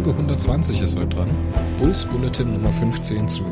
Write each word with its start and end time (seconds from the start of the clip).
Folge 0.00 0.18
120 0.18 0.80
ist 0.80 0.96
heute 0.96 1.08
dran. 1.08 1.28
Bulls 1.76 2.06
Bulletin 2.06 2.52
Nummer 2.54 2.72
15 2.72 3.28
zu 3.28 3.44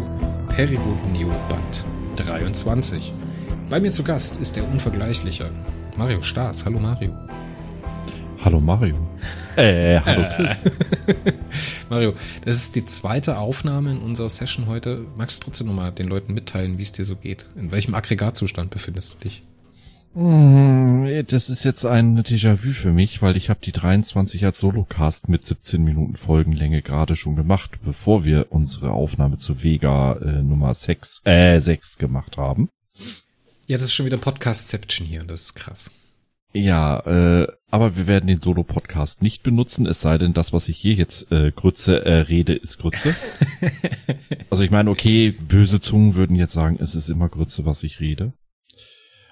Period 0.48 0.96
Neo 1.12 1.28
Band 1.46 1.84
23. 2.16 3.12
Bei 3.68 3.78
mir 3.78 3.92
zu 3.92 4.02
Gast 4.02 4.38
ist 4.38 4.56
der 4.56 4.66
unvergleichliche 4.66 5.50
Mario 5.98 6.22
Staas. 6.22 6.64
Hallo 6.64 6.78
Mario. 6.78 7.12
Hallo 8.42 8.60
Mario. 8.60 8.96
Äh, 9.56 10.00
hallo 10.00 10.24
Chris. 10.36 10.62
Mario, 11.90 12.14
das 12.46 12.56
ist 12.56 12.76
die 12.76 12.86
zweite 12.86 13.36
Aufnahme 13.36 13.90
in 13.90 13.98
unserer 13.98 14.30
Session 14.30 14.68
heute. 14.68 15.04
Magst 15.18 15.42
du 15.42 15.44
trotzdem 15.44 15.66
nochmal 15.66 15.92
den 15.92 16.08
Leuten 16.08 16.32
mitteilen, 16.32 16.78
wie 16.78 16.82
es 16.82 16.92
dir 16.92 17.04
so 17.04 17.16
geht? 17.16 17.44
In 17.56 17.72
welchem 17.72 17.94
Aggregatzustand 17.94 18.70
befindest 18.70 19.12
du 19.12 19.18
dich? 19.18 19.42
Hm, 20.14 21.24
das 21.28 21.50
ist 21.50 21.64
jetzt 21.64 21.84
ein 21.84 22.22
Déjà-vu 22.22 22.72
für 22.72 22.92
mich, 22.92 23.22
weil 23.22 23.36
ich 23.36 23.50
habe 23.50 23.60
die 23.62 23.72
23 23.72 24.44
als 24.44 24.58
Solocast 24.58 25.28
mit 25.28 25.44
17 25.44 25.82
Minuten 25.82 26.16
Folgenlänge 26.16 26.82
gerade 26.82 27.14
schon 27.14 27.36
gemacht, 27.36 27.78
bevor 27.84 28.24
wir 28.24 28.46
unsere 28.50 28.92
Aufnahme 28.92 29.38
zu 29.38 29.62
Vega 29.62 30.14
äh, 30.14 30.42
Nummer 30.42 30.74
6, 30.74 31.22
äh, 31.24 31.60
6 31.60 31.98
gemacht 31.98 32.36
haben. 32.36 32.68
Ja, 33.66 33.76
das 33.76 33.82
ist 33.82 33.92
schon 33.92 34.06
wieder 34.06 34.16
Podcastception 34.16 35.06
hier, 35.06 35.24
das 35.24 35.42
ist 35.42 35.54
krass. 35.54 35.90
Ja, 36.54 37.00
äh, 37.00 37.46
aber 37.70 37.96
wir 37.98 38.06
werden 38.06 38.26
den 38.26 38.40
Solo-Podcast 38.40 39.20
nicht 39.20 39.42
benutzen, 39.42 39.86
es 39.86 40.00
sei 40.00 40.16
denn, 40.16 40.32
das, 40.32 40.54
was 40.54 40.70
ich 40.70 40.78
hier 40.78 40.94
jetzt 40.94 41.30
äh, 41.30 41.52
Grütze 41.52 42.04
äh, 42.06 42.20
rede, 42.20 42.54
ist 42.54 42.78
Grütze. 42.78 43.14
also 44.50 44.64
ich 44.64 44.70
meine, 44.70 44.90
okay, 44.90 45.32
böse 45.32 45.80
Zungen 45.80 46.14
würden 46.14 46.34
jetzt 46.34 46.54
sagen, 46.54 46.78
es 46.80 46.94
ist 46.94 47.10
immer 47.10 47.28
Grütze, 47.28 47.66
was 47.66 47.82
ich 47.82 48.00
rede. 48.00 48.32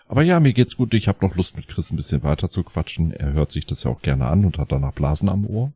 Aber 0.08 0.22
ja, 0.22 0.40
mir 0.40 0.52
geht's 0.52 0.76
gut. 0.76 0.94
Ich 0.94 1.08
habe 1.08 1.26
noch 1.26 1.36
Lust, 1.36 1.56
mit 1.56 1.68
Chris 1.68 1.90
ein 1.90 1.96
bisschen 1.96 2.22
weiter 2.22 2.50
zu 2.50 2.62
quatschen. 2.62 3.12
Er 3.12 3.32
hört 3.32 3.52
sich 3.52 3.66
das 3.66 3.84
ja 3.84 3.90
auch 3.90 4.02
gerne 4.02 4.26
an 4.26 4.44
und 4.44 4.58
hat 4.58 4.72
danach 4.72 4.92
Blasen 4.92 5.28
am 5.28 5.46
Ohr. 5.46 5.72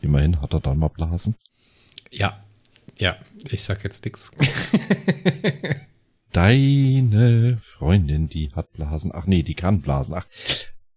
Immerhin 0.00 0.40
hat 0.40 0.54
er 0.54 0.60
dann 0.60 0.78
mal 0.78 0.88
Blasen. 0.88 1.34
Ja, 2.10 2.42
ja, 2.96 3.16
ich 3.50 3.62
sag 3.62 3.84
jetzt 3.84 4.04
nix. 4.04 4.30
Deine 6.32 7.56
Freundin, 7.58 8.28
die 8.28 8.52
hat 8.54 8.72
Blasen. 8.72 9.12
Ach 9.14 9.26
nee, 9.26 9.42
die 9.42 9.54
kann 9.54 9.80
Blasen. 9.80 10.14
Ach, 10.14 10.26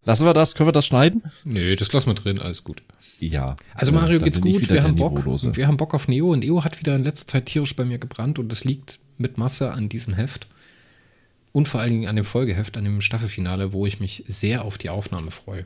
lassen 0.03 0.25
wir 0.25 0.33
das? 0.33 0.55
Können 0.55 0.69
wir 0.69 0.73
das 0.73 0.86
schneiden? 0.86 1.23
Nö, 1.44 1.75
das 1.75 1.92
lassen 1.94 2.09
wir 2.09 2.16
drin, 2.16 2.39
alles 2.39 2.64
gut. 2.64 2.83
Ja. 3.19 3.55
Also 3.75 3.92
Mario 3.92 4.19
geht's 4.19 4.42
gut, 4.42 4.69
wir 4.69 4.83
haben 4.83 4.95
Bock. 4.95 5.23
Wir 5.25 5.67
haben 5.67 5.77
Bock 5.77 5.94
auf 5.94 6.08
Neo 6.08 6.27
und 6.27 6.39
Neo 6.39 6.64
hat 6.64 6.80
wieder 6.80 6.95
in 6.95 7.03
letzter 7.03 7.27
Zeit 7.27 7.45
tierisch 7.47 7.75
bei 7.75 7.86
mir 7.86 7.99
gebrannt 7.99 8.39
und 8.39 8.49
das 8.49 8.64
liegt 8.64 8.99
mit 9.17 9.38
Masse 9.38 9.72
an 9.72 9.89
diesem 9.89 10.14
Heft. 10.16 10.47
Und 11.52 11.68
vor 11.68 11.82
allen 11.82 11.92
Dingen 11.92 12.08
an 12.08 12.16
dem 12.16 12.26
Folgeheft, 12.26 12.78
an 12.78 12.86
dem 12.86 13.02
Staffelfinale, 13.02 13.74
wo 13.74 13.86
ich 13.86 14.00
mich 14.00 14.24
sehr 14.28 14.64
auf 14.64 14.78
die 14.78 14.90
Aufnahme 14.90 15.32
freue. 15.32 15.66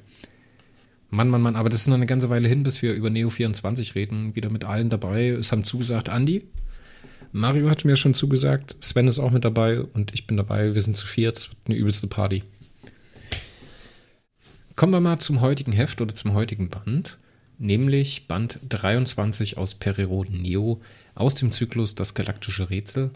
Mann, 1.10 1.30
Mann, 1.30 1.42
Mann, 1.42 1.56
aber 1.56 1.70
das 1.70 1.82
ist 1.82 1.88
noch 1.88 1.96
eine 1.96 2.08
ganze 2.08 2.30
Weile 2.30 2.50
hin, 2.50 2.64
bis 2.64 2.82
wir 2.82 2.94
über 2.94 3.10
Neo 3.10 3.30
24 3.30 3.96
reden. 3.96 4.36
Wieder 4.36 4.50
mit 4.50 4.64
allen 4.64 4.90
dabei. 4.90 5.30
Es 5.30 5.52
haben 5.52 5.64
zugesagt 5.64 6.10
Andi. 6.10 6.44
Mario 7.32 7.70
hat 7.70 7.86
mir 7.86 7.96
schon 7.96 8.14
zugesagt. 8.14 8.76
Sven 8.80 9.08
ist 9.08 9.20
auch 9.20 9.32
mit 9.32 9.46
dabei 9.46 9.82
und 9.82 10.14
ich 10.14 10.26
bin 10.26 10.38
dabei. 10.38 10.74
Wir 10.74 10.82
sind 10.82 10.98
zu 10.98 11.06
viert. 11.06 11.50
Eine 11.66 11.76
übelste 11.76 12.08
Party. 12.08 12.44
Kommen 14.76 14.94
wir 14.94 15.00
mal 15.00 15.20
zum 15.20 15.42
heutigen 15.42 15.72
Heft 15.72 16.02
oder 16.02 16.14
zum 16.14 16.34
heutigen 16.34 16.70
Band, 16.70 17.18
nämlich 17.58 18.28
Band 18.28 18.60
23 18.68 19.58
aus 19.58 19.76
Periroden 19.76 20.42
Neo 20.42 20.82
aus 21.14 21.36
dem 21.36 21.54
Zyklus 21.54 21.96
Das 21.96 22.14
galaktische 22.14 22.70
Rätsel 22.70 23.12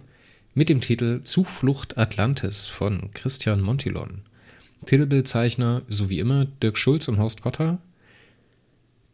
mit 0.53 0.69
dem 0.69 0.81
Titel 0.81 1.21
Zuflucht 1.23 1.97
Atlantis 1.97 2.67
von 2.67 3.11
Christian 3.13 3.61
Montilon. 3.61 4.21
Titelbildzeichner, 4.85 5.83
so 5.87 6.09
wie 6.09 6.19
immer, 6.19 6.45
Dirk 6.45 6.77
Schulz 6.77 7.07
und 7.07 7.19
Horst 7.19 7.41
Kotter. 7.41 7.79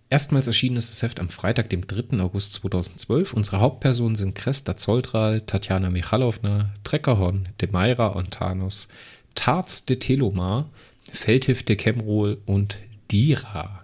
Erstmals 0.10 0.48
erschienen 0.48 0.78
ist 0.78 0.92
das 0.92 1.02
Heft 1.02 1.20
am 1.20 1.30
Freitag, 1.30 1.70
dem 1.70 1.88
3. 1.88 2.20
August 2.20 2.54
2012. 2.54 3.34
Unsere 3.34 3.60
Hauptpersonen 3.60 4.16
sind 4.16 4.36
Kresta 4.36 4.78
Zoldral, 4.78 5.42
Tatjana 5.42 5.90
Michalowna, 5.90 6.74
Treckerhorn, 6.84 7.50
Demaira 7.60 8.16
Ontanos, 8.16 8.88
Tarz 9.34 9.86
de 9.86 9.98
Telomar, 9.98 10.70
Feldhif 11.12 11.64
de 11.64 11.76
Kemrol 11.76 12.38
und 12.46 12.78
Dira. 13.12 13.84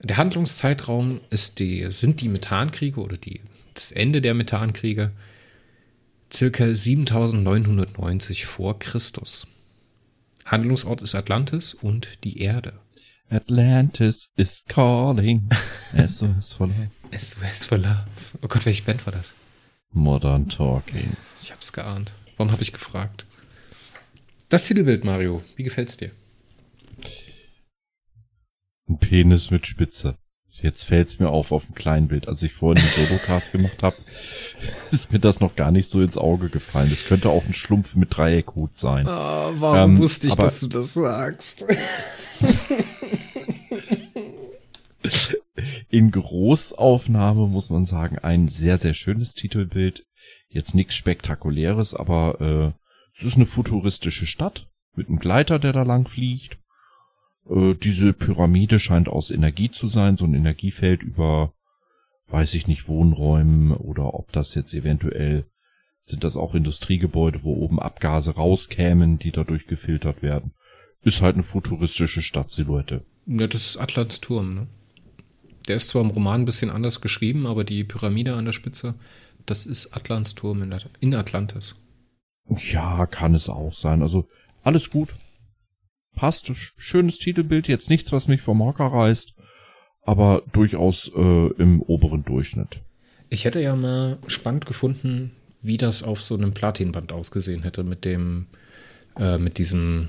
Der 0.00 0.16
Handlungszeitraum 0.16 1.20
ist 1.30 1.58
die, 1.58 1.90
sind 1.90 2.20
die 2.20 2.28
Methankriege 2.28 3.00
oder 3.00 3.16
die, 3.16 3.40
das 3.74 3.90
Ende 3.90 4.20
der 4.20 4.34
Methankriege 4.34 5.10
circa 6.32 6.74
7990 6.74 8.46
vor 8.46 8.78
Christus. 8.78 9.46
Handlungsort 10.44 11.02
ist 11.02 11.14
Atlantis 11.14 11.74
und 11.74 12.24
die 12.24 12.40
Erde. 12.40 12.74
Atlantis 13.30 14.30
is 14.36 14.64
calling. 14.66 15.50
SOS 15.92 16.54
for 16.54 16.66
Love. 16.66 16.88
SOS 17.18 17.64
for 17.66 17.78
Love. 17.78 18.06
Oh 18.42 18.48
Gott, 18.48 18.64
welche 18.64 18.82
Band 18.82 19.04
war 19.04 19.12
das? 19.12 19.34
Modern 19.90 20.48
Talking. 20.48 21.16
Ich 21.40 21.52
hab's 21.52 21.72
geahnt. 21.72 22.12
Warum 22.36 22.52
habe 22.52 22.62
ich 22.62 22.72
gefragt? 22.72 23.26
Das 24.48 24.64
Titelbild, 24.64 25.04
Mario. 25.04 25.42
Wie 25.56 25.62
gefällt's 25.62 25.98
dir? 25.98 26.10
Ein 28.88 28.98
Penis 28.98 29.50
mit 29.50 29.66
Spitze. 29.66 30.16
Jetzt 30.62 30.84
fällt's 30.84 31.18
mir 31.20 31.28
auf 31.30 31.52
auf 31.52 31.66
dem 31.66 31.74
kleinen 31.74 32.08
Bild. 32.08 32.26
Als 32.28 32.42
ich 32.42 32.52
vorhin 32.52 32.82
den 32.84 33.06
Solocast 33.06 33.52
gemacht 33.52 33.82
habe, 33.82 33.96
ist 34.90 35.12
mir 35.12 35.18
das 35.20 35.38
noch 35.40 35.54
gar 35.56 35.70
nicht 35.70 35.88
so 35.88 36.00
ins 36.02 36.16
Auge 36.18 36.48
gefallen. 36.48 36.90
Das 36.90 37.06
könnte 37.06 37.28
auch 37.30 37.44
ein 37.44 37.52
Schlumpf 37.52 37.94
mit 37.94 38.16
Dreieckhut 38.16 38.76
sein. 38.76 39.06
Oh, 39.06 39.10
warum 39.10 39.92
Ähm, 39.92 39.98
wusste 39.98 40.26
ich, 40.26 40.32
aber- 40.34 40.44
dass 40.44 40.60
du 40.60 40.68
das 40.68 40.94
sagst? 40.94 41.64
In 45.88 46.10
Großaufnahme 46.10 47.46
muss 47.46 47.70
man 47.70 47.86
sagen, 47.86 48.18
ein 48.18 48.48
sehr, 48.48 48.78
sehr 48.78 48.94
schönes 48.94 49.34
Titelbild. 49.34 50.06
Jetzt 50.48 50.74
nichts 50.74 50.94
Spektakuläres, 50.94 51.94
aber 51.94 52.40
äh, 52.40 52.72
es 53.18 53.24
ist 53.24 53.36
eine 53.36 53.46
futuristische 53.46 54.26
Stadt 54.26 54.68
mit 54.94 55.08
einem 55.08 55.18
Gleiter, 55.18 55.58
der 55.58 55.72
da 55.72 55.82
lang 55.82 56.06
fliegt. 56.08 56.58
Äh, 57.50 57.74
diese 57.74 58.12
Pyramide 58.12 58.78
scheint 58.78 59.08
aus 59.08 59.30
Energie 59.30 59.70
zu 59.70 59.88
sein, 59.88 60.16
so 60.16 60.24
ein 60.24 60.34
Energiefeld 60.34 61.02
über, 61.02 61.52
weiß 62.28 62.54
ich 62.54 62.66
nicht, 62.66 62.88
Wohnräumen 62.88 63.72
oder 63.72 64.14
ob 64.14 64.32
das 64.32 64.54
jetzt 64.54 64.74
eventuell 64.74 65.46
sind 66.02 66.24
das 66.24 66.36
auch 66.36 66.54
Industriegebäude, 66.54 67.44
wo 67.44 67.54
oben 67.54 67.78
Abgase 67.78 68.34
rauskämen, 68.34 69.18
die 69.18 69.30
dadurch 69.30 69.66
gefiltert 69.66 70.22
werden. 70.22 70.52
Ist 71.02 71.20
halt 71.20 71.34
eine 71.34 71.44
futuristische 71.44 72.22
Stadtsilhouette. 72.22 73.04
Ja, 73.26 73.46
das 73.46 73.66
ist 73.66 73.76
Atlants 73.76 74.20
Turm, 74.20 74.54
ne? 74.54 74.66
Der 75.68 75.76
ist 75.76 75.90
zwar 75.90 76.00
im 76.00 76.10
Roman 76.10 76.42
ein 76.42 76.44
bisschen 76.46 76.70
anders 76.70 77.02
geschrieben, 77.02 77.46
aber 77.46 77.62
die 77.62 77.84
Pyramide 77.84 78.34
an 78.34 78.46
der 78.46 78.52
Spitze, 78.52 78.94
das 79.44 79.66
ist 79.66 79.94
Atlants 79.94 80.34
Turm 80.34 80.62
in, 80.62 80.72
At 80.72 80.88
in 81.00 81.14
Atlantis. 81.14 81.76
Ja, 82.72 83.04
kann 83.04 83.34
es 83.34 83.50
auch 83.50 83.74
sein. 83.74 84.00
Also 84.02 84.26
alles 84.62 84.88
gut. 84.88 85.14
Passt. 86.14 86.48
Sch- 86.50 86.72
Schönes 86.76 87.18
Titelbild. 87.18 87.68
Jetzt 87.68 87.90
nichts, 87.90 88.12
was 88.12 88.28
mich 88.28 88.40
vom 88.42 88.62
Hocker 88.62 88.86
reißt. 88.86 89.34
Aber 90.02 90.42
durchaus 90.52 91.10
äh, 91.14 91.46
im 91.58 91.82
oberen 91.82 92.24
Durchschnitt. 92.24 92.80
Ich 93.30 93.44
hätte 93.44 93.60
ja 93.60 93.76
mal 93.76 94.18
spannend 94.26 94.64
gefunden, 94.66 95.32
wie 95.60 95.76
das 95.76 96.02
auf 96.02 96.22
so 96.22 96.34
einem 96.34 96.52
Platinband 96.54 97.12
ausgesehen 97.12 97.62
hätte 97.62 97.84
mit 97.84 98.04
dem, 98.04 98.46
äh, 99.18 99.36
mit 99.38 99.58
diesem, 99.58 100.08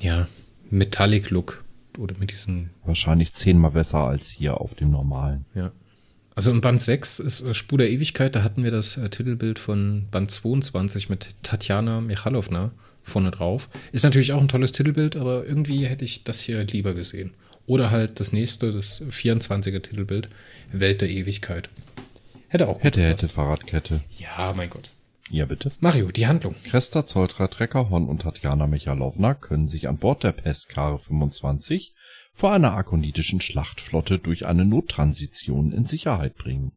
ja, 0.00 0.26
Metallic-Look 0.70 1.64
oder 1.98 2.14
mit 2.18 2.30
diesem, 2.30 2.70
Wahrscheinlich 2.84 3.32
zehnmal 3.32 3.72
besser 3.72 3.98
als 3.98 4.28
hier 4.30 4.60
auf 4.60 4.74
dem 4.74 4.90
normalen. 4.90 5.44
ja. 5.54 5.72
Also 6.34 6.52
im 6.52 6.60
Band 6.60 6.80
6 6.80 7.18
ist 7.18 7.40
äh, 7.40 7.52
Spur 7.52 7.78
der 7.78 7.90
Ewigkeit, 7.90 8.36
da 8.36 8.44
hatten 8.44 8.62
wir 8.62 8.70
das 8.70 8.96
äh, 8.96 9.10
Titelbild 9.10 9.58
von 9.58 10.06
Band 10.12 10.30
22 10.30 11.08
mit 11.08 11.34
Tatjana 11.42 12.00
Michalowna 12.00 12.70
vorne 13.08 13.30
drauf. 13.30 13.68
Ist 13.92 14.04
natürlich 14.04 14.32
auch 14.32 14.40
ein 14.40 14.48
tolles 14.48 14.72
Titelbild, 14.72 15.16
aber 15.16 15.46
irgendwie 15.46 15.86
hätte 15.86 16.04
ich 16.04 16.24
das 16.24 16.40
hier 16.40 16.64
lieber 16.64 16.94
gesehen. 16.94 17.34
Oder 17.66 17.90
halt 17.90 18.20
das 18.20 18.32
nächste, 18.32 18.72
das 18.72 19.02
24er 19.02 19.80
Titelbild, 19.82 20.28
Welt 20.72 21.00
der 21.00 21.10
Ewigkeit. 21.10 21.68
Hätte 22.48 22.68
auch 22.68 22.74
gut 22.74 22.84
Hätte, 22.84 23.00
gepasst. 23.02 23.22
hätte 23.22 23.32
Fahrradkette. 23.32 24.00
Ja, 24.16 24.54
mein 24.56 24.70
Gott. 24.70 24.90
Ja, 25.30 25.44
bitte. 25.44 25.70
Mario, 25.80 26.08
die 26.08 26.26
Handlung. 26.26 26.54
Kresta, 26.64 27.04
Zoltra, 27.04 27.48
Treckerhorn 27.48 28.08
und 28.08 28.22
Tatjana 28.22 28.66
Michalowna 28.66 29.34
können 29.34 29.68
sich 29.68 29.86
an 29.86 29.98
Bord 29.98 30.24
der 30.24 30.32
Pestkare 30.32 30.98
25 30.98 31.94
vor 32.32 32.52
einer 32.52 32.72
akonitischen 32.72 33.40
Schlachtflotte 33.40 34.18
durch 34.18 34.46
eine 34.46 34.64
Nottransition 34.64 35.72
in 35.72 35.84
Sicherheit 35.84 36.36
bringen. 36.36 36.72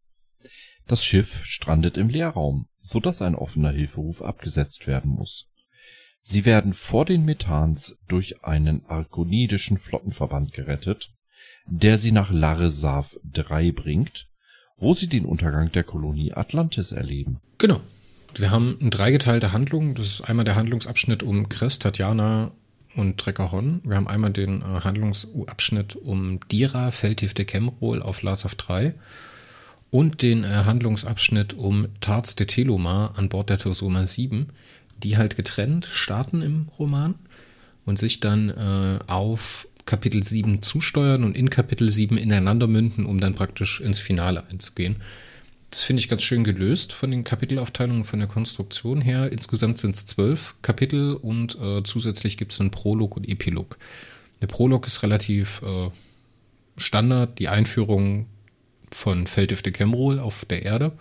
Das 0.87 1.05
Schiff 1.05 1.45
strandet 1.45 1.97
im 1.97 2.09
Leerraum, 2.09 2.67
so 2.81 2.99
dass 2.99 3.21
ein 3.21 3.35
offener 3.35 3.71
Hilferuf 3.71 4.21
abgesetzt 4.21 4.87
werden 4.87 5.11
muss. 5.11 5.50
Sie 6.23 6.45
werden 6.45 6.73
vor 6.73 7.05
den 7.05 7.25
Methans 7.25 7.97
durch 8.07 8.43
einen 8.43 8.85
arkonidischen 8.85 9.77
Flottenverband 9.77 10.53
gerettet, 10.53 11.11
der 11.65 11.97
sie 11.97 12.11
nach 12.11 12.31
Larresav 12.31 13.17
3 13.31 13.71
bringt, 13.71 14.27
wo 14.77 14.93
sie 14.93 15.07
den 15.07 15.25
Untergang 15.25 15.71
der 15.71 15.83
Kolonie 15.83 16.33
Atlantis 16.33 16.91
erleben. 16.91 17.39
Genau. 17.57 17.81
Wir 18.35 18.49
haben 18.49 18.77
eine 18.79 18.89
dreigeteilte 18.89 19.51
Handlung. 19.51 19.93
Das 19.93 20.05
ist 20.05 20.21
einmal 20.21 20.45
der 20.45 20.55
Handlungsabschnitt 20.55 21.21
um 21.21 21.49
Chris, 21.49 21.79
Tatjana 21.79 22.51
und 22.95 23.17
Trecker 23.17 23.51
Horn. 23.51 23.81
Wir 23.83 23.95
haben 23.97 24.07
einmal 24.07 24.31
den 24.31 24.61
äh, 24.61 24.65
Handlungsabschnitt 24.65 25.95
um 25.95 26.39
Dira, 26.51 26.91
Feldhifte 26.91 27.45
Kemrol 27.45 28.01
auf 28.01 28.21
Lasav 28.21 28.55
3 28.55 28.95
und 29.89 30.21
den 30.21 30.43
äh, 30.43 30.47
Handlungsabschnitt 30.47 31.53
um 31.53 31.87
Tarz 31.99 32.35
de 32.35 32.47
Telomar 32.47 33.17
an 33.17 33.29
Bord 33.29 33.49
der 33.49 33.59
Tosoma 33.59 34.05
7, 34.05 34.47
die 35.03 35.17
halt 35.17 35.35
getrennt 35.35 35.85
starten 35.85 36.41
im 36.41 36.69
Roman 36.79 37.15
und 37.85 37.99
sich 37.99 38.19
dann 38.19 38.49
äh, 38.49 38.99
auf 39.07 39.67
Kapitel 39.85 40.23
7 40.23 40.61
zusteuern 40.61 41.23
und 41.23 41.35
in 41.35 41.49
Kapitel 41.49 41.89
7 41.89 42.17
ineinander 42.17 42.67
münden, 42.67 43.05
um 43.05 43.19
dann 43.19 43.35
praktisch 43.35 43.81
ins 43.81 43.99
Finale 43.99 44.45
einzugehen. 44.47 44.97
Das 45.69 45.83
finde 45.83 46.01
ich 46.01 46.09
ganz 46.09 46.23
schön 46.23 46.43
gelöst 46.43 46.91
von 46.91 47.11
den 47.11 47.23
Kapitelaufteilungen, 47.23 48.03
von 48.03 48.19
der 48.19 48.27
Konstruktion 48.27 48.99
her. 48.99 49.31
Insgesamt 49.31 49.77
sind 49.77 49.95
es 49.95 50.05
zwölf 50.05 50.55
Kapitel 50.61 51.15
und 51.15 51.57
äh, 51.59 51.81
zusätzlich 51.83 52.37
gibt 52.37 52.51
es 52.51 52.59
einen 52.59 52.71
Prolog 52.71 53.15
und 53.15 53.27
Epilog. 53.27 53.77
Der 54.41 54.47
Prolog 54.47 54.85
ist 54.85 55.01
relativ 55.01 55.61
äh, 55.61 55.89
Standard, 56.75 57.39
die 57.39 57.47
Einführung 57.47 58.25
von 58.91 59.27
Feldhifte 59.27 59.71
Kemrol 59.71 60.19
auf 60.19 60.43
der 60.45 60.63
Erde, 60.63 60.91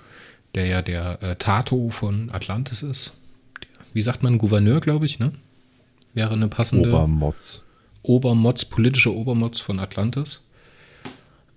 der 0.54 0.66
ja 0.66 0.82
der 0.82 1.22
äh, 1.22 1.36
Tato 1.36 1.90
von 1.90 2.30
Atlantis 2.30 2.82
ist. 2.82 3.14
Wie 3.92 4.02
sagt 4.02 4.22
man, 4.22 4.38
Gouverneur, 4.38 4.80
glaube 4.80 5.06
ich, 5.06 5.18
ne? 5.18 5.32
Wäre 6.14 6.32
eine 6.32 6.48
passende. 6.48 6.90
Obermotz. 6.90 7.62
Obermotz, 8.02 8.64
politische 8.64 9.14
Obermotz 9.14 9.60
von 9.60 9.78
Atlantis. 9.78 10.42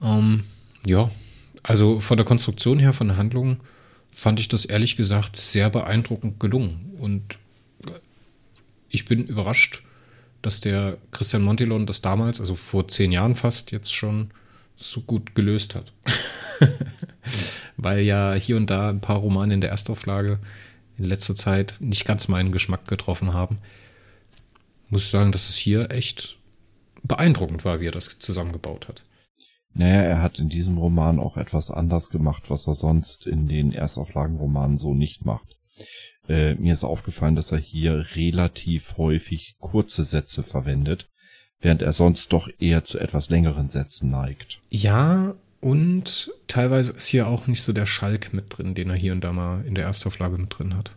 Ähm, 0.01 0.43
ja, 0.85 1.09
also 1.63 1.99
von 1.99 2.17
der 2.17 2.25
Konstruktion 2.25 2.79
her, 2.79 2.93
von 2.93 3.07
der 3.07 3.17
Handlung, 3.17 3.57
fand 4.11 4.39
ich 4.39 4.47
das 4.47 4.65
ehrlich 4.65 4.97
gesagt 4.97 5.37
sehr 5.37 5.69
beeindruckend 5.69 6.39
gelungen. 6.39 6.91
Und 6.99 7.37
ich 8.89 9.05
bin 9.05 9.25
überrascht, 9.25 9.83
dass 10.41 10.61
der 10.61 10.97
Christian 11.11 11.41
Montilon 11.41 11.85
das 11.85 12.01
damals, 12.01 12.39
also 12.39 12.55
vor 12.55 12.87
zehn 12.87 13.11
Jahren 13.11 13.35
fast, 13.35 13.71
jetzt 13.71 13.93
schon 13.93 14.31
so 14.75 15.01
gut 15.01 15.35
gelöst 15.35 15.75
hat. 15.75 15.91
Weil 17.77 18.01
ja 18.01 18.33
hier 18.33 18.57
und 18.57 18.69
da 18.69 18.89
ein 18.89 19.01
paar 19.01 19.17
Romane 19.17 19.53
in 19.53 19.61
der 19.61 19.71
Erstauflage 19.71 20.39
in 20.97 21.05
letzter 21.05 21.35
Zeit 21.35 21.75
nicht 21.79 22.05
ganz 22.05 22.27
meinen 22.27 22.51
Geschmack 22.51 22.87
getroffen 22.87 23.33
haben. 23.33 23.57
Muss 24.89 25.03
ich 25.05 25.09
sagen, 25.09 25.31
dass 25.31 25.49
es 25.49 25.55
hier 25.55 25.91
echt 25.91 26.37
beeindruckend 27.03 27.65
war, 27.65 27.79
wie 27.79 27.87
er 27.87 27.91
das 27.91 28.19
zusammengebaut 28.19 28.87
hat. 28.87 29.03
Naja, 29.73 30.01
er 30.01 30.21
hat 30.21 30.37
in 30.37 30.49
diesem 30.49 30.77
Roman 30.77 31.19
auch 31.19 31.35
etwas 31.35 31.71
anders 31.71 32.09
gemacht, 32.09 32.49
was 32.49 32.67
er 32.67 32.75
sonst 32.75 33.25
in 33.25 33.47
den 33.47 33.71
Erstauflagenromanen 33.71 34.77
so 34.77 34.93
nicht 34.93 35.25
macht. 35.25 35.57
Äh, 36.27 36.55
mir 36.55 36.73
ist 36.73 36.83
aufgefallen, 36.83 37.35
dass 37.35 37.51
er 37.51 37.57
hier 37.57 38.05
relativ 38.15 38.97
häufig 38.97 39.55
kurze 39.59 40.03
Sätze 40.03 40.43
verwendet, 40.43 41.09
während 41.59 41.81
er 41.81 41.91
sonst 41.91 42.31
doch 42.31 42.49
eher 42.59 42.83
zu 42.83 42.99
etwas 42.99 43.29
längeren 43.29 43.69
Sätzen 43.69 44.11
neigt. 44.11 44.61
Ja, 44.69 45.33
und 45.63 46.29
teilweise 46.49 46.91
ist 46.91 47.07
hier 47.07 47.27
auch 47.27 47.47
nicht 47.47 47.61
so 47.61 47.71
der 47.71 47.85
Schalk 47.85 48.33
mit 48.33 48.57
drin, 48.57 48.75
den 48.75 48.89
er 48.89 48.97
hier 48.97 49.13
und 49.13 49.21
da 49.21 49.31
mal 49.31 49.63
in 49.65 49.75
der 49.75 49.85
Erstauflage 49.85 50.37
mit 50.37 50.57
drin 50.57 50.75
hat. 50.75 50.93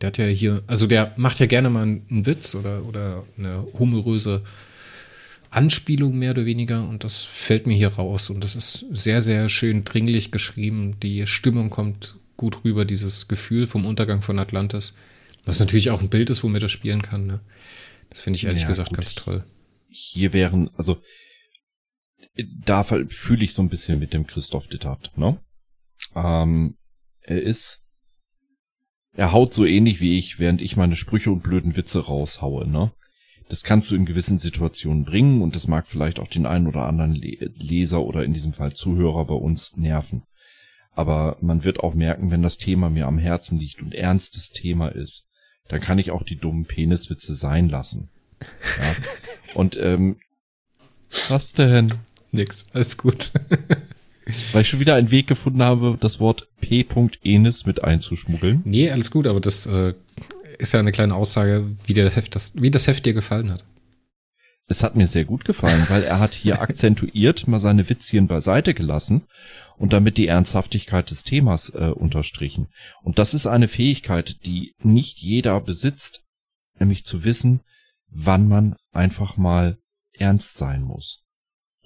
Der 0.00 0.08
hat 0.08 0.18
ja 0.18 0.26
hier, 0.26 0.62
also 0.66 0.86
der 0.86 1.14
macht 1.16 1.38
ja 1.38 1.46
gerne 1.46 1.70
mal 1.70 1.82
einen 1.82 2.26
Witz 2.26 2.54
oder, 2.54 2.84
oder 2.84 3.24
eine 3.38 3.66
humoröse 3.78 4.42
Anspielung 5.48 6.18
mehr 6.18 6.32
oder 6.32 6.44
weniger 6.44 6.86
und 6.86 7.04
das 7.04 7.22
fällt 7.22 7.66
mir 7.66 7.74
hier 7.74 7.88
raus 7.88 8.28
und 8.28 8.44
das 8.44 8.54
ist 8.54 8.84
sehr, 8.90 9.22
sehr 9.22 9.48
schön 9.48 9.84
dringlich 9.84 10.30
geschrieben. 10.30 11.00
Die 11.02 11.26
Stimmung 11.26 11.70
kommt 11.70 12.16
gut 12.36 12.64
rüber, 12.64 12.84
dieses 12.84 13.28
Gefühl 13.28 13.66
vom 13.66 13.86
Untergang 13.86 14.20
von 14.20 14.38
Atlantis, 14.38 14.92
was 15.46 15.58
natürlich 15.58 15.90
auch 15.90 16.02
ein 16.02 16.10
Bild 16.10 16.28
ist, 16.28 16.42
womit 16.42 16.62
er 16.62 16.68
spielen 16.68 17.00
kann. 17.00 17.26
Ne? 17.26 17.40
Das 18.10 18.20
finde 18.20 18.36
ich 18.36 18.44
ehrlich 18.44 18.62
ja, 18.62 18.68
gesagt 18.68 18.90
gut. 18.90 18.98
ganz 18.98 19.14
toll. 19.14 19.42
Hier 19.88 20.34
wären, 20.34 20.68
also 20.76 21.00
da 22.34 22.82
fühle 22.82 23.44
ich 23.44 23.54
so 23.54 23.62
ein 23.62 23.68
bisschen 23.68 23.98
mit 23.98 24.12
dem 24.12 24.26
Christoph 24.26 24.68
Dittert, 24.68 25.16
ne? 25.16 25.38
Ähm, 26.14 26.76
er 27.20 27.42
ist, 27.42 27.82
er 29.12 29.32
haut 29.32 29.54
so 29.54 29.64
ähnlich 29.64 30.00
wie 30.00 30.18
ich, 30.18 30.38
während 30.38 30.60
ich 30.60 30.76
meine 30.76 30.96
Sprüche 30.96 31.30
und 31.30 31.42
blöden 31.42 31.76
Witze 31.76 32.06
raushaue, 32.06 32.66
ne? 32.66 32.92
Das 33.48 33.64
kannst 33.64 33.90
du 33.90 33.96
in 33.96 34.06
gewissen 34.06 34.38
Situationen 34.38 35.04
bringen 35.04 35.42
und 35.42 35.54
das 35.54 35.68
mag 35.68 35.86
vielleicht 35.86 36.20
auch 36.20 36.28
den 36.28 36.46
einen 36.46 36.66
oder 36.66 36.86
anderen 36.86 37.14
Leser 37.14 38.02
oder 38.02 38.24
in 38.24 38.32
diesem 38.32 38.54
Fall 38.54 38.72
Zuhörer 38.72 39.26
bei 39.26 39.34
uns 39.34 39.76
nerven. 39.76 40.22
Aber 40.94 41.36
man 41.40 41.64
wird 41.64 41.80
auch 41.80 41.94
merken, 41.94 42.30
wenn 42.30 42.42
das 42.42 42.56
Thema 42.56 42.88
mir 42.88 43.06
am 43.06 43.18
Herzen 43.18 43.58
liegt 43.58 43.82
und 43.82 43.94
ernstes 43.94 44.50
Thema 44.50 44.88
ist, 44.88 45.26
dann 45.68 45.80
kann 45.80 45.98
ich 45.98 46.10
auch 46.10 46.22
die 46.22 46.36
dummen 46.36 46.64
Peniswitze 46.64 47.34
sein 47.34 47.68
lassen. 47.68 48.10
Ja. 48.40 48.96
Und 49.54 49.76
ähm, 49.76 50.16
was 51.28 51.52
denn? 51.52 51.92
Nix, 52.32 52.66
alles 52.72 52.96
gut. 52.96 53.30
Weil 54.52 54.62
ich 54.62 54.68
schon 54.68 54.80
wieder 54.80 54.94
einen 54.94 55.10
Weg 55.10 55.26
gefunden 55.26 55.62
habe, 55.62 55.96
das 56.00 56.20
Wort 56.20 56.48
P. 56.60 56.86
Enis 57.22 57.66
mit 57.66 57.82
einzuschmuggeln. 57.84 58.62
Nee, 58.64 58.90
alles 58.90 59.10
gut, 59.10 59.26
aber 59.26 59.40
das 59.40 59.66
äh, 59.66 59.94
ist 60.58 60.72
ja 60.72 60.80
eine 60.80 60.92
kleine 60.92 61.14
Aussage, 61.14 61.76
wie, 61.84 61.92
der 61.92 62.10
Heft 62.10 62.34
das, 62.34 62.54
wie 62.56 62.70
das 62.70 62.86
Heft 62.86 63.04
dir 63.04 63.14
gefallen 63.14 63.50
hat. 63.50 63.64
Es 64.68 64.82
hat 64.82 64.94
mir 64.96 65.08
sehr 65.08 65.24
gut 65.24 65.44
gefallen, 65.44 65.84
weil 65.88 66.04
er 66.04 66.20
hat 66.20 66.32
hier 66.32 66.62
akzentuiert 66.62 67.48
mal 67.48 67.60
seine 67.60 67.88
Witzchen 67.88 68.28
beiseite 68.28 68.74
gelassen 68.74 69.22
und 69.76 69.92
damit 69.92 70.16
die 70.18 70.28
Ernsthaftigkeit 70.28 71.10
des 71.10 71.24
Themas 71.24 71.70
äh, 71.70 71.90
unterstrichen. 71.94 72.68
Und 73.02 73.18
das 73.18 73.34
ist 73.34 73.46
eine 73.46 73.68
Fähigkeit, 73.68 74.36
die 74.46 74.74
nicht 74.78 75.18
jeder 75.18 75.60
besitzt, 75.60 76.24
nämlich 76.78 77.04
zu 77.04 77.24
wissen, 77.24 77.60
wann 78.08 78.48
man 78.48 78.76
einfach 78.92 79.36
mal 79.36 79.78
ernst 80.12 80.56
sein 80.56 80.82
muss. 80.82 81.21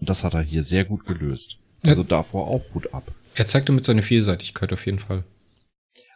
Und 0.00 0.08
das 0.08 0.24
hat 0.24 0.34
er 0.34 0.42
hier 0.42 0.62
sehr 0.62 0.84
gut 0.84 1.06
gelöst. 1.06 1.58
Also 1.84 2.02
ja. 2.02 2.08
davor 2.08 2.48
auch 2.48 2.62
Hut 2.74 2.92
ab. 2.92 3.14
Er 3.34 3.46
zeigt 3.46 3.68
damit 3.68 3.84
seine 3.84 4.02
Vielseitigkeit 4.02 4.72
auf 4.72 4.86
jeden 4.86 4.98
Fall. 4.98 5.24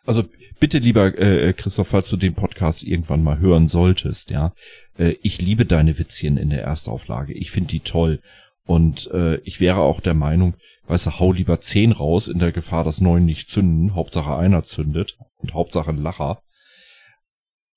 Also 0.05 0.25
bitte 0.59 0.79
lieber 0.79 1.19
äh, 1.19 1.53
Christoph, 1.53 1.89
falls 1.89 2.09
du 2.09 2.17
den 2.17 2.35
Podcast 2.35 2.83
irgendwann 2.83 3.23
mal 3.23 3.39
hören 3.39 3.69
solltest, 3.69 4.31
ja, 4.31 4.53
äh, 4.99 5.15
ich 5.23 5.41
liebe 5.41 5.67
deine 5.67 5.99
Witzchen 5.99 6.37
in 6.37 6.51
der 6.51 6.63
Erstauflage. 6.63 7.35
Ich 7.35 7.51
finde 7.51 7.71
die 7.71 7.81
toll. 7.81 8.21
Und 8.65 9.11
äh, 9.11 9.37
ich 9.41 9.61
wäre 9.61 9.81
auch 9.81 10.01
der 10.01 10.15
Meinung, 10.15 10.55
weißt 10.87 11.07
du, 11.07 11.19
hau 11.19 11.33
lieber 11.33 11.61
zehn 11.61 11.93
raus 11.93 12.29
in 12.29 12.39
der 12.39 12.53
Gefahr, 12.53 12.85
dass 12.85 13.01
neun 13.01 13.25
nicht 13.25 13.51
zünden. 13.51 13.95
Hauptsache 13.95 14.37
einer 14.37 14.63
zündet 14.63 15.19
und 15.39 15.55
Hauptsache 15.55 15.91
ein 15.91 16.03
Lacher. 16.03 16.41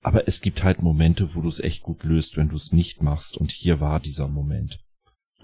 Aber 0.02 0.28
es 0.28 0.42
gibt 0.42 0.64
halt 0.64 0.82
Momente, 0.82 1.34
wo 1.34 1.42
du 1.42 1.48
es 1.48 1.60
echt 1.60 1.82
gut 1.82 2.04
löst, 2.04 2.38
wenn 2.38 2.50
du 2.50 2.56
es 2.56 2.74
nicht 2.74 3.02
machst. 3.02 3.38
Und 3.38 3.52
hier 3.52 3.80
war 3.80 4.00
dieser 4.00 4.28
Moment. 4.28 4.80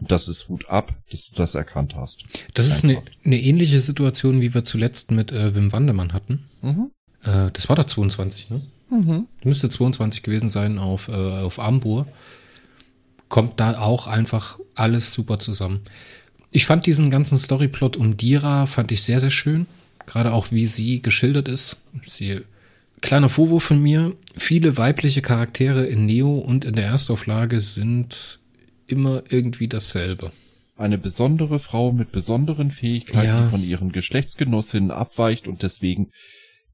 Das 0.02 0.28
ist 0.28 0.50
Hut 0.50 0.70
ab, 0.70 0.94
dass 1.12 1.30
du 1.30 1.36
das 1.36 1.56
erkannt 1.56 1.96
hast. 1.96 2.24
Das 2.54 2.68
ist 2.68 2.84
eine, 2.84 3.02
eine 3.26 3.40
ähnliche 3.40 3.80
Situation, 3.80 4.42
wie 4.42 4.54
wir 4.54 4.64
zuletzt 4.64 5.12
mit 5.12 5.32
äh, 5.32 5.54
Wim 5.56 5.72
Wandermann 5.72 6.14
hatten. 6.14 6.46
Mhm. 6.62 6.92
Äh, 7.24 7.52
das 7.52 7.70
war 7.70 7.76
doch 7.76 7.86
22, 7.86 8.50
ne? 8.50 8.62
Mhm. 8.90 9.28
Müsste 9.44 9.70
22 9.70 10.24
gewesen 10.24 10.50
sein 10.50 10.80
auf, 10.80 11.08
äh, 11.10 11.12
auf 11.12 11.60
Ambur. 11.60 12.08
Kommt 13.28 13.60
da 13.60 13.80
auch 13.80 14.08
einfach 14.08 14.60
alles 14.74 15.14
super 15.14 15.40
zusammen. 15.40 15.82
Ich 16.52 16.66
fand 16.66 16.88
diesen 16.88 17.12
ganzen 17.12 17.38
Storyplot 17.38 17.96
um 17.98 18.18
Dira, 18.18 18.66
fand 18.66 18.92
ich 18.92 19.04
sehr, 19.04 19.20
sehr 19.20 19.30
schön. 19.30 19.68
Gerade 20.08 20.34
auch, 20.34 20.52
wie 20.52 20.66
sie 20.66 21.02
geschildert 21.04 21.48
ist. 21.48 21.78
Sie, 22.08 22.42
kleiner 23.02 23.30
Vorwurf 23.30 23.64
von 23.64 23.80
mir, 23.80 24.14
viele 24.36 24.78
weibliche 24.78 25.22
Charaktere 25.22 25.86
in 25.86 26.08
Neo 26.08 26.40
und 26.40 26.66
in 26.66 26.74
der 26.74 26.86
Erstauflage 26.86 27.60
sind 27.60 28.39
immer 28.92 29.24
irgendwie 29.30 29.68
dasselbe. 29.68 30.32
Eine 30.78 30.98
besondere 30.98 31.60
Frau 31.60 31.92
mit 31.92 32.12
besonderen 32.12 32.72
Fähigkeiten 32.72 33.28
ja. 33.28 33.48
von 33.50 33.64
ihren 33.64 33.92
Geschlechtsgenossinnen 33.92 34.92
abweicht 34.92 35.48
und 35.48 35.64
deswegen 35.64 36.12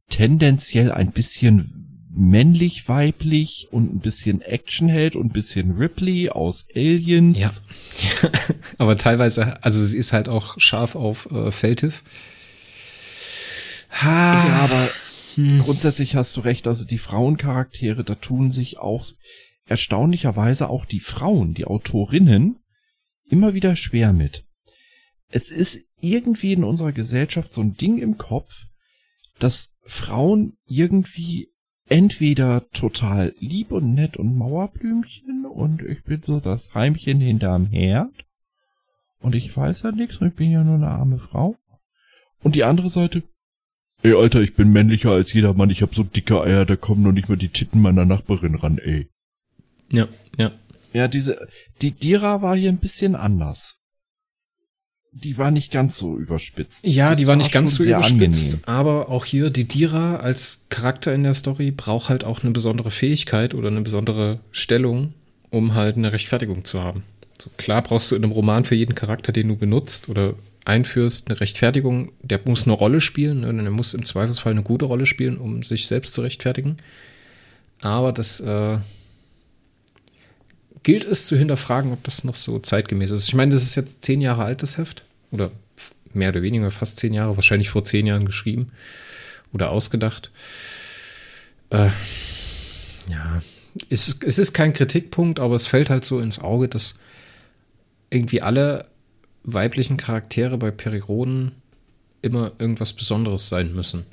tendenziell 0.09 0.91
ein 0.91 1.11
bisschen 1.11 1.85
männlich, 2.15 2.87
weiblich 2.87 3.67
und 3.71 3.93
ein 3.93 3.99
bisschen 3.99 4.41
Actionheld 4.41 5.15
und 5.15 5.27
ein 5.27 5.33
bisschen 5.33 5.71
Ripley 5.77 6.29
aus 6.29 6.65
Aliens. 6.73 7.61
Ja. 8.21 8.29
Aber 8.77 8.97
teilweise, 8.97 9.61
also 9.63 9.83
sie 9.83 9.97
ist 9.97 10.13
halt 10.13 10.29
auch 10.29 10.59
scharf 10.59 10.95
auf 10.95 11.29
äh, 11.31 11.51
Feltiv. 11.51 12.03
Ha. 13.91 14.47
Ja, 14.47 14.59
aber 14.63 14.89
hm. 15.35 15.59
grundsätzlich 15.59 16.17
hast 16.17 16.35
du 16.35 16.41
recht, 16.41 16.67
also 16.67 16.83
die 16.83 16.97
Frauencharaktere, 16.97 18.03
da 18.03 18.15
tun 18.15 18.51
sich 18.51 18.77
auch 18.77 19.05
erstaunlicherweise 19.65 20.69
auch 20.69 20.85
die 20.85 20.99
Frauen, 20.99 21.53
die 21.53 21.65
Autorinnen, 21.65 22.59
immer 23.27 23.53
wieder 23.53 23.75
schwer 23.75 24.13
mit. 24.13 24.45
Es 25.29 25.51
ist 25.51 25.83
irgendwie 25.99 26.53
in 26.53 26.63
unserer 26.63 26.91
Gesellschaft 26.91 27.53
so 27.53 27.61
ein 27.61 27.75
Ding 27.75 27.97
im 27.97 28.17
Kopf, 28.17 28.65
dass 29.39 29.75
Frauen 29.83 30.57
irgendwie 30.65 31.49
entweder 31.87 32.67
total 32.71 33.33
lieb 33.39 33.71
und 33.71 33.93
nett 33.93 34.17
und 34.17 34.37
Mauerblümchen 34.37 35.45
und 35.45 35.81
ich 35.81 36.03
bin 36.03 36.21
so 36.25 36.39
das 36.39 36.73
Heimchen 36.73 37.19
hinterm 37.19 37.67
Herd 37.67 38.25
und 39.19 39.35
ich 39.35 39.55
weiß 39.55 39.83
ja 39.83 39.91
nichts 39.91 40.17
und 40.17 40.29
ich 40.29 40.35
bin 40.35 40.51
ja 40.51 40.63
nur 40.63 40.75
eine 40.75 40.87
arme 40.87 41.19
Frau. 41.19 41.55
Und 42.41 42.55
die 42.55 42.63
andere 42.63 42.89
Seite, 42.89 43.23
ey 44.03 44.13
Alter, 44.13 44.41
ich 44.41 44.55
bin 44.55 44.71
männlicher 44.71 45.11
als 45.11 45.33
jeder 45.33 45.53
Mann, 45.53 45.69
ich 45.69 45.81
hab 45.81 45.95
so 45.95 46.03
dicke 46.03 46.41
Eier, 46.41 46.65
da 46.65 46.75
kommen 46.75 47.03
noch 47.03 47.11
nicht 47.11 47.29
mal 47.29 47.37
die 47.37 47.49
Titten 47.49 47.81
meiner 47.81 48.05
Nachbarin 48.05 48.55
ran, 48.55 48.77
ey. 48.77 49.09
Ja, 49.91 50.07
ja. 50.37 50.51
Ja, 50.93 51.09
diese, 51.09 51.47
die 51.81 51.91
Dira 51.91 52.41
war 52.41 52.55
hier 52.55 52.69
ein 52.69 52.77
bisschen 52.77 53.15
anders. 53.15 53.79
Die 55.11 55.37
war 55.37 55.51
nicht 55.51 55.71
ganz 55.71 55.97
so 55.97 56.17
überspitzt. 56.17 56.85
Ja, 56.87 57.09
das 57.09 57.17
die 57.17 57.27
war 57.27 57.35
nicht 57.35 57.51
ganz 57.51 57.75
so 57.75 57.83
überspitzt, 57.83 58.53
angenehm. 58.53 58.61
aber 58.65 59.09
auch 59.09 59.25
hier 59.25 59.49
die 59.49 59.67
Dira 59.67 60.17
als 60.17 60.59
Charakter 60.69 61.13
in 61.13 61.23
der 61.23 61.33
Story 61.33 61.71
braucht 61.71 62.09
halt 62.09 62.23
auch 62.23 62.43
eine 62.43 62.51
besondere 62.51 62.91
Fähigkeit 62.91 63.53
oder 63.53 63.69
eine 63.69 63.81
besondere 63.81 64.39
Stellung, 64.51 65.13
um 65.49 65.73
halt 65.73 65.95
eine 65.97 66.11
Rechtfertigung 66.11 66.65
zu 66.65 66.81
haben. 66.81 67.03
So, 67.41 67.49
klar 67.57 67.81
brauchst 67.81 68.11
du 68.11 68.15
in 68.15 68.23
einem 68.23 68.31
Roman 68.31 68.65
für 68.65 68.75
jeden 68.75 68.95
Charakter, 68.95 69.31
den 69.31 69.49
du 69.49 69.55
benutzt 69.55 70.09
oder 70.09 70.35
einführst, 70.65 71.29
eine 71.29 71.39
Rechtfertigung. 71.39 72.11
Der 72.21 72.41
muss 72.43 72.65
eine 72.65 72.73
Rolle 72.73 72.99
spielen 72.99 73.41
ne? 73.41 73.49
und 73.49 73.59
er 73.59 73.71
muss 73.71 73.93
im 73.93 74.03
Zweifelsfall 74.05 74.51
eine 74.51 74.63
gute 74.63 74.85
Rolle 74.85 75.05
spielen, 75.05 75.37
um 75.37 75.63
sich 75.63 75.87
selbst 75.87 76.13
zu 76.13 76.21
rechtfertigen. 76.21 76.77
Aber 77.81 78.11
das 78.11 78.39
äh, 78.39 78.79
gilt 80.85 81.03
es 81.03 81.25
zu 81.25 81.35
hinterfragen, 81.35 81.91
ob 81.91 82.03
das 82.03 82.23
noch 82.23 82.35
so 82.35 82.59
zeitgemäß 82.59 83.09
ist. 83.09 83.27
Ich 83.27 83.33
meine, 83.33 83.51
das 83.51 83.63
ist 83.63 83.73
jetzt 83.73 84.05
zehn 84.05 84.21
Jahre 84.21 84.43
altes 84.43 84.77
Heft 84.77 85.03
oder 85.31 85.49
mehr 86.13 86.29
oder 86.29 86.43
weniger 86.43 86.69
fast 86.69 86.99
zehn 86.99 87.11
Jahre, 87.11 87.35
wahrscheinlich 87.35 87.71
vor 87.71 87.83
zehn 87.83 88.05
Jahren 88.05 88.23
geschrieben 88.23 88.71
oder 89.51 89.71
ausgedacht. 89.71 90.31
Äh, 91.71 91.89
ja, 93.09 93.41
es, 93.89 94.19
es 94.23 94.37
ist 94.37 94.53
kein 94.53 94.73
Kritikpunkt, 94.73 95.39
aber 95.39 95.55
es 95.55 95.65
fällt 95.65 95.89
halt 95.89 96.05
so 96.05 96.19
ins 96.19 96.37
Auge, 96.37 96.67
dass 96.67 96.95
irgendwie 98.11 98.43
alle 98.43 98.87
weiblichen 99.43 99.97
Charaktere 99.97 100.59
bei 100.59 100.69
Periroden 100.69 101.53
immer 102.21 102.51
irgendwas 102.59 102.93
Besonderes 102.93 103.49
sein 103.49 103.73
müssen. 103.73 104.05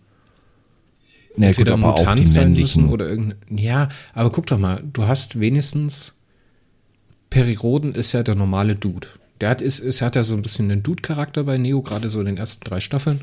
Na 1.36 1.48
Entweder 1.48 1.72
gut, 1.72 1.82
Mutant 1.82 2.26
sein 2.26 2.52
müssen 2.52 2.88
oder 2.88 3.08
irgendein. 3.10 3.58
Ja, 3.58 3.90
aber 4.14 4.32
guck 4.32 4.46
doch 4.46 4.58
mal, 4.58 4.82
du 4.90 5.06
hast 5.06 5.38
wenigstens. 5.38 6.18
Periroden 7.32 7.94
ist 7.94 8.12
ja 8.12 8.22
der 8.22 8.34
normale 8.34 8.74
Dude. 8.74 9.08
Der 9.40 9.48
hat, 9.48 9.62
ist, 9.62 9.78
ist, 9.80 10.02
hat 10.02 10.16
ja 10.16 10.22
so 10.22 10.34
ein 10.34 10.42
bisschen 10.42 10.70
einen 10.70 10.82
Dude-Charakter 10.82 11.44
bei 11.44 11.56
Neo, 11.56 11.80
gerade 11.80 12.10
so 12.10 12.20
in 12.20 12.26
den 12.26 12.36
ersten 12.36 12.62
drei 12.62 12.78
Staffeln. 12.78 13.22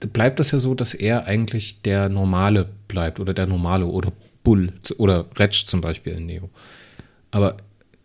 Da 0.00 0.08
bleibt 0.12 0.38
das 0.38 0.50
ja 0.50 0.58
so, 0.58 0.74
dass 0.74 0.92
er 0.92 1.24
eigentlich 1.24 1.80
der 1.80 2.10
Normale 2.10 2.68
bleibt 2.86 3.20
oder 3.20 3.32
der 3.32 3.46
Normale 3.46 3.86
oder 3.86 4.12
Bull 4.44 4.74
oder 4.98 5.24
Retsch 5.36 5.64
zum 5.64 5.80
Beispiel 5.80 6.12
in 6.12 6.26
Neo. 6.26 6.50
Aber 7.30 7.56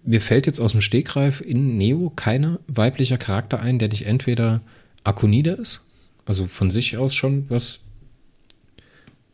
mir 0.06 0.22
fällt 0.22 0.48
jetzt 0.48 0.62
aus 0.62 0.72
dem 0.72 0.80
Stegreif 0.80 1.42
in 1.42 1.78
Neo 1.78 2.14
kein 2.16 2.58
weiblicher 2.68 3.18
Charakter 3.18 3.60
ein, 3.60 3.80
der 3.80 3.90
nicht 3.90 4.06
entweder 4.06 4.62
Akonide 5.04 5.52
ist, 5.52 5.86
also 6.26 6.48
von 6.48 6.72
sich 6.72 6.96
aus 6.98 7.14
schon 7.14 7.50
was 7.50 7.82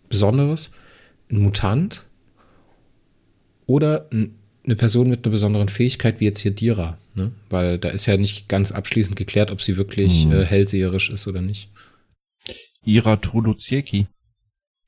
Besonderes, 0.10 0.72
ein 1.30 1.38
Mutant 1.38 2.06
oder 3.68 4.08
ein, 4.12 4.39
eine 4.70 4.76
Person 4.76 5.10
mit 5.10 5.26
einer 5.26 5.32
besonderen 5.32 5.68
Fähigkeit, 5.68 6.20
wie 6.20 6.26
jetzt 6.26 6.40
hier 6.40 6.52
Dira. 6.52 6.98
Ne? 7.16 7.32
Weil 7.50 7.78
da 7.80 7.90
ist 7.90 8.06
ja 8.06 8.18
nicht 8.18 8.48
ganz 8.48 8.72
abschließend 8.72 9.16
geklärt, 9.16 9.52
ob 9.52 9.62
sie 9.62 9.78
wirklich 9.78 10.24
Hm. 10.26 10.32
äh, 10.34 10.46
hellseherisch 10.46 11.10
ist 11.10 11.28
oder 11.28 11.42
nicht. 11.42 11.70
Ira 12.86 13.18
Toluziecki, 13.18 14.08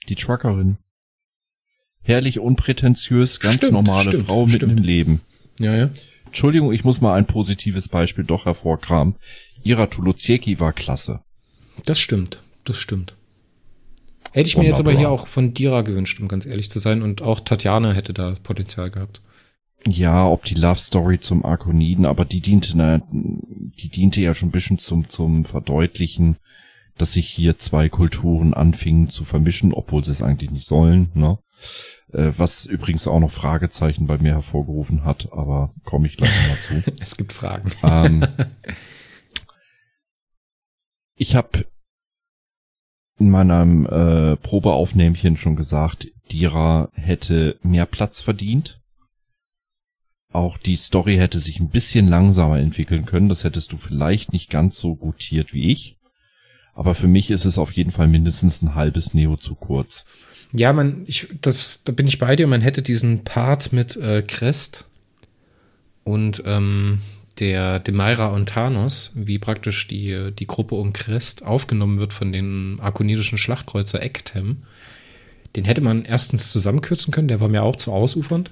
die 0.07 0.15
Truckerin. 0.15 0.77
Herrlich 2.03 2.39
unprätentiös, 2.39 3.39
ganz 3.39 3.55
Stimmt, 3.57 3.73
normale 3.73 4.09
stimmt, 4.09 4.25
Frau 4.27 4.45
mitten 4.45 4.57
stimmt. 4.57 4.79
im 4.79 4.83
Leben. 4.83 5.21
Ja, 5.59 5.75
ja. 5.75 5.89
Entschuldigung, 6.25 6.71
ich 6.71 6.83
muss 6.83 7.01
mal 7.01 7.15
ein 7.15 7.27
positives 7.27 7.89
Beispiel 7.89 8.23
doch 8.23 8.45
hervorkramen. 8.45 9.15
Ira 9.63 9.87
Toluziecki 9.87 10.59
war 10.59 10.73
klasse. 10.73 11.19
Das 11.85 11.99
stimmt. 11.99 12.41
Das 12.63 12.77
stimmt. 12.77 13.15
Hätte 14.31 14.47
ich 14.47 14.57
mir 14.57 14.63
jetzt 14.63 14.79
aber 14.79 14.91
Wunderbar. 14.91 14.99
hier 14.99 15.09
auch 15.09 15.27
von 15.27 15.53
Dira 15.53 15.81
gewünscht, 15.81 16.19
um 16.21 16.27
ganz 16.27 16.45
ehrlich 16.45 16.71
zu 16.71 16.79
sein. 16.79 17.01
Und 17.01 17.21
auch 17.21 17.39
Tatjana 17.41 17.91
hätte 17.91 18.13
da 18.13 18.35
Potenzial 18.43 18.89
gehabt. 18.89 19.21
Ja, 19.87 20.27
ob 20.27 20.43
die 20.43 20.55
Love 20.55 20.79
Story 20.79 21.19
zum 21.19 21.43
Arkoniden, 21.43 22.05
aber 22.05 22.25
die 22.25 22.41
diente, 22.41 22.77
na, 22.77 23.01
die 23.11 23.89
diente 23.89 24.21
ja 24.21 24.33
schon 24.33 24.49
ein 24.49 24.51
bisschen 24.51 24.77
zum, 24.77 25.09
zum 25.09 25.45
Verdeutlichen, 25.45 26.37
dass 26.97 27.13
sich 27.13 27.27
hier 27.27 27.57
zwei 27.57 27.89
Kulturen 27.89 28.53
anfingen 28.53 29.09
zu 29.09 29.23
vermischen, 29.23 29.73
obwohl 29.73 30.03
sie 30.03 30.11
es 30.11 30.21
eigentlich 30.21 30.51
nicht 30.51 30.67
sollen, 30.67 31.09
ne? 31.15 31.39
Äh, 32.13 32.31
Was 32.37 32.65
übrigens 32.65 33.07
auch 33.07 33.19
noch 33.19 33.31
Fragezeichen 33.31 34.05
bei 34.05 34.17
mir 34.17 34.33
hervorgerufen 34.33 35.03
hat, 35.03 35.29
aber 35.31 35.73
komme 35.83 36.07
ich 36.07 36.17
gleich 36.17 36.29
noch 36.29 36.55
dazu. 36.55 36.91
Es 36.99 37.17
gibt 37.17 37.33
Fragen. 37.33 37.71
ähm, 37.83 38.25
ich 41.15 41.35
habe 41.35 41.65
in 43.17 43.29
meinem 43.29 43.85
äh, 43.85 44.35
Probeaufnähmchen 44.37 45.37
schon 45.37 45.55
gesagt, 45.55 46.07
Dira 46.31 46.89
hätte 46.93 47.59
mehr 47.61 47.85
Platz 47.85 48.21
verdient. 48.21 48.80
Auch 50.33 50.57
die 50.57 50.77
Story 50.77 51.17
hätte 51.17 51.39
sich 51.39 51.59
ein 51.59 51.69
bisschen 51.69 52.07
langsamer 52.07 52.59
entwickeln 52.59 53.05
können. 53.05 53.29
Das 53.29 53.43
hättest 53.43 53.71
du 53.71 53.77
vielleicht 53.77 54.31
nicht 54.31 54.49
ganz 54.49 54.79
so 54.79 54.95
gutiert 54.95 55.53
wie 55.53 55.71
ich. 55.71 55.97
Aber 56.73 56.95
für 56.95 57.07
mich 57.07 57.31
ist 57.31 57.45
es 57.45 57.57
auf 57.57 57.73
jeden 57.73 57.91
Fall 57.91 58.07
mindestens 58.07 58.61
ein 58.61 58.75
halbes 58.75 59.13
Neo 59.13 59.35
zu 59.35 59.55
kurz. 59.55 60.05
Ja, 60.53 60.71
man, 60.71 61.03
ich, 61.05 61.27
das, 61.41 61.83
da 61.83 61.91
bin 61.91 62.07
ich 62.07 62.17
bei 62.17 62.35
dir. 62.35 62.47
Man 62.47 62.61
hätte 62.61 62.81
diesen 62.81 63.23
Part 63.23 63.73
mit 63.73 63.97
äh, 63.97 64.21
Crest 64.21 64.87
und 66.03 66.43
ähm, 66.45 66.99
der 67.39 67.79
Demaira 67.79 68.27
und 68.27 68.49
Thanos, 68.49 69.11
wie 69.15 69.39
praktisch 69.39 69.87
die, 69.87 70.31
die 70.37 70.47
Gruppe 70.47 70.75
um 70.75 70.93
Crest 70.93 71.45
aufgenommen 71.45 71.99
wird 71.99 72.13
von 72.13 72.31
den 72.31 72.79
arkonidischen 72.79 73.37
Schlachtkreuzer 73.37 74.03
Ektem. 74.03 74.57
Den 75.55 75.65
hätte 75.65 75.81
man 75.81 76.05
erstens 76.05 76.51
zusammenkürzen 76.51 77.11
können, 77.11 77.27
der 77.27 77.41
war 77.41 77.49
mir 77.49 77.63
auch 77.63 77.75
zu 77.75 77.91
ausufernd. 77.91 78.51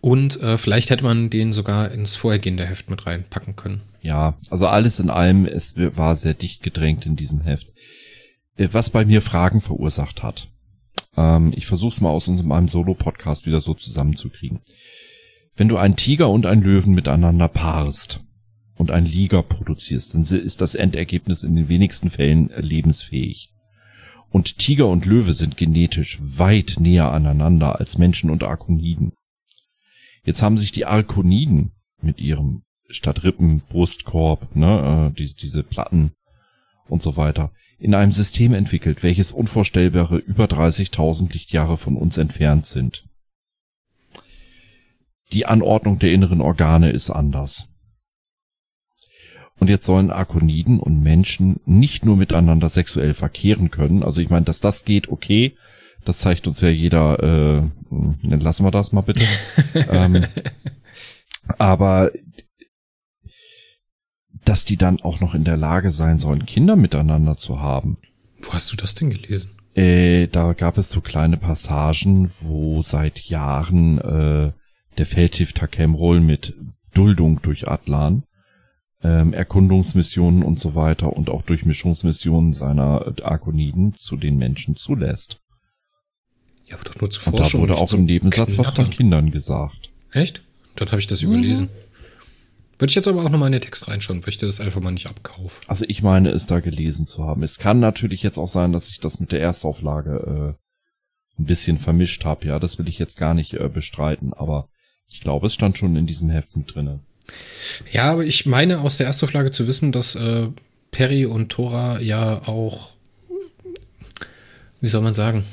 Und 0.00 0.40
äh, 0.40 0.56
vielleicht 0.56 0.90
hätte 0.90 1.04
man 1.04 1.28
den 1.28 1.52
sogar 1.52 1.90
ins 1.90 2.16
vorhergehende 2.16 2.66
Heft 2.66 2.88
mit 2.88 3.06
reinpacken 3.06 3.56
können. 3.56 3.82
Ja, 4.00 4.38
also 4.48 4.66
alles 4.66 4.98
in 4.98 5.10
allem, 5.10 5.44
es 5.44 5.74
war 5.76 6.16
sehr 6.16 6.34
dicht 6.34 6.62
gedrängt 6.62 7.04
in 7.04 7.16
diesem 7.16 7.42
Heft. 7.42 7.68
Äh, 8.56 8.68
Was 8.72 8.90
bei 8.90 9.04
mir 9.04 9.20
Fragen 9.20 9.60
verursacht 9.60 10.22
hat. 10.22 10.48
Ähm, 11.16 11.52
ich 11.54 11.66
versuche 11.66 11.92
es 11.92 12.00
mal 12.00 12.10
aus 12.10 12.28
unserem 12.28 12.68
Solo-Podcast 12.68 13.46
wieder 13.46 13.60
so 13.60 13.74
zusammenzukriegen. 13.74 14.60
Wenn 15.56 15.68
du 15.68 15.76
einen 15.76 15.96
Tiger 15.96 16.30
und 16.30 16.46
einen 16.46 16.62
Löwen 16.62 16.94
miteinander 16.94 17.48
paarst 17.48 18.20
und 18.76 18.90
einen 18.90 19.06
Liga 19.06 19.42
produzierst, 19.42 20.14
dann 20.14 20.22
ist 20.22 20.62
das 20.62 20.74
Endergebnis 20.74 21.42
in 21.42 21.54
den 21.54 21.68
wenigsten 21.68 22.08
Fällen 22.08 22.50
äh, 22.50 22.62
lebensfähig. 22.62 23.52
Und 24.30 24.58
Tiger 24.58 24.86
und 24.86 25.04
Löwe 25.04 25.34
sind 25.34 25.56
genetisch 25.56 26.18
weit 26.20 26.76
näher 26.78 27.12
aneinander 27.12 27.80
als 27.80 27.98
Menschen 27.98 28.30
und 28.30 28.44
Arkoniden. 28.44 29.12
Jetzt 30.22 30.42
haben 30.42 30.58
sich 30.58 30.72
die 30.72 30.86
Arkoniden 30.86 31.72
mit 32.00 32.20
ihrem 32.20 32.62
statt 32.88 33.24
Rippen, 33.24 33.60
Brustkorb, 33.68 34.54
ne, 34.54 35.12
äh, 35.12 35.16
die, 35.16 35.34
diese 35.34 35.62
Platten 35.62 36.12
und 36.88 37.02
so 37.02 37.16
weiter, 37.16 37.52
in 37.78 37.94
einem 37.94 38.12
System 38.12 38.52
entwickelt, 38.52 39.02
welches 39.02 39.32
unvorstellbare 39.32 40.18
über 40.18 40.44
30.000 40.44 41.32
Lichtjahre 41.32 41.76
von 41.78 41.96
uns 41.96 42.18
entfernt 42.18 42.66
sind. 42.66 43.04
Die 45.32 45.46
Anordnung 45.46 45.98
der 45.98 46.12
inneren 46.12 46.40
Organe 46.40 46.90
ist 46.90 47.10
anders. 47.10 47.68
Und 49.58 49.68
jetzt 49.68 49.86
sollen 49.86 50.10
Arkoniden 50.10 50.80
und 50.80 51.02
Menschen 51.02 51.60
nicht 51.66 52.04
nur 52.04 52.16
miteinander 52.16 52.68
sexuell 52.68 53.14
verkehren 53.14 53.70
können. 53.70 54.02
Also 54.02 54.20
ich 54.20 54.30
meine, 54.30 54.46
dass 54.46 54.60
das 54.60 54.84
geht, 54.84 55.08
okay. 55.08 55.54
Das 56.04 56.18
zeigt 56.18 56.46
uns 56.46 56.60
ja 56.60 56.68
jeder, 56.68 57.18
äh, 57.22 57.62
dann 58.22 58.40
lassen 58.40 58.64
wir 58.64 58.70
das 58.70 58.92
mal 58.92 59.02
bitte. 59.02 59.24
ähm, 59.74 60.24
aber 61.58 62.10
dass 64.44 64.64
die 64.64 64.76
dann 64.76 65.00
auch 65.00 65.20
noch 65.20 65.34
in 65.34 65.44
der 65.44 65.56
Lage 65.56 65.90
sein 65.90 66.18
sollen, 66.18 66.46
Kinder 66.46 66.76
miteinander 66.76 67.36
zu 67.36 67.60
haben. 67.60 67.98
Wo 68.42 68.52
hast 68.52 68.72
du 68.72 68.76
das 68.76 68.94
denn 68.94 69.10
gelesen? 69.10 69.50
Äh, 69.74 70.26
da 70.28 70.52
gab 70.54 70.78
es 70.78 70.90
so 70.90 71.00
kleine 71.00 71.36
Passagen, 71.36 72.30
wo 72.40 72.82
seit 72.82 73.20
Jahren 73.20 73.98
äh, 73.98 74.52
der 74.98 75.06
Feldtief 75.06 75.52
Takemrol 75.52 76.20
mit 76.20 76.56
Duldung 76.94 77.40
durch 77.42 77.68
Atlan, 77.68 78.24
ähm, 79.02 79.32
Erkundungsmissionen 79.32 80.42
und 80.42 80.58
so 80.58 80.74
weiter 80.74 81.12
und 81.12 81.30
auch 81.30 81.42
Durchmischungsmissionen 81.42 82.52
seiner 82.52 83.14
Arkoniden 83.22 83.94
zu 83.94 84.16
den 84.16 84.36
Menschen 84.36 84.76
zulässt. 84.76 85.40
Ja, 86.70 86.76
aber 86.76 86.84
doch 86.84 87.00
nur 87.00 87.10
zur 87.10 87.26
Und 87.26 87.32
da 87.34 87.42
Forschung. 87.42 87.60
wurde 87.62 87.74
auch 87.74 87.86
zum 87.88 88.00
im 88.00 88.06
Nebensatz 88.06 88.56
was 88.56 88.70
von 88.70 88.90
Kindern 88.90 89.30
gesagt. 89.30 89.90
Echt? 90.12 90.42
Dann 90.76 90.88
habe 90.88 91.00
ich 91.00 91.06
das 91.06 91.22
überlesen. 91.22 91.68
Würde 92.78 92.90
ich 92.90 92.94
jetzt 92.94 93.08
aber 93.08 93.22
auch 93.22 93.28
nochmal 93.28 93.48
in 93.48 93.52
den 93.52 93.60
Text 93.60 93.88
reinschauen, 93.88 94.22
weil 94.22 94.30
ich 94.30 94.38
das 94.38 94.58
einfach 94.60 94.80
mal 94.80 94.90
nicht 94.92 95.06
abkaufe. 95.06 95.60
Also 95.66 95.84
ich 95.86 96.02
meine, 96.02 96.30
es 96.30 96.46
da 96.46 96.60
gelesen 96.60 97.04
zu 97.04 97.24
haben. 97.24 97.42
Es 97.42 97.58
kann 97.58 97.78
natürlich 97.78 98.22
jetzt 98.22 98.38
auch 98.38 98.48
sein, 98.48 98.72
dass 98.72 98.88
ich 98.88 99.00
das 99.00 99.20
mit 99.20 99.32
der 99.32 99.40
Erstauflage 99.40 100.56
äh, 100.56 101.40
ein 101.40 101.44
bisschen 101.44 101.76
vermischt 101.76 102.24
habe. 102.24 102.46
Ja, 102.46 102.58
das 102.58 102.78
will 102.78 102.88
ich 102.88 102.98
jetzt 102.98 103.18
gar 103.18 103.34
nicht 103.34 103.52
äh, 103.54 103.68
bestreiten, 103.68 104.32
aber 104.32 104.68
ich 105.08 105.20
glaube, 105.20 105.48
es 105.48 105.54
stand 105.54 105.76
schon 105.76 105.96
in 105.96 106.06
diesem 106.06 106.30
Heft 106.30 106.56
mit 106.56 106.74
drinne. 106.74 107.00
Ja, 107.92 108.12
aber 108.12 108.24
ich 108.24 108.46
meine 108.46 108.80
aus 108.80 108.96
der 108.96 109.08
Erstauflage 109.08 109.50
zu 109.50 109.66
wissen, 109.66 109.92
dass 109.92 110.14
äh, 110.14 110.48
Perry 110.90 111.26
und 111.26 111.50
Thora 111.50 112.00
ja 112.00 112.46
auch, 112.48 112.92
wie 114.80 114.88
soll 114.88 115.02
man 115.02 115.14
sagen, 115.14 115.44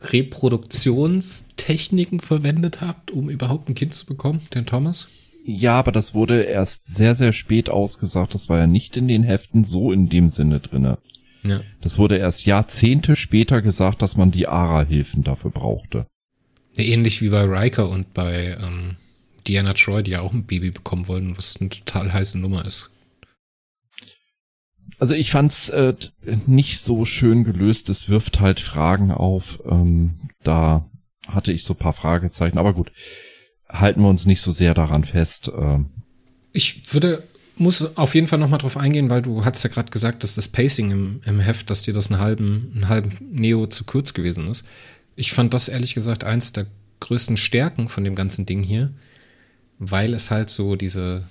Reproduktionstechniken 0.00 2.20
verwendet 2.20 2.80
habt, 2.80 3.10
um 3.10 3.28
überhaupt 3.28 3.68
ein 3.68 3.74
Kind 3.74 3.94
zu 3.94 4.06
bekommen, 4.06 4.40
den 4.54 4.66
Thomas? 4.66 5.08
Ja, 5.44 5.78
aber 5.78 5.92
das 5.92 6.14
wurde 6.14 6.42
erst 6.42 6.94
sehr, 6.94 7.14
sehr 7.14 7.32
spät 7.32 7.70
ausgesagt. 7.70 8.34
Das 8.34 8.48
war 8.48 8.58
ja 8.58 8.66
nicht 8.66 8.96
in 8.96 9.08
den 9.08 9.22
Heften 9.22 9.64
so 9.64 9.92
in 9.92 10.08
dem 10.08 10.28
Sinne 10.28 10.60
drinne. 10.60 10.98
Ja. 11.42 11.62
Das 11.80 11.98
wurde 11.98 12.18
erst 12.18 12.46
Jahrzehnte 12.46 13.16
später 13.16 13.62
gesagt, 13.62 14.02
dass 14.02 14.16
man 14.16 14.30
die 14.30 14.46
ARA-Hilfen 14.46 15.24
dafür 15.24 15.50
brauchte. 15.50 16.06
Ja, 16.74 16.84
ähnlich 16.84 17.22
wie 17.22 17.30
bei 17.30 17.44
Riker 17.44 17.88
und 17.88 18.12
bei 18.14 18.56
ähm, 18.60 18.96
Diana 19.46 19.72
Troy, 19.72 20.02
die 20.02 20.12
ja 20.12 20.20
auch 20.20 20.32
ein 20.32 20.44
Baby 20.44 20.70
bekommen 20.70 21.08
wollen, 21.08 21.36
was 21.36 21.60
eine 21.60 21.70
total 21.70 22.12
heiße 22.12 22.38
Nummer 22.38 22.64
ist. 22.64 22.90
Also 24.98 25.14
ich 25.14 25.30
fand's 25.30 25.68
äh, 25.70 25.94
nicht 26.46 26.80
so 26.80 27.04
schön 27.04 27.44
gelöst. 27.44 27.88
Es 27.88 28.08
wirft 28.08 28.40
halt 28.40 28.60
Fragen 28.60 29.10
auf. 29.10 29.60
Ähm, 29.64 30.30
da 30.42 30.88
hatte 31.26 31.52
ich 31.52 31.64
so 31.64 31.74
paar 31.74 31.92
Fragezeichen. 31.92 32.58
Aber 32.58 32.74
gut, 32.74 32.92
halten 33.68 34.00
wir 34.02 34.08
uns 34.08 34.26
nicht 34.26 34.40
so 34.40 34.52
sehr 34.52 34.74
daran 34.74 35.04
fest. 35.04 35.50
Ähm. 35.56 35.90
Ich 36.52 36.92
würde 36.92 37.22
muss 37.60 37.96
auf 37.96 38.14
jeden 38.14 38.26
Fall 38.26 38.38
noch 38.38 38.48
mal 38.48 38.58
drauf 38.58 38.76
eingehen, 38.76 39.10
weil 39.10 39.22
du 39.22 39.44
hast 39.44 39.62
ja 39.62 39.70
gerade 39.70 39.90
gesagt, 39.90 40.24
dass 40.24 40.34
das 40.34 40.48
Pacing 40.48 40.90
im, 40.90 41.20
im 41.24 41.40
Heft, 41.40 41.68
dass 41.68 41.82
dir 41.82 41.92
das 41.92 42.10
einen 42.10 42.20
halben, 42.20 42.72
einen 42.74 42.88
halben 42.88 43.10
Neo 43.30 43.66
zu 43.66 43.84
kurz 43.84 44.14
gewesen 44.14 44.48
ist. 44.48 44.66
Ich 45.14 45.32
fand 45.32 45.52
das 45.52 45.68
ehrlich 45.68 45.94
gesagt 45.94 46.24
eins 46.24 46.52
der 46.52 46.66
größten 47.00 47.36
Stärken 47.36 47.88
von 47.88 48.02
dem 48.02 48.14
ganzen 48.14 48.46
Ding 48.46 48.62
hier, 48.62 48.92
weil 49.78 50.14
es 50.14 50.30
halt 50.30 50.48
so 50.48 50.74
diese, 50.74 51.24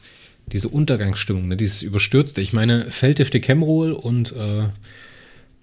diese 0.54 0.70
Untergangsstimmung, 0.70 1.48
ne, 1.48 1.58
dieses 1.58 1.84
Überstürzte. 1.84 2.42
Ich 2.42 2.54
meine, 2.54 2.92
Feldhifte 2.92 3.40
Kemrol 3.40 3.92
und, 3.92 4.34
äh, 4.34 4.64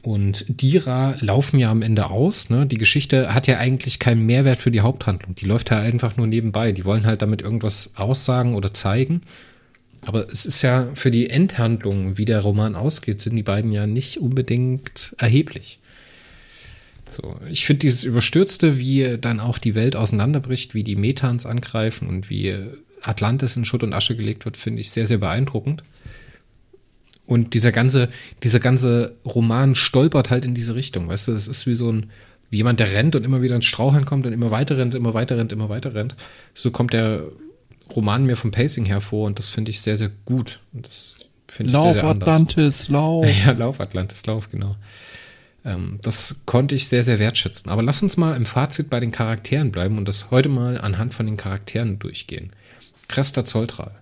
und 0.03 0.45
Dira 0.49 1.17
laufen 1.21 1.59
ja 1.59 1.71
am 1.71 1.83
Ende 1.83 2.11
aus. 2.11 2.49
Ne? 2.49 2.67
Die 2.67 2.79
Geschichte 2.79 3.35
hat 3.35 3.47
ja 3.47 3.59
eigentlich 3.59 3.99
keinen 3.99 4.25
Mehrwert 4.25 4.59
für 4.59 4.71
die 4.71 4.81
Haupthandlung. 4.81 5.35
Die 5.35 5.47
läuft 5.47 5.71
ja 5.71 5.81
einfach 5.81 6.17
nur 6.17 6.27
nebenbei. 6.27 6.73
Die 6.73 6.85
wollen 6.85 7.07
halt 7.07 7.23
damit 7.23 7.43
irgendwas 7.43 7.93
aussagen 7.97 8.55
oder 8.55 8.73
zeigen. 8.73 9.23
Aber 10.03 10.31
es 10.31 10.47
ist 10.47 10.63
ja 10.63 10.91
für 10.95 11.11
die 11.11 11.29
Endhandlung, 11.29 12.17
wie 12.17 12.25
der 12.25 12.41
Roman 12.41 12.77
ausgeht, 12.77 13.21
sind 13.21 13.35
die 13.35 13.43
beiden 13.43 13.73
ja 13.73 13.89
nicht 13.89 14.19
unbedingt 14.19 15.17
erheblich. 15.19 15.81
So, 17.11 17.37
ich 17.51 17.67
finde 17.67 17.81
dieses 17.81 18.05
Überstürzte, 18.05 18.79
wie 18.79 19.19
dann 19.21 19.41
auch 19.41 19.59
die 19.59 19.75
Welt 19.75 19.97
auseinanderbricht, 19.97 20.75
wie 20.75 20.85
die 20.85 20.97
Metans 20.97 21.47
angreifen 21.47 22.09
und 22.09 22.31
wie 22.31 22.55
Atlantis 23.07 23.57
in 23.57 23.65
Schutt 23.65 23.83
und 23.83 23.93
Asche 23.93 24.17
gelegt 24.17 24.45
wird, 24.45 24.57
finde 24.57 24.81
ich 24.81 24.91
sehr, 24.91 25.07
sehr 25.07 25.19
beeindruckend. 25.19 25.83
Und 27.27 27.55
dieser 27.55 27.73
ganze, 27.73 28.09
dieser 28.43 28.61
ganze 28.61 29.17
Roman 29.25 29.75
stolpert 29.75 30.31
halt 30.31 30.45
in 30.45 30.55
diese 30.55 30.75
Richtung, 30.75 31.09
weißt 31.09 31.29
du, 31.29 31.33
es 31.33 31.49
ist 31.49 31.67
wie 31.67 31.75
so 31.75 31.91
ein, 31.91 32.11
wie 32.51 32.59
jemand, 32.59 32.79
der 32.79 32.93
rennt 32.93 33.17
und 33.17 33.25
immer 33.25 33.43
wieder 33.43 33.57
ins 33.57 33.65
Straucheln 33.65 34.05
kommt 34.05 34.27
und 34.27 34.33
immer 34.33 34.53
weiter 34.53 34.79
rennt, 34.79 34.95
immer 34.95 35.15
weiter 35.15 35.37
rennt, 35.37 35.53
immer 35.53 35.69
weiter 35.69 35.95
rennt. 35.95 36.15
So 36.55 36.71
kommt 36.71 36.93
der 36.93 37.25
Roman 37.95 38.25
mir 38.25 38.37
vom 38.37 38.53
Pacing 38.53 38.85
her 38.85 39.01
vor 39.01 39.27
und 39.27 39.39
das 39.39 39.49
finde 39.49 39.73
ich 39.73 39.81
sehr, 39.81 39.97
sehr 39.97 40.11
gut. 40.25 40.61
Und 40.73 40.87
das 40.87 41.17
finde 41.49 41.71
ich 41.71 41.75
Lauf 41.75 41.93
sehr, 41.93 42.03
sehr 42.03 42.11
Atlantis, 42.11 42.89
Lauf. 42.89 43.27
Ja, 43.45 43.53
Lauf 43.53 43.81
Atlantis, 43.81 44.25
Lauf, 44.27 44.49
genau. 44.49 44.77
Ähm, 45.65 45.99
das 46.03 46.43
konnte 46.47 46.77
ich 46.77 46.89
sehr, 46.89 47.03
sehr 47.03 47.19
wertschätzen. 47.19 47.71
Aber 47.71 47.83
lass 47.83 48.03
uns 48.03 48.17
mal 48.17 48.37
im 48.37 48.47
Fazit 48.47 48.89
bei 48.89 49.01
den 49.01 49.11
Charakteren 49.11 49.73
bleiben 49.73 49.99
und 49.99 50.07
das 50.07 50.31
heute 50.31 50.49
mal 50.49 50.81
anhand 50.81 51.13
von 51.13 51.27
den 51.27 51.37
Charakteren 51.37 51.99
durchgehen. 51.99 52.53
Cresta 53.09 53.45
Zoltral. 53.45 53.95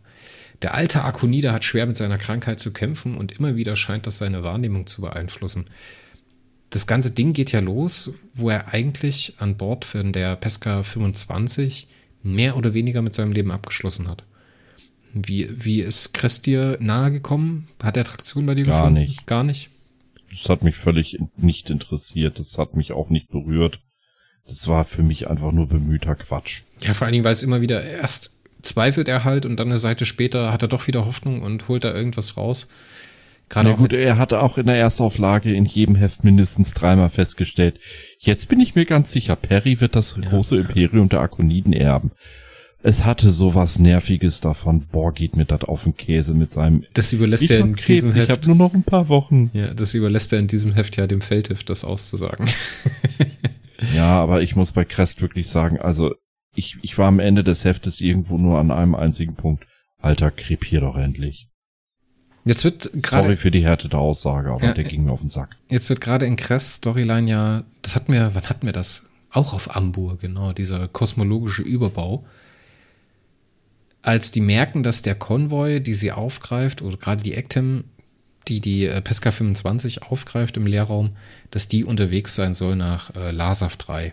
Der 0.63 0.75
alte 0.75 1.05
Akonida 1.05 1.53
hat 1.53 1.65
schwer 1.65 1.87
mit 1.87 1.97
seiner 1.97 2.19
Krankheit 2.19 2.61
zu 2.61 2.73
kämpfen 2.73 3.17
und 3.17 3.33
immer 3.33 3.57
wieder 3.57 3.77
scheint 3.77 4.07
das 4.07 4.19
seine 4.19 4.43
Wahrnehmung 4.43 4.87
zu 4.87 5.03
beeinflussen. 5.03 5.67
Das 6.71 6.87
ganze 6.87 7.11
Ding 7.11 7.33
geht 7.33 7.53
ja 7.53 7.61
los, 7.61 8.13
wo 8.35 8.51
er 8.51 8.73
eigentlich 8.73 9.35
an 9.39 9.57
Bord 9.57 9.85
von 9.85 10.13
der 10.13 10.37
Pesca 10.37 10.83
25 10.83 11.89
mehr 12.23 12.57
oder 12.57 12.75
weniger 12.75 13.03
mit 13.03 13.15
seinem 13.15 13.33
Leben 13.33 13.51
abgeschlossen 13.51 14.09
hat. 14.09 14.25
Wie, 15.13 15.49
wie 15.53 15.81
ist 15.81 16.15
Crest 16.15 16.47
dir 16.47 16.77
nahegekommen? 16.81 17.69
Hat 17.83 17.97
er 17.97 18.05
Traktion 18.05 18.47
bei 18.47 18.55
dir 18.55 18.65
Gar 18.65 18.81
gefunden? 18.81 19.01
nicht. 19.01 19.27
Gar 19.27 19.45
nicht. 19.45 19.71
Das 20.31 20.49
hat 20.49 20.65
mich 20.65 20.77
völlig 20.77 21.19
nicht 21.37 21.71
interessiert. 21.71 22.39
Das 22.41 22.59
hat 22.59 22.75
mich 22.75 22.91
auch 22.91 23.11
nicht 23.11 23.29
berührt. 23.29 23.79
Das 24.47 24.67
war 24.67 24.85
für 24.85 25.03
mich 25.03 25.29
einfach 25.31 25.53
nur 25.53 25.69
bemühter 25.69 26.17
Quatsch. 26.17 26.63
Ja, 26.83 26.95
vor 26.95 27.05
allen 27.07 27.13
Dingen, 27.13 27.25
weil 27.25 27.33
es 27.33 27.45
immer 27.45 27.61
wieder 27.61 27.83
erst 27.85 28.34
zweifelt 28.65 29.09
er 29.09 29.25
halt 29.25 29.47
und 29.47 29.59
dann 29.61 29.69
eine 29.69 29.79
Seite 29.79 30.05
später 30.05 30.53
hat 30.53 30.63
er 30.63 30.69
doch 30.69 30.87
wieder 30.87 31.07
Hoffnung 31.07 31.43
und 31.43 31.69
holt 31.69 31.85
da 31.85 31.95
irgendwas 31.95 32.37
raus. 32.37 32.69
Gerade 33.51 33.71
Na 33.71 33.77
gut, 33.77 33.93
er 33.93 34.17
hatte 34.17 34.41
auch 34.41 34.57
in 34.57 34.67
der 34.67 34.77
Erstauflage 34.77 35.53
in 35.55 35.67
jedem 35.67 35.97
Heft 35.97 36.25
mindestens 36.25 36.73
dreimal 36.73 37.11
festgestellt. 37.11 37.79
Jetzt 38.19 38.49
bin 38.49 38.59
ich 38.59 38.75
mir 38.75 38.87
ganz 38.87 39.13
sicher, 39.13 39.37
Perry 39.37 39.81
wird 39.83 39.95
das 39.95 40.17
Ja. 40.17 40.29
große 40.31 40.57
Imperium 40.57 41.09
der 41.11 41.21
Akoniden 41.21 41.75
erben. 41.75 42.13
Es 42.83 43.05
hatte 43.05 43.31
sowas 43.31 43.79
Nerviges 43.79 44.41
davon. 44.41 44.87
Boah, 44.93 45.13
geht 45.13 45.37
mir 45.37 45.45
das 45.47 45.63
auf 45.65 45.85
den 45.85 45.97
Käse 45.97 46.35
mit 46.35 46.53
seinem 46.53 46.85
das 46.95 47.13
überlässt 47.15 47.45
Ich 47.45 47.51
er 47.51 47.61
in 47.61 47.77
Krebs, 47.77 47.87
diesem 47.87 48.11
ich 48.11 48.17
Heft. 48.17 48.31
habe 48.31 48.47
nur 48.47 48.57
noch 48.57 48.75
ein 48.75 48.83
paar 48.83 49.09
Wochen. 49.09 49.51
Ja, 49.55 49.73
das 49.73 49.95
überlässt 49.95 50.33
er 50.33 50.39
in 50.39 50.49
diesem 50.49 50.73
Heft 50.75 50.97
ja 50.97 51.07
dem 51.07 51.21
Feldhift, 51.23 51.69
das 51.71 51.85
auszusagen. 51.85 52.47
Ja, 53.95 54.19
aber 54.21 54.43
ich 54.43 54.57
muss 54.57 54.73
bei 54.73 54.85
Crest 54.85 55.21
wirklich 55.21 55.49
sagen, 55.49 55.79
also 55.79 56.15
ich, 56.55 56.79
ich 56.83 56.99
war 56.99 57.09
am 57.09 57.21
Ende 57.21 57.45
des 57.45 57.65
Heftes 57.65 58.01
irgendwo 58.01 58.39
nur 58.39 58.59
an 58.59 58.71
einem 58.71 58.95
einzigen 58.95 59.35
Punkt. 59.35 59.67
Alter, 60.01 60.31
krepier 60.31 60.81
doch 60.81 60.97
endlich. 60.97 61.49
Jetzt 62.45 62.65
wird 62.65 62.83
Sorry 62.83 63.01
gerade 63.01 63.37
für 63.37 63.51
die 63.51 63.65
Härte 63.65 63.89
der 63.89 63.99
Aussage, 64.01 64.51
aber 64.51 64.63
Ja, 64.63 64.75
der 64.75 64.85
ging 64.85 65.05
mir 65.05 65.13
auf 65.13 65.23
den 65.23 65.31
Sack. 65.31 65.57
jetzt 65.69 65.89
wird 65.89 66.03
gerade 66.03 66.27
in 66.27 66.37
Crest 66.37 66.75
Storyline 66.75 67.29
ja, 67.31 67.65
das 67.81 67.97
hatten 67.97 68.13
wir, 68.13 68.35
wann 68.35 68.45
hatten 68.51 68.67
wir 68.67 68.73
das? 68.73 69.09
Auch 69.31 69.55
auf 69.55 69.75
Ambur, 69.75 70.19
genau, 70.19 70.53
dieser 70.53 70.87
kosmologische 70.87 71.63
Überbau. 71.63 72.27
Als 74.03 74.31
die 74.31 74.43
merken, 74.43 74.83
dass 74.83 75.01
der 75.01 75.15
Konvoi, 75.15 75.81
die 75.81 75.95
sie 75.95 76.13
aufgreift, 76.13 76.83
oder 76.83 76.99
gerade 76.99 77.23
die 77.23 77.35
Actem, 77.35 77.85
die 78.47 78.61
die 78.61 78.87
äh, 78.87 79.01
Pesca 79.01 79.31
25 79.31 80.03
aufgreift 80.03 80.59
im 80.59 80.67
Leerraum, 80.67 81.17
dass 81.51 81.67
die 81.69 81.85
unterwegs 81.85 82.35
sein 82.35 82.53
soll 82.53 82.77
nach 82.77 83.15
äh, 83.17 83.31
Lasav 83.31 83.79
3. 83.79 84.13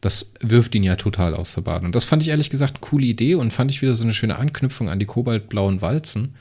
Das 0.00 0.34
wirft 0.40 0.74
ihn 0.74 0.82
ja 0.82 0.96
total 0.96 1.34
aus 1.34 1.54
der 1.54 1.62
Bahn. 1.62 1.84
Und 1.84 1.94
das 1.94 2.04
fand 2.04 2.22
ich 2.22 2.28
ehrlich 2.28 2.50
gesagt 2.50 2.76
eine 2.76 2.80
coole 2.80 3.06
Idee 3.06 3.34
und 3.34 3.52
fand 3.52 3.70
ich 3.70 3.82
wieder 3.82 3.94
so 3.94 4.04
eine 4.04 4.12
schöne 4.12 4.36
Anknüpfung 4.36 4.88
an 4.88 4.98
die 4.98 5.06
kobaltblauen 5.06 5.80
Walzen, 5.80 6.34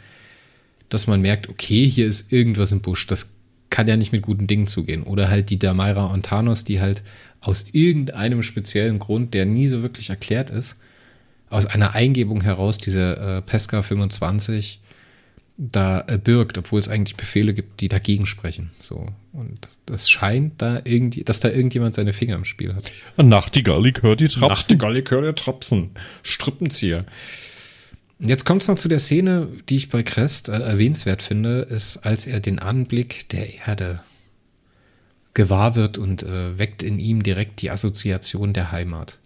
dass 0.89 1.07
man 1.07 1.21
merkt, 1.21 1.49
okay, 1.49 1.87
hier 1.87 2.05
ist 2.05 2.31
irgendwas 2.31 2.71
im 2.71 2.81
Busch. 2.81 3.07
Das 3.07 3.29
kann 3.69 3.87
ja 3.87 3.97
nicht 3.97 4.11
mit 4.11 4.21
guten 4.21 4.47
Dingen 4.47 4.67
zugehen. 4.67 5.03
Oder 5.03 5.29
halt 5.29 5.49
die 5.49 5.59
Damaira 5.59 6.05
und 6.05 6.25
Thanos, 6.25 6.63
die 6.63 6.81
halt 6.81 7.03
aus 7.41 7.65
irgendeinem 7.71 8.43
speziellen 8.43 8.99
Grund, 8.99 9.33
der 9.33 9.45
nie 9.45 9.67
so 9.67 9.81
wirklich 9.81 10.09
erklärt 10.09 10.49
ist, 10.49 10.77
aus 11.49 11.65
einer 11.65 11.93
Eingebung 11.93 12.41
heraus 12.41 12.77
diese 12.77 13.17
äh, 13.17 13.41
Pesca 13.41 13.83
25 13.83 14.79
da 15.57 16.03
äh, 16.07 16.17
birgt, 16.17 16.57
obwohl 16.57 16.79
es 16.79 16.89
eigentlich 16.89 17.15
Befehle 17.15 17.53
gibt, 17.53 17.79
die 17.81 17.87
dagegen 17.87 18.25
sprechen. 18.25 18.71
So. 18.79 19.07
Und 19.31 19.69
das 19.85 20.09
scheint 20.09 20.61
da 20.61 20.81
irgendwie, 20.83 21.23
dass 21.23 21.39
da 21.39 21.49
irgendjemand 21.49 21.95
seine 21.95 22.13
Finger 22.13 22.35
im 22.35 22.45
Spiel 22.45 22.75
hat. 22.75 22.91
Nachtigall, 23.17 23.85
ich 23.85 24.01
hör 24.01 24.15
die 24.15 24.27
Trapsen. 24.27 24.47
Nachtigall, 24.47 24.97
ich 24.97 25.09
höre 25.09 25.21
der 25.21 25.35
Trapsen. 25.35 25.91
Strippenzieher. 26.23 27.05
Jetzt 28.19 28.45
kommt 28.45 28.61
es 28.61 28.67
noch 28.67 28.75
zu 28.75 28.87
der 28.87 28.99
Szene, 28.99 29.49
die 29.69 29.75
ich 29.75 29.89
bei 29.89 30.03
Crest 30.03 30.49
äh, 30.49 30.59
erwähnenswert 30.59 31.21
finde, 31.21 31.61
ist, 31.61 31.97
als 31.97 32.27
er 32.27 32.39
den 32.39 32.59
Anblick 32.59 33.29
der 33.29 33.67
Erde 33.67 34.01
gewahr 35.33 35.75
wird 35.75 35.97
und 35.97 36.23
äh, 36.23 36.57
weckt 36.57 36.81
in 36.81 36.99
ihm 36.99 37.23
direkt 37.23 37.61
die 37.61 37.71
Assoziation 37.71 38.53
der 38.53 38.71
Heimat. 38.71 39.19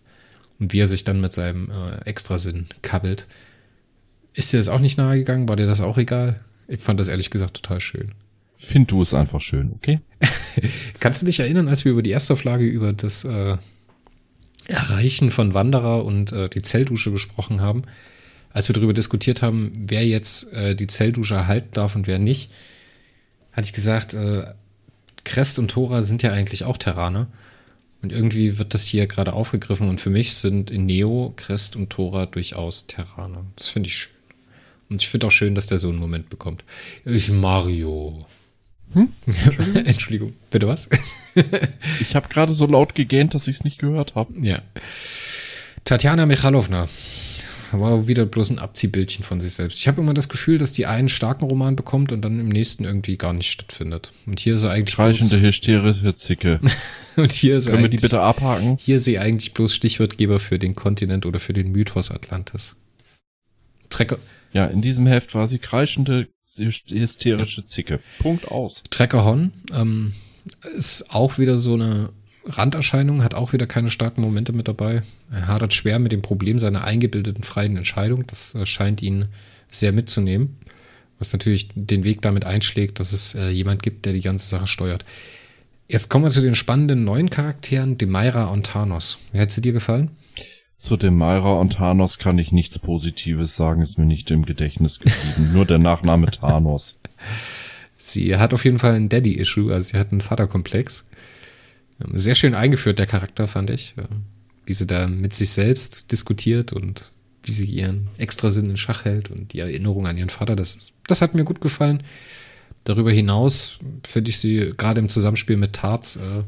Und 0.60 0.74
wie 0.74 0.80
er 0.80 0.88
sich 0.88 1.04
dann 1.04 1.22
mit 1.22 1.34
seinem 1.34 1.72
äh, 1.72 2.04
Extrasinn 2.06 2.66
kabbelt. 2.82 3.28
Ist 4.34 4.54
dir 4.54 4.58
das 4.58 4.70
auch 4.70 4.80
nicht 4.80 4.98
nahegegangen? 4.98 5.50
War 5.50 5.56
dir 5.56 5.68
das 5.68 5.82
auch 5.82 5.98
egal? 5.98 6.38
Ich 6.68 6.80
fand 6.80 7.00
das 7.00 7.08
ehrlich 7.08 7.30
gesagt 7.30 7.56
total 7.56 7.80
schön. 7.80 8.12
Find 8.56 8.92
du 8.92 9.02
es 9.02 9.14
einfach 9.14 9.42
schön, 9.42 9.72
okay? 9.74 10.02
Kannst 11.00 11.22
du 11.22 11.26
dich 11.26 11.40
erinnern, 11.40 11.68
als 11.68 11.86
wir 11.86 11.94
über 11.94 12.04
die 12.04 12.12
Erstauflage 12.12 12.66
über 12.66 12.94
das 12.94 13.24
äh, 13.24 13.58
Erreichen 14.68 15.32
von 15.32 15.54
Wanderer 15.54 16.06
und 16.06 16.32
äh, 16.32 16.50
die 16.50 16.62
Zelldusche 16.62 17.10
besprochen 17.10 17.62
haben, 17.62 17.84
als 18.52 18.68
wir 18.68 18.74
darüber 18.74 18.94
diskutiert 18.94 19.42
haben, 19.42 19.72
wer 19.78 20.06
jetzt 20.06 20.52
äh, 20.54 20.76
die 20.76 20.88
Zelldusche 20.88 21.36
erhalten 21.36 21.70
darf 21.72 21.96
und 21.96 22.06
wer 22.06 22.20
nicht, 22.20 22.52
hatte 23.52 23.66
ich 23.66 23.74
gesagt, 23.74 24.14
äh, 24.14 24.46
Crest 25.24 25.58
und 25.58 25.72
Tora 25.72 26.04
sind 26.04 26.22
ja 26.22 26.32
eigentlich 26.32 26.64
auch 26.64 26.78
Terraner. 26.78 27.28
Und 28.02 28.12
irgendwie 28.14 28.58
wird 28.58 28.74
das 28.74 28.86
hier 28.86 29.08
gerade 29.08 29.34
aufgegriffen 29.34 29.90
und 29.90 30.00
für 30.00 30.10
mich 30.10 30.36
sind 30.36 30.72
in 30.72 30.86
Neo, 30.86 31.34
Crest 31.36 31.76
und 31.76 31.90
Tora 31.90 32.26
durchaus 32.26 32.88
Terraner. 32.88 33.46
Das 33.58 33.70
finde 33.70 33.88
ich 33.88 33.96
schön. 33.96 34.19
Und 34.90 35.02
ich 35.02 35.10
finde 35.10 35.28
auch 35.28 35.32
schön, 35.32 35.56
dass 35.56 35.68
der 35.68 35.78
so 35.78 35.90
einen 35.90 36.00
Moment 36.00 36.30
bekommt. 36.30 36.64
Ich 37.06 37.32
Mario. 37.32 38.26
Hm? 38.94 39.10
Entschuldigung. 39.86 40.34
Bitte 40.50 40.68
was? 40.68 40.90
Ich 42.02 42.16
habe 42.16 42.28
gerade 42.28 42.52
so 42.52 42.66
laut 42.66 42.96
gegähnt, 42.96 43.34
dass 43.34 43.48
ich 43.48 43.58
es 43.58 43.64
nicht 43.64 43.78
gehört 43.78 44.16
habe. 44.16 44.34
Ja. 44.42 44.62
Tatjana 45.86 46.26
Michalowna. 46.26 46.90
war 47.72 48.08
wieder 48.08 48.26
bloß 48.26 48.50
ein 48.50 48.60
Abziehbildchen 48.60 49.24
von 49.24 49.40
sich 49.40 49.54
selbst. 49.54 49.80
Ich 49.80 49.88
habe 49.88 50.02
immer 50.02 50.14
das 50.14 50.28
Gefühl, 50.28 50.58
dass 50.58 50.74
die 50.74 50.86
einen 50.86 51.08
starken 51.08 51.46
Roman 51.46 51.76
bekommt 51.78 52.12
und 52.12 52.22
dann 52.22 52.40
im 52.40 52.50
nächsten 52.50 52.84
irgendwie 52.84 53.16
gar 53.16 53.32
nicht 53.32 53.50
stattfindet. 53.50 54.12
Und 54.26 54.40
hier 54.40 54.56
ist 54.56 54.64
er 54.64 54.72
eigentlich 54.72 54.96
Kreischende 54.96 55.40
hysterische 55.40 56.14
Zicke. 56.16 56.60
und 57.16 57.32
hier 57.32 57.58
ist 57.58 57.68
Können 57.68 57.84
wir 57.84 57.90
die 57.90 57.98
bitte 57.98 58.20
abhaken? 58.20 58.78
Hier 58.80 58.98
ist 58.98 59.06
sie 59.06 59.20
eigentlich 59.20 59.54
bloß 59.54 59.74
Stichwortgeber 59.74 60.40
für 60.40 60.60
den 60.60 60.76
Kontinent 60.76 61.26
oder 61.26 61.40
für 61.40 61.54
den 61.54 61.72
Mythos 61.72 62.12
Atlantis. 62.12 62.76
Trecker, 63.90 64.18
Ja, 64.54 64.66
in 64.66 64.82
diesem 64.82 65.06
Heft 65.06 65.36
war 65.36 65.48
sie 65.48 65.60
kreischende 65.60 66.28
hysterische 66.58 67.66
Zicke. 67.66 68.00
Punkt 68.20 68.48
aus. 68.48 68.84
Trecker 68.90 69.24
Hon 69.24 69.52
ähm, 69.74 70.14
ist 70.76 71.14
auch 71.14 71.38
wieder 71.38 71.58
so 71.58 71.76
eine 71.76 72.10
Randerscheinung, 72.46 73.24
hat 73.24 73.36
auch 73.36 73.54
wieder 73.54 73.68
keine 73.68 73.92
starken 73.92 74.22
Momente 74.22 74.54
mit 74.54 74.68
dabei. 74.68 75.04
Er 75.32 75.48
hadert 75.48 75.74
schwer 75.74 76.00
mit 76.00 76.12
dem 76.12 76.22
Problem 76.22 76.60
seiner 76.60 76.84
eingebildeten 76.84 77.44
freien 77.44 77.78
Entscheidung. 77.78 78.26
Das 78.28 78.56
äh, 78.56 78.66
scheint 78.66 79.02
ihn 79.02 79.26
sehr 79.70 79.92
mitzunehmen. 79.92 80.58
Was 81.20 81.34
natürlich 81.34 81.70
den 81.76 82.04
Weg 82.04 82.22
damit 82.22 82.46
einschlägt, 82.46 83.00
dass 83.00 83.12
es 83.12 83.36
äh, 83.36 83.50
jemand 83.50 83.84
gibt, 83.84 84.06
der 84.06 84.14
die 84.14 84.22
ganze 84.22 84.48
Sache 84.48 84.68
steuert. 84.68 85.06
Jetzt 85.88 86.10
kommen 86.10 86.24
wir 86.24 86.32
zu 86.32 86.42
den 86.42 86.56
spannenden 86.56 87.04
neuen 87.04 87.30
Charakteren, 87.30 87.98
Demaira 87.98 88.46
und 88.46 88.68
Thanos. 88.68 89.18
Wie 89.32 89.40
hat 89.40 89.52
sie 89.52 89.62
dir 89.62 89.74
gefallen? 89.74 90.12
Zu 90.80 90.96
dem 90.96 91.18
Myra 91.18 91.56
und 91.56 91.74
Thanos 91.74 92.20
kann 92.20 92.40
ich 92.40 92.54
nichts 92.54 92.80
Positives 92.80 93.58
sagen, 93.58 93.82
ist 93.82 93.98
mir 93.98 94.06
nicht 94.06 94.32
im 94.32 94.46
Gedächtnis 94.46 95.00
geblieben. 95.00 95.52
Nur 95.52 95.66
der 95.66 95.78
Nachname 95.78 96.28
Thanos. 96.32 96.96
Sie 97.98 98.38
hat 98.38 98.54
auf 98.54 98.64
jeden 98.64 98.80
Fall 98.80 98.94
ein 98.94 99.10
Daddy-Issue, 99.10 99.74
also 99.74 99.90
sie 99.90 99.98
hat 99.98 100.14
einen 100.14 100.22
Vaterkomplex. 100.22 101.10
Ähm, 102.00 102.18
Sehr 102.18 102.34
schön 102.34 102.56
eingeführt, 102.56 102.98
der 102.98 103.08
Charakter, 103.08 103.46
fand 103.46 103.72
ich. 103.72 103.94
Ähm, 103.98 104.24
Wie 104.66 104.72
sie 104.72 104.88
da 104.88 105.08
mit 105.08 105.34
sich 105.34 105.50
selbst 105.50 106.14
diskutiert 106.14 106.72
und 106.72 107.12
wie 107.44 107.52
sie 107.52 107.66
ihren 107.66 108.08
Extrasinn 108.18 108.70
in 108.70 108.78
Schach 108.78 109.04
hält 109.04 109.30
und 109.30 109.52
die 109.52 109.60
Erinnerung 109.60 110.08
an 110.08 110.18
ihren 110.18 110.30
Vater, 110.30 110.56
das, 110.56 110.94
das 111.08 111.22
hat 111.22 111.36
mir 111.36 111.44
gut 111.44 111.60
gefallen. 111.60 112.04
Darüber 112.86 113.12
hinaus 113.12 113.80
finde 114.08 114.30
ich 114.30 114.38
sie 114.38 114.72
gerade 114.78 115.02
im 115.02 115.10
Zusammenspiel 115.10 115.58
mit 115.58 115.74
Tarz, 115.74 116.16
äh, 116.16 116.44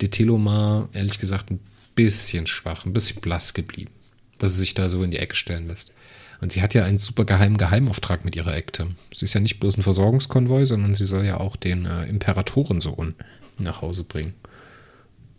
de 0.00 0.08
Telomar, 0.08 0.88
ehrlich 0.94 1.18
gesagt, 1.18 1.50
ein 1.50 1.60
bisschen 2.04 2.46
schwach, 2.46 2.86
ein 2.86 2.92
bisschen 2.92 3.20
blass 3.20 3.54
geblieben, 3.54 3.92
dass 4.38 4.52
sie 4.52 4.58
sich 4.58 4.74
da 4.74 4.88
so 4.88 5.02
in 5.02 5.10
die 5.10 5.18
Ecke 5.18 5.34
stellen 5.34 5.68
lässt. 5.68 5.92
Und 6.40 6.52
sie 6.52 6.62
hat 6.62 6.72
ja 6.72 6.84
einen 6.84 6.98
super 6.98 7.26
geheimen 7.26 7.58
Geheimauftrag 7.58 8.24
mit 8.24 8.34
ihrer 8.34 8.56
Ekte. 8.56 8.88
Sie 9.12 9.26
ist 9.26 9.34
ja 9.34 9.40
nicht 9.40 9.60
bloß 9.60 9.76
ein 9.76 9.82
Versorgungskonvoi, 9.82 10.64
sondern 10.64 10.94
sie 10.94 11.04
soll 11.04 11.26
ja 11.26 11.38
auch 11.38 11.56
den 11.56 11.84
äh, 11.84 12.06
Imperatorensohn 12.06 13.14
nach 13.58 13.82
Hause 13.82 14.04
bringen. 14.04 14.32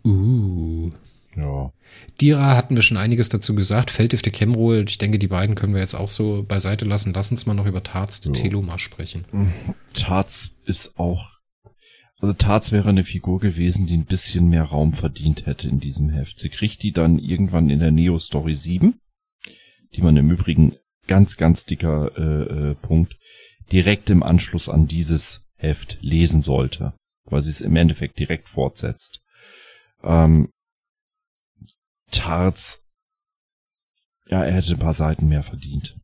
Uh. 0.04 0.90
Ja. 1.36 1.72
Dira 2.20 2.56
hatten 2.56 2.76
wir 2.76 2.82
schon 2.82 2.96
einiges 2.96 3.28
dazu 3.28 3.54
gesagt. 3.54 3.90
Feldhifte 3.90 4.30
Kemrol, 4.30 4.84
ich 4.86 4.98
denke, 4.98 5.18
die 5.18 5.28
beiden 5.28 5.54
können 5.54 5.74
wir 5.74 5.80
jetzt 5.80 5.94
auch 5.94 6.10
so 6.10 6.44
beiseite 6.46 6.84
lassen. 6.84 7.12
Lass 7.14 7.30
uns 7.30 7.46
mal 7.46 7.54
noch 7.54 7.66
über 7.66 7.82
Tarz 7.82 8.20
de 8.20 8.34
So. 8.34 8.40
Telomar 8.40 8.78
sprechen. 8.78 9.24
Taz 9.94 10.52
ist 10.66 10.98
auch, 10.98 11.38
also 12.22 12.34
Taz 12.34 12.70
wäre 12.70 12.88
eine 12.88 13.02
Figur 13.02 13.40
gewesen, 13.40 13.86
die 13.86 13.96
ein 13.96 14.06
bisschen 14.06 14.48
mehr 14.48 14.62
Raum 14.62 14.94
verdient 14.94 15.44
hätte 15.46 15.68
in 15.68 15.80
diesem 15.80 16.08
Heft. 16.08 16.38
Sie 16.38 16.50
kriegt 16.50 16.82
die 16.84 16.92
dann 16.92 17.18
irgendwann 17.18 17.68
in 17.68 17.80
der 17.80 17.90
Neo 17.90 18.16
Story 18.20 18.54
7, 18.54 19.00
die 19.94 20.02
man 20.02 20.16
im 20.16 20.30
Übrigen 20.30 20.76
ganz, 21.08 21.36
ganz 21.36 21.64
dicker 21.64 22.16
äh, 22.16 22.70
äh, 22.70 22.74
Punkt 22.76 23.16
direkt 23.72 24.08
im 24.08 24.22
Anschluss 24.22 24.68
an 24.68 24.86
dieses 24.86 25.44
Heft 25.56 25.98
lesen 26.00 26.42
sollte, 26.42 26.94
weil 27.24 27.42
sie 27.42 27.50
es 27.50 27.60
im 27.60 27.74
Endeffekt 27.74 28.20
direkt 28.20 28.48
fortsetzt. 28.48 29.20
Ähm, 30.04 30.48
Tarz, 32.12 32.84
ja, 34.28 34.44
er 34.44 34.54
hätte 34.54 34.74
ein 34.74 34.78
paar 34.78 34.94
Seiten 34.94 35.26
mehr 35.26 35.42
verdient. 35.42 35.96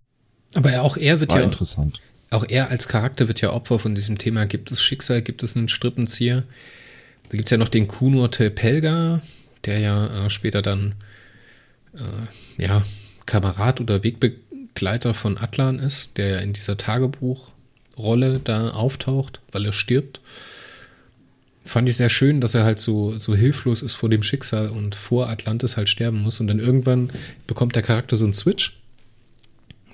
Aber 0.56 0.72
er, 0.72 0.82
auch 0.82 0.96
er 0.96 1.20
wird 1.20 1.30
War 1.30 1.38
ja, 1.38 1.44
interessant. 1.44 2.00
Auch 2.30 2.44
er 2.48 2.70
als 2.70 2.88
Charakter 2.88 3.28
wird 3.28 3.40
ja 3.40 3.52
Opfer 3.52 3.78
von 3.78 3.94
diesem 3.94 4.18
Thema. 4.18 4.46
Gibt 4.46 4.70
es 4.70 4.82
Schicksal, 4.82 5.22
gibt 5.22 5.42
es 5.42 5.56
einen 5.56 5.68
Strippenzieher? 5.68 6.44
Da 7.30 7.36
gibt's 7.36 7.50
ja 7.50 7.56
noch 7.56 7.68
den 7.68 7.88
Kunur 7.88 8.30
Telpelga, 8.30 9.22
der 9.64 9.78
ja 9.78 10.26
äh, 10.26 10.30
später 10.30 10.62
dann 10.62 10.94
äh, 11.94 12.62
ja, 12.62 12.84
Kamerad 13.26 13.80
oder 13.80 14.02
Wegbegleiter 14.02 15.14
von 15.14 15.38
Atlan 15.38 15.78
ist, 15.78 16.16
der 16.18 16.28
ja 16.28 16.38
in 16.38 16.52
dieser 16.52 16.76
Tagebuchrolle 16.76 18.40
da 18.42 18.70
auftaucht, 18.70 19.40
weil 19.52 19.66
er 19.66 19.72
stirbt. 19.72 20.20
Fand 21.64 21.88
ich 21.88 21.96
sehr 21.96 22.08
schön, 22.08 22.40
dass 22.40 22.54
er 22.54 22.64
halt 22.64 22.80
so, 22.80 23.18
so 23.18 23.34
hilflos 23.34 23.82
ist 23.82 23.94
vor 23.94 24.08
dem 24.08 24.22
Schicksal 24.22 24.70
und 24.70 24.94
vor 24.94 25.28
Atlantis 25.28 25.76
halt 25.76 25.90
sterben 25.90 26.18
muss. 26.18 26.40
Und 26.40 26.46
dann 26.46 26.60
irgendwann 26.60 27.10
bekommt 27.46 27.76
der 27.76 27.82
Charakter 27.82 28.16
so 28.16 28.24
einen 28.24 28.32
Switch, 28.32 28.80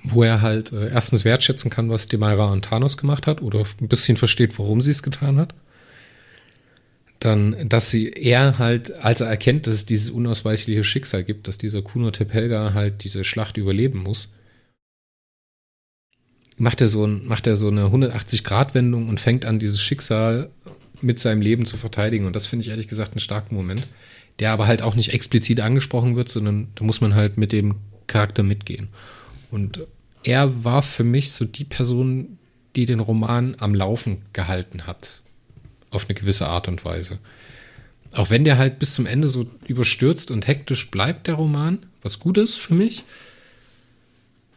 wo 0.07 0.23
er 0.23 0.41
halt 0.41 0.71
äh, 0.71 0.89
erstens 0.89 1.25
wertschätzen 1.25 1.69
kann, 1.69 1.89
was 1.89 2.07
Demaira 2.07 2.51
und 2.51 2.65
Thanos 2.65 2.97
gemacht 2.97 3.27
hat 3.27 3.41
oder 3.41 3.65
ein 3.81 3.87
bisschen 3.87 4.17
versteht, 4.17 4.57
warum 4.59 4.81
sie 4.81 4.91
es 4.91 5.03
getan 5.03 5.37
hat. 5.37 5.53
Dann, 7.19 7.69
dass 7.69 7.89
sie 7.89 8.09
er 8.09 8.59
halt, 8.59 8.91
als 9.03 9.21
er 9.21 9.27
erkennt, 9.27 9.67
dass 9.67 9.73
es 9.73 9.85
dieses 9.85 10.11
unausweichliche 10.11 10.83
Schicksal 10.83 11.23
gibt, 11.23 11.47
dass 11.47 11.57
dieser 11.57 11.81
Kuno 11.81 12.11
Tepelga 12.11 12.73
halt 12.73 13.03
diese 13.03 13.23
Schlacht 13.23 13.57
überleben 13.57 13.99
muss, 13.99 14.33
macht 16.57 16.81
er 16.81 16.87
so, 16.87 17.05
ein, 17.05 17.25
macht 17.27 17.47
er 17.47 17.55
so 17.55 17.67
eine 17.67 17.85
180-Grad-Wendung 17.85 19.09
und 19.09 19.19
fängt 19.19 19.45
an, 19.45 19.59
dieses 19.59 19.81
Schicksal 19.81 20.49
mit 21.01 21.19
seinem 21.19 21.41
Leben 21.41 21.65
zu 21.65 21.77
verteidigen. 21.77 22.25
Und 22.25 22.35
das 22.35 22.47
finde 22.47 22.63
ich 22.63 22.69
ehrlich 22.69 22.87
gesagt 22.87 23.11
einen 23.11 23.19
starken 23.19 23.55
Moment, 23.55 23.87
der 24.39 24.51
aber 24.51 24.67
halt 24.67 24.81
auch 24.81 24.95
nicht 24.95 25.13
explizit 25.13 25.61
angesprochen 25.61 26.15
wird, 26.15 26.29
sondern 26.29 26.67
da 26.75 26.83
muss 26.83 27.01
man 27.01 27.15
halt 27.15 27.37
mit 27.37 27.51
dem 27.51 27.75
Charakter 28.07 28.43
mitgehen. 28.43 28.89
Und 29.51 29.87
er 30.25 30.63
war 30.63 30.81
für 30.81 31.03
mich 31.03 31.31
so 31.33 31.45
die 31.45 31.63
Person, 31.63 32.39
die 32.75 32.85
den 32.85 32.99
Roman 32.99 33.55
am 33.59 33.75
Laufen 33.75 34.23
gehalten 34.33 34.87
hat. 34.87 35.21
Auf 35.91 36.05
eine 36.05 36.15
gewisse 36.15 36.47
Art 36.47 36.67
und 36.67 36.83
Weise. 36.83 37.19
Auch 38.11 38.31
wenn 38.31 38.43
der 38.43 38.57
halt 38.57 38.79
bis 38.79 38.95
zum 38.95 39.05
Ende 39.05 39.27
so 39.27 39.45
überstürzt 39.67 40.31
und 40.31 40.47
hektisch 40.47 40.89
bleibt, 40.89 41.27
der 41.27 41.35
Roman, 41.35 41.79
was 42.01 42.19
gut 42.19 42.37
ist 42.37 42.55
für 42.55 42.73
mich, 42.73 43.03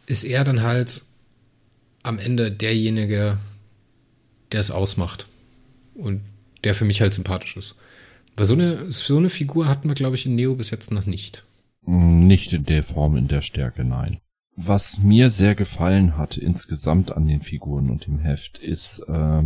ist 0.07 0.23
er 0.23 0.43
dann 0.43 0.63
halt 0.63 1.03
am 2.01 2.17
Ende 2.17 2.51
derjenige, 2.51 3.37
der 4.51 4.59
es 4.59 4.71
ausmacht. 4.71 5.27
Und 5.93 6.21
der 6.63 6.73
für 6.73 6.85
mich 6.85 6.99
halt 6.99 7.13
sympathisch 7.13 7.57
ist. 7.57 7.75
Weil 8.35 8.45
so 8.45 8.55
eine, 8.55 8.91
so 8.91 9.17
eine 9.17 9.29
Figur 9.29 9.67
hatten 9.67 9.87
wir, 9.87 9.95
glaube 9.95 10.15
ich, 10.15 10.25
in 10.25 10.35
Neo 10.35 10.55
bis 10.55 10.71
jetzt 10.71 10.91
noch 10.91 11.05
nicht. 11.05 11.43
Nicht 11.85 12.53
in 12.53 12.65
der 12.65 12.83
Form, 12.83 13.17
in 13.17 13.27
der 13.27 13.41
Stärke, 13.41 13.83
nein. 13.83 14.19
Was 14.61 14.99
mir 14.99 15.29
sehr 15.29 15.55
gefallen 15.55 16.17
hat 16.17 16.35
insgesamt 16.35 17.13
an 17.13 17.29
den 17.29 17.41
Figuren 17.41 17.89
und 17.89 18.05
dem 18.05 18.19
Heft 18.19 18.57
ist, 18.57 18.99
äh, 19.07 19.43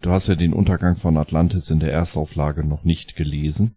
du 0.00 0.10
hast 0.10 0.28
ja 0.28 0.34
den 0.34 0.54
Untergang 0.54 0.96
von 0.96 1.18
Atlantis 1.18 1.68
in 1.68 1.80
der 1.80 1.92
Erstauflage 1.92 2.64
noch 2.64 2.82
nicht 2.82 3.14
gelesen. 3.14 3.76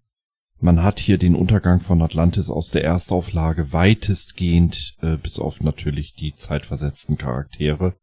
Man 0.61 0.81
hat 0.81 0.99
hier 0.99 1.17
den 1.17 1.35
Untergang 1.35 1.81
von 1.81 2.01
Atlantis 2.01 2.49
aus 2.49 2.69
der 2.71 2.85
Erstauflage 2.85 3.73
weitestgehend, 3.73 4.95
äh, 5.01 5.17
bis 5.17 5.39
auf 5.39 5.59
natürlich 5.59 6.13
die 6.13 6.35
zeitversetzten 6.35 7.17
Charaktere, 7.17 7.97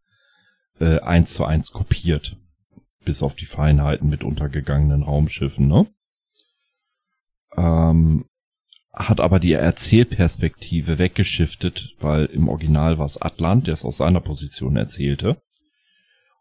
äh, 0.78 1.00
eins 1.00 1.32
zu 1.32 1.46
eins 1.46 1.72
kopiert. 1.72 2.36
Bis 3.02 3.22
auf 3.22 3.34
die 3.34 3.46
Feinheiten 3.46 4.10
mit 4.10 4.24
untergegangenen 4.24 5.04
Raumschiffen, 5.04 5.68
ne? 5.68 5.86
Ähm, 7.56 8.26
hat 8.92 9.20
aber 9.20 9.40
die 9.40 9.52
Erzählperspektive 9.52 10.98
weggeschiftet, 10.98 11.94
weil 11.98 12.26
im 12.26 12.48
Original 12.48 12.98
war 12.98 13.06
es 13.06 13.20
Atlant, 13.20 13.66
der 13.66 13.74
es 13.74 13.84
aus 13.84 13.96
seiner 13.96 14.20
Position 14.20 14.76
erzählte. 14.76 15.40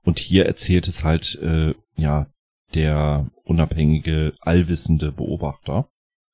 Und 0.04 0.20
hier 0.20 0.46
erzählt 0.46 0.88
es 0.88 1.04
halt, 1.04 1.36
äh, 1.42 1.74
ja, 1.96 2.28
der 2.74 3.30
unabhängige, 3.44 4.34
allwissende 4.42 5.12
Beobachter. 5.12 5.90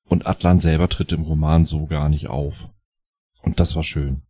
Und 0.06 0.25
Atlan 0.25 0.60
selber 0.60 0.89
tritt 0.89 1.12
im 1.12 1.23
Roman 1.23 1.65
so 1.65 1.86
gar 1.86 2.10
nicht 2.10 2.27
auf. 2.27 2.69
Und 3.41 3.60
das 3.60 3.75
war 3.75 3.84
schön. 3.84 4.23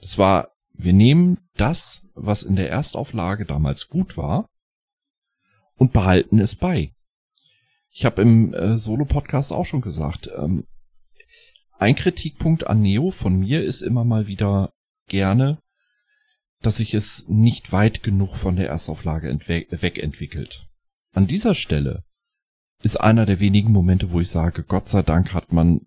Das 0.00 0.18
war, 0.18 0.52
wir 0.72 0.92
nehmen 0.92 1.38
das, 1.56 2.06
was 2.14 2.42
in 2.42 2.56
der 2.56 2.70
Erstauflage 2.70 3.46
damals 3.46 3.88
gut 3.88 4.16
war, 4.16 4.48
und 5.76 5.92
behalten 5.92 6.38
es 6.38 6.54
bei. 6.54 6.94
Ich 7.90 8.04
habe 8.04 8.22
im 8.22 8.54
äh, 8.54 8.78
Solo-Podcast 8.78 9.52
auch 9.52 9.64
schon 9.64 9.80
gesagt, 9.80 10.30
ähm, 10.36 10.64
ein 11.82 11.96
Kritikpunkt 11.96 12.68
an 12.68 12.80
Neo 12.80 13.10
von 13.10 13.40
mir 13.40 13.64
ist 13.64 13.82
immer 13.82 14.04
mal 14.04 14.28
wieder 14.28 14.72
gerne, 15.08 15.58
dass 16.60 16.76
sich 16.76 16.94
es 16.94 17.26
nicht 17.26 17.72
weit 17.72 18.04
genug 18.04 18.36
von 18.36 18.54
der 18.54 18.68
Erstauflage 18.68 19.36
wegentwickelt. 19.48 20.68
An 21.12 21.26
dieser 21.26 21.56
Stelle 21.56 22.04
ist 22.84 23.00
einer 23.00 23.26
der 23.26 23.40
wenigen 23.40 23.72
Momente, 23.72 24.12
wo 24.12 24.20
ich 24.20 24.30
sage, 24.30 24.62
Gott 24.62 24.88
sei 24.88 25.02
Dank 25.02 25.34
hat 25.34 25.52
man 25.52 25.80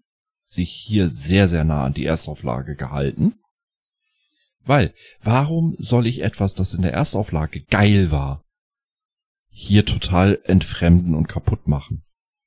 sich 0.47 0.69
hier 0.69 1.07
sehr, 1.07 1.47
sehr 1.47 1.63
nah 1.63 1.85
an 1.85 1.93
die 1.93 2.05
Erstauflage 2.05 2.75
gehalten. 2.75 3.35
Weil, 4.65 4.93
warum 5.21 5.77
soll 5.79 6.07
ich 6.07 6.23
etwas, 6.23 6.55
das 6.55 6.73
in 6.73 6.81
der 6.81 6.93
Erstauflage 6.93 7.63
geil 7.63 8.11
war, 8.11 8.43
hier 9.47 9.85
total 9.85 10.41
entfremden 10.43 11.15
und 11.15 11.27
kaputt 11.27 11.69
machen? 11.69 12.03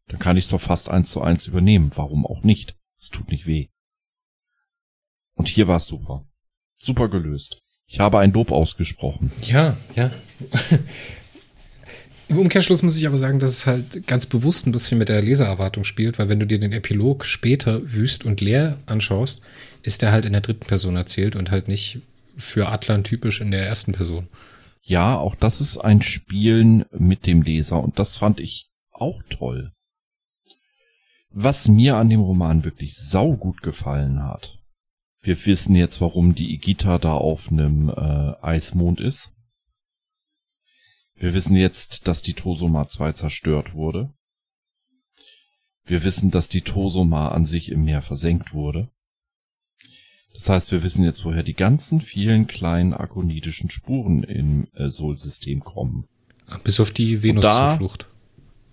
Dann 0.08 0.18
kann 0.18 0.36
ich 0.36 0.44
es 0.44 0.50
doch 0.50 0.60
fast 0.60 0.90
eins 0.90 1.10
zu 1.10 1.22
eins 1.22 1.46
übernehmen. 1.46 1.92
Warum 1.94 2.26
auch 2.26 2.42
nicht? 2.42 2.77
Es 3.00 3.10
tut 3.10 3.28
nicht 3.30 3.46
weh. 3.46 3.68
Und 5.34 5.48
hier 5.48 5.68
war 5.68 5.76
es 5.76 5.86
super. 5.86 6.26
Super 6.78 7.08
gelöst. 7.08 7.60
Ich 7.86 8.00
habe 8.00 8.18
ein 8.18 8.32
Lob 8.32 8.50
ausgesprochen. 8.50 9.30
Ja, 9.42 9.76
ja. 9.94 10.10
Im 12.28 12.38
Umkehrschluss 12.38 12.82
muss 12.82 12.98
ich 12.98 13.06
aber 13.06 13.16
sagen, 13.16 13.38
dass 13.38 13.52
es 13.52 13.66
halt 13.66 14.06
ganz 14.06 14.26
bewusst 14.26 14.66
ein 14.66 14.72
bisschen 14.72 14.98
mit 14.98 15.08
der 15.08 15.22
Lesererwartung 15.22 15.84
spielt, 15.84 16.18
weil 16.18 16.28
wenn 16.28 16.38
du 16.38 16.46
dir 16.46 16.60
den 16.60 16.72
Epilog 16.72 17.24
später 17.24 17.90
wüst 17.90 18.26
und 18.26 18.42
leer 18.42 18.76
anschaust, 18.84 19.40
ist 19.82 20.02
der 20.02 20.12
halt 20.12 20.26
in 20.26 20.32
der 20.32 20.42
dritten 20.42 20.66
Person 20.66 20.96
erzählt 20.96 21.36
und 21.36 21.50
halt 21.50 21.68
nicht 21.68 22.00
für 22.36 22.68
Atlan 22.68 23.02
typisch 23.02 23.40
in 23.40 23.50
der 23.50 23.66
ersten 23.66 23.92
Person. 23.92 24.28
Ja, 24.82 25.16
auch 25.16 25.34
das 25.34 25.62
ist 25.62 25.78
ein 25.78 26.02
Spielen 26.02 26.84
mit 26.90 27.26
dem 27.26 27.40
Leser 27.40 27.82
und 27.82 27.98
das 27.98 28.18
fand 28.18 28.40
ich 28.40 28.68
auch 28.92 29.22
toll. 29.30 29.72
Was 31.40 31.68
mir 31.68 31.94
an 31.94 32.08
dem 32.08 32.20
Roman 32.20 32.64
wirklich 32.64 32.96
saugut 32.96 33.62
gefallen 33.62 34.24
hat. 34.24 34.58
Wir 35.20 35.46
wissen 35.46 35.76
jetzt, 35.76 36.00
warum 36.00 36.34
die 36.34 36.52
Igita 36.52 36.98
da 36.98 37.12
auf 37.12 37.52
einem 37.52 37.90
äh, 37.90 38.34
Eismond 38.42 39.00
ist. 39.00 39.30
Wir 41.14 41.34
wissen 41.34 41.54
jetzt, 41.54 42.08
dass 42.08 42.22
die 42.22 42.32
Tosoma 42.32 42.88
2 42.88 43.12
zerstört 43.12 43.74
wurde. 43.74 44.12
Wir 45.84 46.02
wissen, 46.02 46.32
dass 46.32 46.48
die 46.48 46.62
Tosoma 46.62 47.28
an 47.28 47.46
sich 47.46 47.70
im 47.70 47.84
Meer 47.84 48.02
versenkt 48.02 48.52
wurde. 48.52 48.90
Das 50.32 50.48
heißt, 50.48 50.72
wir 50.72 50.82
wissen 50.82 51.04
jetzt, 51.04 51.24
woher 51.24 51.44
die 51.44 51.54
ganzen 51.54 52.00
vielen 52.00 52.48
kleinen 52.48 52.92
akonidischen 52.92 53.70
Spuren 53.70 54.24
im 54.24 54.66
äh, 54.74 54.90
Sol-System 54.90 55.60
kommen. 55.60 56.08
Bis 56.64 56.80
auf 56.80 56.90
die 56.90 57.22
Venus-Zuflucht. 57.22 58.08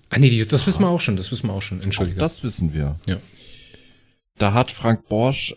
Ah 0.09 0.19
nee, 0.19 0.43
das 0.45 0.67
wissen 0.67 0.83
wir 0.83 0.89
auch 0.89 0.99
schon, 0.99 1.15
das 1.15 1.31
wissen 1.31 1.47
wir 1.47 1.53
auch 1.53 1.61
schon, 1.61 1.81
entschuldige. 1.81 2.17
Auch 2.17 2.21
das 2.21 2.43
wissen 2.43 2.73
wir. 2.73 2.99
Ja. 3.07 3.17
Da 4.37 4.53
hat 4.53 4.71
Frank 4.71 5.07
Borsch, 5.07 5.55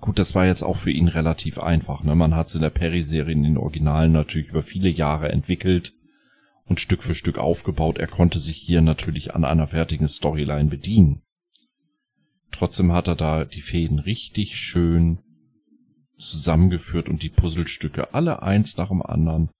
gut, 0.00 0.18
das 0.18 0.34
war 0.34 0.46
jetzt 0.46 0.62
auch 0.62 0.76
für 0.76 0.90
ihn 0.90 1.08
relativ 1.08 1.58
einfach, 1.58 2.02
ne? 2.02 2.14
Man 2.14 2.34
hat 2.34 2.48
es 2.48 2.54
in 2.54 2.62
der 2.62 2.70
Perry-Serie 2.70 3.32
in 3.32 3.42
den 3.42 3.56
Originalen 3.56 4.12
natürlich 4.12 4.48
über 4.48 4.62
viele 4.62 4.88
Jahre 4.88 5.28
entwickelt 5.30 5.94
und 6.64 6.80
Stück 6.80 7.02
für 7.02 7.14
Stück 7.14 7.38
aufgebaut. 7.38 7.98
Er 7.98 8.06
konnte 8.06 8.38
sich 8.38 8.56
hier 8.56 8.80
natürlich 8.80 9.34
an 9.34 9.44
einer 9.44 9.66
fertigen 9.66 10.08
Storyline 10.08 10.68
bedienen. 10.68 11.22
Trotzdem 12.50 12.92
hat 12.92 13.08
er 13.08 13.16
da 13.16 13.44
die 13.44 13.60
Fäden 13.60 13.98
richtig 13.98 14.56
schön 14.56 15.18
zusammengeführt 16.18 17.08
und 17.08 17.22
die 17.22 17.30
Puzzlestücke 17.30 18.14
alle 18.14 18.42
eins 18.42 18.76
nach 18.76 18.88
dem 18.88 19.02
anderen 19.02 19.50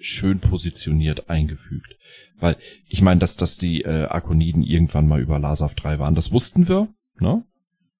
schön 0.00 0.40
positioniert 0.40 1.28
eingefügt. 1.28 1.96
Weil 2.38 2.56
ich 2.86 3.02
meine, 3.02 3.20
dass, 3.20 3.36
dass 3.36 3.58
die 3.58 3.82
äh, 3.82 4.06
Akoniden 4.06 4.62
irgendwann 4.62 5.08
mal 5.08 5.20
über 5.20 5.38
Lasav 5.38 5.74
3 5.74 5.98
waren, 5.98 6.14
das 6.14 6.32
wussten 6.32 6.68
wir, 6.68 6.88
ne? 7.18 7.44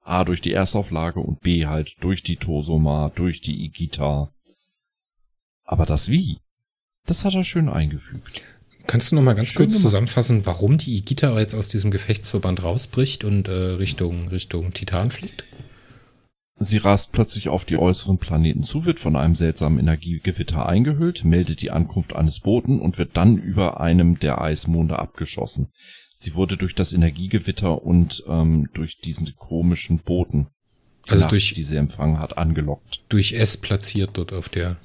A, 0.03 0.25
durch 0.25 0.41
die 0.41 0.53
Erstauflage 0.53 1.21
und 1.21 1.41
B 1.41 1.67
halt 1.67 1.97
durch 2.01 2.23
die 2.23 2.37
Tosoma, 2.37 3.11
durch 3.15 3.43
die 3.43 3.65
Igita. 3.65 4.33
Aber 5.65 5.85
das 5.85 6.09
Wie, 6.09 6.39
das 7.05 7.27
hat 7.27 7.35
er 7.35 7.45
schön 7.45 7.69
eingefügt. 7.69 8.43
Kannst 8.87 9.13
du 9.13 9.17
noch 9.17 9.23
mal 9.23 9.35
ganz 9.35 9.49
schön 9.49 9.57
kurz 9.59 9.73
gemacht. 9.73 9.83
zusammenfassen, 9.83 10.47
warum 10.47 10.79
die 10.79 10.97
Igita 10.97 11.39
jetzt 11.39 11.55
aus 11.55 11.69
diesem 11.69 11.91
Gefechtsverband 11.91 12.63
rausbricht 12.63 13.23
und 13.23 13.49
äh, 13.49 13.53
Richtung, 13.53 14.29
Richtung 14.29 14.73
Titan 14.73 15.11
fliegt? 15.11 15.45
Sie 16.61 16.79
rast 16.79 17.13
plötzlich 17.13 17.49
auf 17.49 17.65
die 17.65 17.77
äußeren 17.77 18.19
Planeten 18.19 18.65
zu, 18.65 18.85
wird 18.85 18.99
von 18.99 19.15
einem 19.15 19.37
seltsamen 19.37 19.79
Energiegewitter 19.79 20.67
eingehüllt, 20.67 21.25
meldet 21.25 21.63
die 21.63 21.71
Ankunft 21.71 22.17
eines 22.17 22.41
Boten 22.41 22.81
und 22.81 22.99
wird 22.99 23.17
dann 23.17 23.39
über 23.39 23.81
einem 23.81 24.19
der 24.19 24.41
Eismonde 24.41 24.99
abgeschossen. 24.99 25.69
Sie 26.17 26.35
wurde 26.35 26.57
durch 26.57 26.75
das 26.75 26.93
Energiegewitter 26.93 27.83
und 27.83 28.25
ähm, 28.27 28.69
durch 28.75 28.99
diesen 28.99 29.37
komischen 29.37 30.01
Boten, 30.01 30.49
also 31.07 31.23
Nacht, 31.23 31.33
durch, 31.33 31.55
die 31.55 31.63
sie 31.63 31.77
empfangen 31.77 32.19
hat, 32.19 32.37
angelockt. 32.39 33.05
Durch 33.09 33.35
S 33.35 33.57
platziert 33.57 34.11
dort 34.15 34.33
auf 34.33 34.49
der 34.49 34.79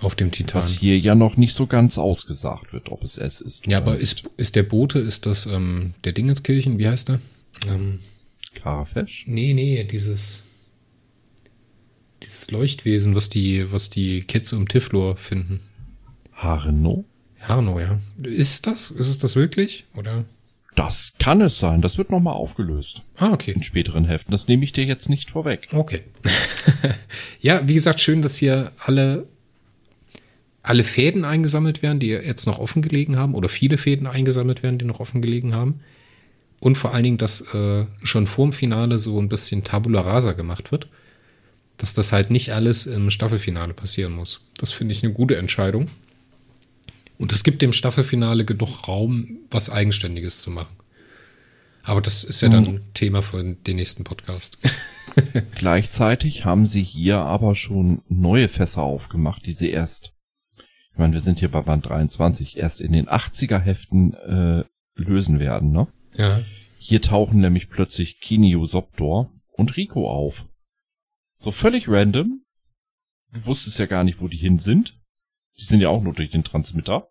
auf 0.00 0.14
dem 0.14 0.30
Titan. 0.30 0.58
Was 0.58 0.70
hier 0.70 0.98
ja 0.98 1.14
noch 1.14 1.36
nicht 1.36 1.54
so 1.54 1.66
ganz 1.66 1.98
ausgesagt 1.98 2.72
wird, 2.72 2.90
ob 2.90 3.02
es 3.02 3.18
S 3.18 3.40
ist. 3.40 3.66
Ja, 3.66 3.78
aber 3.78 3.96
ist, 3.98 4.30
ist 4.36 4.54
der 4.54 4.62
Bote, 4.62 5.00
ist 5.00 5.26
das 5.26 5.46
ähm, 5.46 5.94
der 6.04 6.12
Dingenskirchen, 6.12 6.78
wie 6.78 6.86
heißt 6.86 7.08
der? 7.08 7.20
Ähm, 7.66 7.98
Karafesh? 8.54 9.26
Nee, 9.26 9.54
nee, 9.54 9.84
dieses 9.84 10.44
dieses 12.22 12.50
Leuchtwesen, 12.50 13.14
was 13.14 13.28
die, 13.28 13.70
was 13.72 13.90
die 13.90 14.22
Kids 14.22 14.52
um 14.52 14.68
Tiflor 14.68 15.16
finden. 15.16 15.60
Harno? 16.32 17.04
Harno, 17.40 17.78
ja. 17.80 18.00
Ist 18.22 18.66
das? 18.66 18.90
Ist 18.90 19.08
es 19.08 19.18
das 19.18 19.36
wirklich? 19.36 19.86
Oder? 19.94 20.24
Das 20.74 21.14
kann 21.18 21.40
es 21.40 21.58
sein. 21.58 21.80
Das 21.80 21.98
wird 21.98 22.10
nochmal 22.10 22.34
aufgelöst. 22.34 23.02
Ah, 23.16 23.32
okay. 23.32 23.52
In 23.52 23.62
späteren 23.62 24.04
Heften. 24.04 24.32
Das 24.32 24.46
nehme 24.46 24.64
ich 24.64 24.72
dir 24.72 24.84
jetzt 24.84 25.08
nicht 25.08 25.30
vorweg. 25.30 25.68
Okay. 25.72 26.02
ja, 27.40 27.66
wie 27.66 27.74
gesagt, 27.74 28.00
schön, 28.00 28.22
dass 28.22 28.36
hier 28.36 28.72
alle, 28.78 29.26
alle 30.62 30.84
Fäden 30.84 31.24
eingesammelt 31.24 31.82
werden, 31.82 31.98
die 31.98 32.08
jetzt 32.08 32.46
noch 32.46 32.58
offen 32.58 32.82
gelegen 32.82 33.16
haben. 33.16 33.34
Oder 33.34 33.48
viele 33.48 33.78
Fäden 33.78 34.06
eingesammelt 34.06 34.62
werden, 34.62 34.78
die 34.78 34.84
noch 34.84 35.00
offen 35.00 35.22
gelegen 35.22 35.54
haben. 35.54 35.80
Und 36.60 36.76
vor 36.76 36.92
allen 36.92 37.04
Dingen, 37.04 37.18
dass 37.18 37.42
äh, 37.54 37.86
schon 38.02 38.26
vorm 38.26 38.52
Finale 38.52 38.98
so 38.98 39.20
ein 39.20 39.28
bisschen 39.28 39.64
Tabula 39.64 40.00
Rasa 40.00 40.32
gemacht 40.32 40.72
wird. 40.72 40.88
Dass 41.76 41.94
das 41.94 42.12
halt 42.12 42.30
nicht 42.30 42.52
alles 42.52 42.86
im 42.86 43.10
Staffelfinale 43.10 43.72
passieren 43.72 44.12
muss. 44.12 44.40
Das 44.56 44.72
finde 44.72 44.92
ich 44.92 45.04
eine 45.04 45.12
gute 45.12 45.36
Entscheidung. 45.36 45.86
Und 47.18 47.32
es 47.32 47.44
gibt 47.44 47.62
dem 47.62 47.72
Staffelfinale 47.72 48.44
genug 48.44 48.88
Raum, 48.88 49.38
was 49.50 49.70
Eigenständiges 49.70 50.42
zu 50.42 50.50
machen. 50.50 50.74
Aber 51.84 52.00
das 52.00 52.24
ist 52.24 52.40
ja 52.42 52.48
dann 52.48 52.64
mhm. 52.64 52.80
Thema 52.94 53.22
für 53.22 53.42
den 53.42 53.76
nächsten 53.76 54.04
Podcast. 54.04 54.58
Gleichzeitig 55.54 56.44
haben 56.44 56.66
sie 56.66 56.82
hier 56.82 57.18
aber 57.18 57.54
schon 57.54 58.02
neue 58.08 58.48
Fässer 58.48 58.82
aufgemacht, 58.82 59.46
die 59.46 59.52
sie 59.52 59.70
erst, 59.70 60.14
ich 60.92 60.98
meine, 60.98 61.12
wir 61.12 61.20
sind 61.20 61.38
hier 61.38 61.50
bei 61.50 61.62
Band 61.62 61.86
23, 61.86 62.56
erst 62.56 62.80
in 62.80 62.92
den 62.92 63.08
80er 63.08 63.58
Heften 63.58 64.14
äh, 64.14 64.64
lösen 64.94 65.38
werden, 65.38 65.72
ne? 65.72 65.88
Ja. 66.18 66.42
Hier 66.78 67.00
tauchen 67.00 67.40
nämlich 67.40 67.70
plötzlich 67.70 68.20
Kinio 68.20 68.66
Soptor 68.66 69.32
und 69.52 69.76
Rico 69.76 70.10
auf. 70.10 70.46
So 71.34 71.52
völlig 71.52 71.88
random. 71.88 72.44
Du 73.32 73.46
wusstest 73.46 73.78
ja 73.78 73.86
gar 73.86 74.04
nicht, 74.04 74.20
wo 74.20 74.28
die 74.28 74.36
hin 74.36 74.58
sind. 74.58 74.98
Die 75.58 75.64
sind 75.64 75.80
ja 75.80 75.88
auch 75.88 76.02
nur 76.02 76.12
durch 76.12 76.30
den 76.30 76.44
Transmitter. 76.44 77.08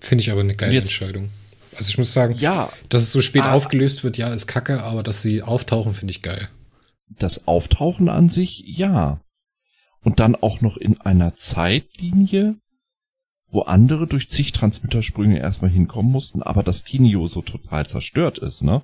Finde 0.00 0.22
ich 0.22 0.30
aber 0.30 0.40
eine 0.40 0.54
geile 0.54 0.78
Entscheidung. 0.78 1.30
Also 1.76 1.88
ich 1.88 1.98
muss 1.98 2.12
sagen, 2.12 2.34
ja, 2.36 2.70
dass 2.88 3.02
es 3.02 3.12
so 3.12 3.20
spät 3.20 3.42
ah, 3.42 3.52
aufgelöst 3.52 4.04
wird, 4.04 4.18
ja, 4.18 4.32
ist 4.32 4.46
kacke, 4.46 4.82
aber 4.82 5.02
dass 5.02 5.22
sie 5.22 5.42
auftauchen, 5.42 5.94
finde 5.94 6.12
ich 6.12 6.22
geil. 6.22 6.48
Das 7.08 7.46
Auftauchen 7.48 8.08
an 8.08 8.28
sich, 8.28 8.62
ja. 8.66 9.20
Und 10.00 10.20
dann 10.20 10.34
auch 10.34 10.60
noch 10.60 10.76
in 10.76 11.00
einer 11.00 11.34
Zeitlinie, 11.36 12.56
wo 13.52 13.60
andere 13.60 14.06
durch 14.06 14.30
zig 14.30 14.52
Transmittersprünge 14.52 15.38
erstmal 15.38 15.70
hinkommen 15.70 16.10
mussten, 16.10 16.42
aber 16.42 16.62
das 16.62 16.84
Kinio 16.84 17.26
so 17.26 17.42
total 17.42 17.86
zerstört 17.86 18.38
ist, 18.38 18.62
ne? 18.62 18.82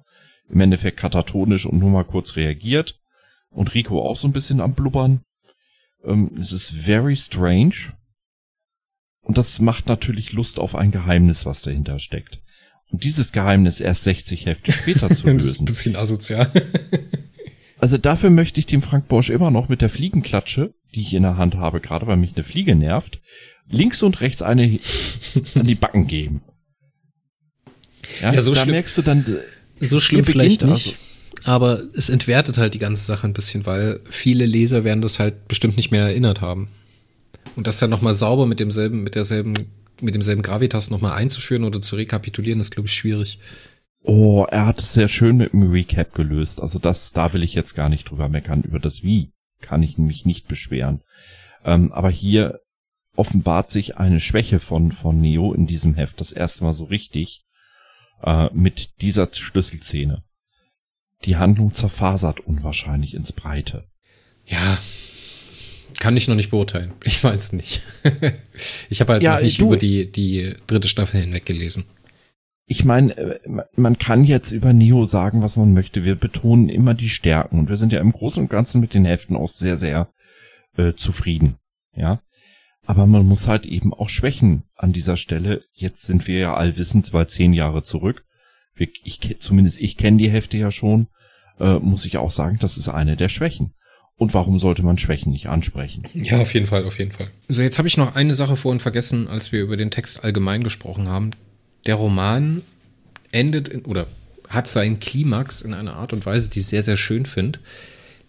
Im 0.50 0.61
Endeffekt 0.61 0.98
katatonisch 0.98 1.66
und 1.66 1.78
nur 1.78 1.90
mal 1.90 2.04
kurz 2.04 2.37
reagiert. 2.37 3.00
Und 3.50 3.74
Rico 3.74 4.02
auch 4.02 4.16
so 4.16 4.28
ein 4.28 4.33
bisschen 4.33 4.61
am 4.61 4.74
Blubbern. 4.74 5.22
Ähm, 6.04 6.33
es 6.38 6.52
ist 6.52 6.70
very 6.70 7.16
strange. 7.16 7.94
Und 9.20 9.38
das 9.38 9.61
macht 9.61 9.87
natürlich 9.88 10.33
Lust 10.33 10.61
auf 10.61 10.74
ein 10.74 10.90
Geheimnis, 10.90 11.46
was 11.46 11.62
dahinter 11.62 11.98
steckt. 11.98 12.42
Und 12.90 13.04
dieses 13.04 13.33
Geheimnis 13.33 13.81
erst 13.81 14.04
60 14.04 14.46
Hefte 14.46 14.72
später 14.72 15.09
zu 15.14 15.26
lösen. 15.26 15.38
das 15.38 15.44
ist 15.46 15.61
ein 15.61 15.64
bisschen 15.64 15.96
asozial. 15.96 16.50
also 17.78 17.96
dafür 17.96 18.31
möchte 18.31 18.61
ich 18.61 18.66
dem 18.66 18.83
Frank 18.83 19.09
Borsch 19.09 19.31
immer 19.31 19.50
noch 19.50 19.68
mit 19.68 19.81
der 19.81 19.90
Fliegenklatsche, 19.90 20.74
die 20.94 21.00
ich 21.00 21.14
in 21.14 21.22
der 21.22 21.38
Hand 21.38 21.57
habe, 21.57 21.81
gerade 21.81 22.07
weil 22.07 22.16
mich 22.18 22.35
eine 22.35 22.44
Fliege 22.44 22.74
nervt, 22.74 23.20
links 23.70 24.02
und 24.02 24.20
rechts 24.20 24.42
eine 24.42 24.78
an 25.54 25.66
die 25.66 25.74
Backen 25.74 26.07
geben. 26.07 26.42
Ja, 28.20 28.33
ja 28.33 28.40
so 28.40 28.54
da 28.54 28.64
merkst 28.64 28.98
du 28.98 29.02
dann, 29.02 29.24
so 29.81 30.00
schlimm 30.00 30.24
vielleicht 30.24 30.62
nicht. 30.62 30.70
Also. 30.70 30.94
Aber 31.44 31.83
es 31.94 32.09
entwertet 32.09 32.59
halt 32.59 32.74
die 32.74 32.78
ganze 32.78 33.04
Sache 33.04 33.26
ein 33.26 33.33
bisschen, 33.33 33.64
weil 33.64 34.00
viele 34.11 34.44
Leser 34.46 34.85
werden 34.85 35.00
das 35.00 35.18
halt 35.18 35.48
bestimmt 35.48 35.76
nicht 35.76 35.90
mehr 35.90 36.02
erinnert 36.02 36.40
haben. 36.40 36.68
Und 37.54 37.66
das 37.66 37.78
dann 37.78 37.90
nochmal 37.90 38.14
sauber 38.14 38.46
mit 38.46 38.61
demselben, 38.61 39.02
mit 39.02 39.14
derselben, 39.14 39.54
mit 40.00 40.14
demselben 40.14 40.42
Gravitas 40.42 40.90
nochmal 40.90 41.12
einzuführen 41.12 41.64
oder 41.64 41.81
zu 41.81 41.96
rekapitulieren, 41.96 42.61
ist, 42.61 42.70
glaube 42.70 42.88
ich, 42.88 42.94
schwierig. 42.94 43.38
Oh, 44.02 44.46
er 44.50 44.66
hat 44.66 44.81
es 44.81 44.92
sehr 44.92 45.09
schön 45.09 45.37
mit 45.37 45.52
dem 45.52 45.70
Recap 45.70 46.14
gelöst. 46.14 46.61
Also 46.61 46.78
das, 46.78 47.12
da 47.12 47.33
will 47.33 47.42
ich 47.42 47.54
jetzt 47.54 47.74
gar 47.74 47.88
nicht 47.88 48.09
drüber 48.09 48.28
meckern. 48.28 48.62
Über 48.62 48.78
das 48.78 49.02
Wie 49.02 49.33
kann 49.61 49.83
ich 49.83 49.98
mich 49.98 50.24
nicht 50.24 50.48
beschweren. 50.48 51.02
Ähm, 51.64 51.92
aber 51.92 52.11
hier 52.11 52.61
offenbart 53.18 53.70
sich 53.70 53.96
eine 53.96 54.20
Schwäche 54.20 54.61
von, 54.61 54.92
von 54.92 55.20
Neo 55.20 55.52
in 55.52 55.66
diesem 55.66 55.94
Heft 55.94 56.20
das 56.20 56.33
erste 56.33 56.64
Mal 56.64 56.72
so 56.72 56.85
richtig 56.85 57.44
äh, 58.22 58.48
mit 58.52 59.02
dieser 59.02 59.28
Schlüsselszene. 59.33 60.22
Die 61.24 61.37
Handlung 61.37 61.74
zerfasert 61.74 62.40
unwahrscheinlich 62.40 63.14
ins 63.14 63.33
Breite. 63.33 63.88
Ja, 64.46 64.78
kann 65.98 66.16
ich 66.16 66.28
noch 66.28 66.37
nicht 66.37 66.50
beurteilen. 66.50 66.92
Ich 67.04 67.22
weiß 67.22 67.52
nicht. 67.52 67.83
ich 68.88 69.00
habe 69.00 69.14
halt 69.14 69.22
ja, 69.22 69.35
noch 69.35 69.42
nicht 69.42 69.61
du, 69.61 69.66
über 69.66 69.76
die, 69.76 70.11
die 70.11 70.54
dritte 70.66 70.88
Staffel 70.88 71.20
hinweg 71.20 71.44
gelesen. 71.44 71.85
ich 72.66 72.85
meine, 72.85 73.16
äh, 73.16 73.40
man 73.74 73.98
kann 73.98 74.22
jetzt 74.24 74.52
über 74.52 74.72
Neo 74.72 75.04
sagen, 75.04 75.42
was 75.42 75.57
man 75.57 75.72
möchte. 75.72 76.04
Wir 76.04 76.14
betonen 76.14 76.68
immer 76.68 76.94
die 76.94 77.09
Stärken 77.09 77.59
und 77.59 77.68
wir 77.68 77.76
sind 77.76 77.92
ja 77.92 78.00
im 78.00 78.12
Großen 78.12 78.44
und 78.44 78.48
Ganzen 78.48 78.81
mit 78.81 78.94
den 78.94 79.04
Heften 79.04 79.37
auch 79.37 79.48
sehr, 79.48 79.76
sehr 79.76 80.09
äh, 80.76 80.94
zufrieden. 80.94 81.57
Ja. 81.96 82.22
Aber 82.88 83.07
man 83.07 83.27
muss 83.27 83.46
halt 83.46 83.66
eben 83.66 83.92
auch 83.92 84.09
schwächen 84.09 84.62
an 84.74 84.94
dieser 84.94 85.18
Stelle. 85.18 85.62
Jetzt 85.74 86.07
sind 86.07 86.27
wir 86.27 86.38
ja 86.38 86.55
allwissend 86.55 87.05
zwar 87.05 87.29
zehn 87.29 87.53
Jahre 87.53 87.83
zurück. 87.83 88.24
Wir, 88.74 88.88
ich, 89.05 89.37
zumindest 89.40 89.79
ich 89.79 89.98
kenne 89.98 90.16
die 90.16 90.31
Hefte 90.31 90.57
ja 90.57 90.70
schon. 90.70 91.09
Äh, 91.61 91.74
muss 91.81 92.07
ich 92.07 92.16
auch 92.16 92.31
sagen, 92.31 92.57
das 92.59 92.79
ist 92.79 92.88
eine 92.88 93.14
der 93.14 93.29
Schwächen. 93.29 93.74
Und 94.16 94.33
warum 94.33 94.59
sollte 94.59 94.83
man 94.83 94.96
Schwächen 94.96 95.33
nicht 95.33 95.51
ansprechen? 95.51 96.05
Ja, 96.14 96.38
auf 96.38 96.55
jeden 96.55 96.66
Fall, 96.66 96.87
auf 96.87 96.98
jeden 96.98 97.12
Fall. 97.12 97.29
So, 97.46 97.61
jetzt 97.61 97.77
habe 97.77 97.88
ich 97.88 97.98
noch 97.98 98.14
eine 98.14 98.33
Sache 98.33 98.57
vorhin 98.57 98.81
vergessen, 98.81 99.29
als 99.29 99.53
wir 99.53 99.61
über 99.61 99.77
den 99.77 99.90
Text 99.90 100.24
allgemein 100.24 100.64
gesprochen 100.64 101.09
haben. 101.09 101.33
Der 101.85 101.96
Roman 101.96 102.62
endet 103.33 103.68
in, 103.68 103.83
oder 103.83 104.07
hat 104.48 104.66
seinen 104.66 104.98
Klimax 104.98 105.61
in 105.61 105.74
einer 105.74 105.96
Art 105.96 106.14
und 106.14 106.24
Weise, 106.24 106.48
die 106.48 106.61
ich 106.61 106.66
sehr, 106.66 106.83
sehr 106.83 106.96
schön 106.96 107.27
finde, 107.27 107.59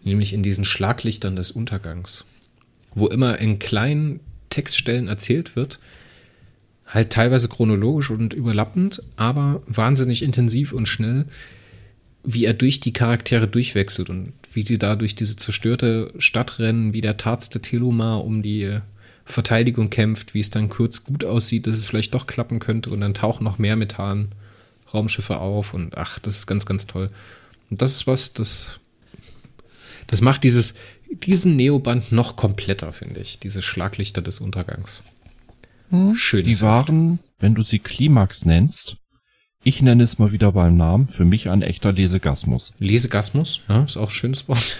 nämlich 0.03 0.33
in 0.33 0.43
diesen 0.43 0.65
Schlaglichtern 0.65 1.37
des 1.37 1.49
Untergangs, 1.49 2.25
wo 2.93 3.07
immer 3.07 3.39
in 3.39 3.57
kleinen 3.57 4.19
Textstellen 4.49 5.07
erzählt 5.07 5.55
wird, 5.55 5.79
halt 6.87 7.11
teilweise 7.11 7.49
chronologisch 7.49 8.09
und 8.09 8.33
überlappend, 8.33 9.01
aber 9.15 9.61
wahnsinnig 9.67 10.23
intensiv 10.23 10.73
und 10.73 10.87
schnell, 10.87 11.25
wie 12.23 12.45
er 12.45 12.53
durch 12.53 12.79
die 12.79 12.93
Charaktere 12.93 13.47
durchwechselt 13.47 14.09
und 14.09 14.33
wie 14.53 14.63
sie 14.63 14.77
da 14.77 14.95
durch 14.95 15.15
diese 15.15 15.35
zerstörte 15.35 16.11
Stadt 16.17 16.59
rennen, 16.59 16.93
wie 16.93 17.01
der 17.01 17.17
tarzte 17.17 17.61
Telomar 17.61 18.25
um 18.25 18.41
die 18.41 18.79
Verteidigung 19.25 19.89
kämpft, 19.89 20.33
wie 20.33 20.39
es 20.39 20.49
dann 20.49 20.69
kurz 20.69 21.03
gut 21.03 21.23
aussieht, 21.23 21.67
dass 21.67 21.77
es 21.77 21.85
vielleicht 21.85 22.13
doch 22.13 22.25
klappen 22.25 22.59
könnte 22.59 22.89
und 22.89 23.01
dann 23.01 23.13
tauchen 23.13 23.43
noch 23.43 23.59
mehr 23.59 23.75
Methan 23.75 24.29
Raumschiffe 24.91 25.37
auf 25.37 25.73
und 25.75 25.97
ach, 25.97 26.17
das 26.19 26.37
ist 26.37 26.47
ganz, 26.47 26.65
ganz 26.65 26.87
toll. 26.87 27.11
Und 27.69 27.81
das 27.81 27.91
ist 27.91 28.07
was, 28.07 28.33
das, 28.33 28.79
das 30.07 30.21
macht 30.21 30.43
dieses, 30.43 30.73
diesen 31.11 31.55
Neoband 31.55 32.11
noch 32.11 32.35
kompletter, 32.35 32.93
finde 32.93 33.21
ich. 33.21 33.39
Diese 33.39 33.61
Schlaglichter 33.61 34.21
des 34.21 34.39
Untergangs. 34.39 35.01
Hm, 35.89 36.15
Schön. 36.15 36.45
Die 36.45 36.61
waren, 36.61 37.19
wenn 37.39 37.55
du 37.55 37.61
sie 37.61 37.79
Klimax 37.79 38.45
nennst, 38.45 38.97
ich 39.63 39.81
nenne 39.81 40.03
es 40.03 40.19
mal 40.19 40.31
wieder 40.31 40.53
beim 40.53 40.77
Namen, 40.77 41.09
für 41.09 41.25
mich 41.25 41.49
ein 41.49 41.61
echter 41.61 41.91
Lesegasmus. 41.91 42.71
Lesegasmus, 42.79 43.61
ja, 43.67 43.83
ist 43.83 43.97
auch 43.97 44.09
ein 44.09 44.15
schönes 44.15 44.47
Wort. 44.47 44.77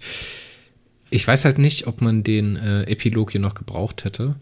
ich 1.10 1.26
weiß 1.26 1.44
halt 1.44 1.58
nicht, 1.58 1.86
ob 1.86 2.00
man 2.00 2.22
den 2.22 2.56
äh, 2.56 2.84
Epilog 2.84 3.32
hier 3.32 3.40
noch 3.40 3.54
gebraucht 3.54 4.04
hätte. 4.04 4.36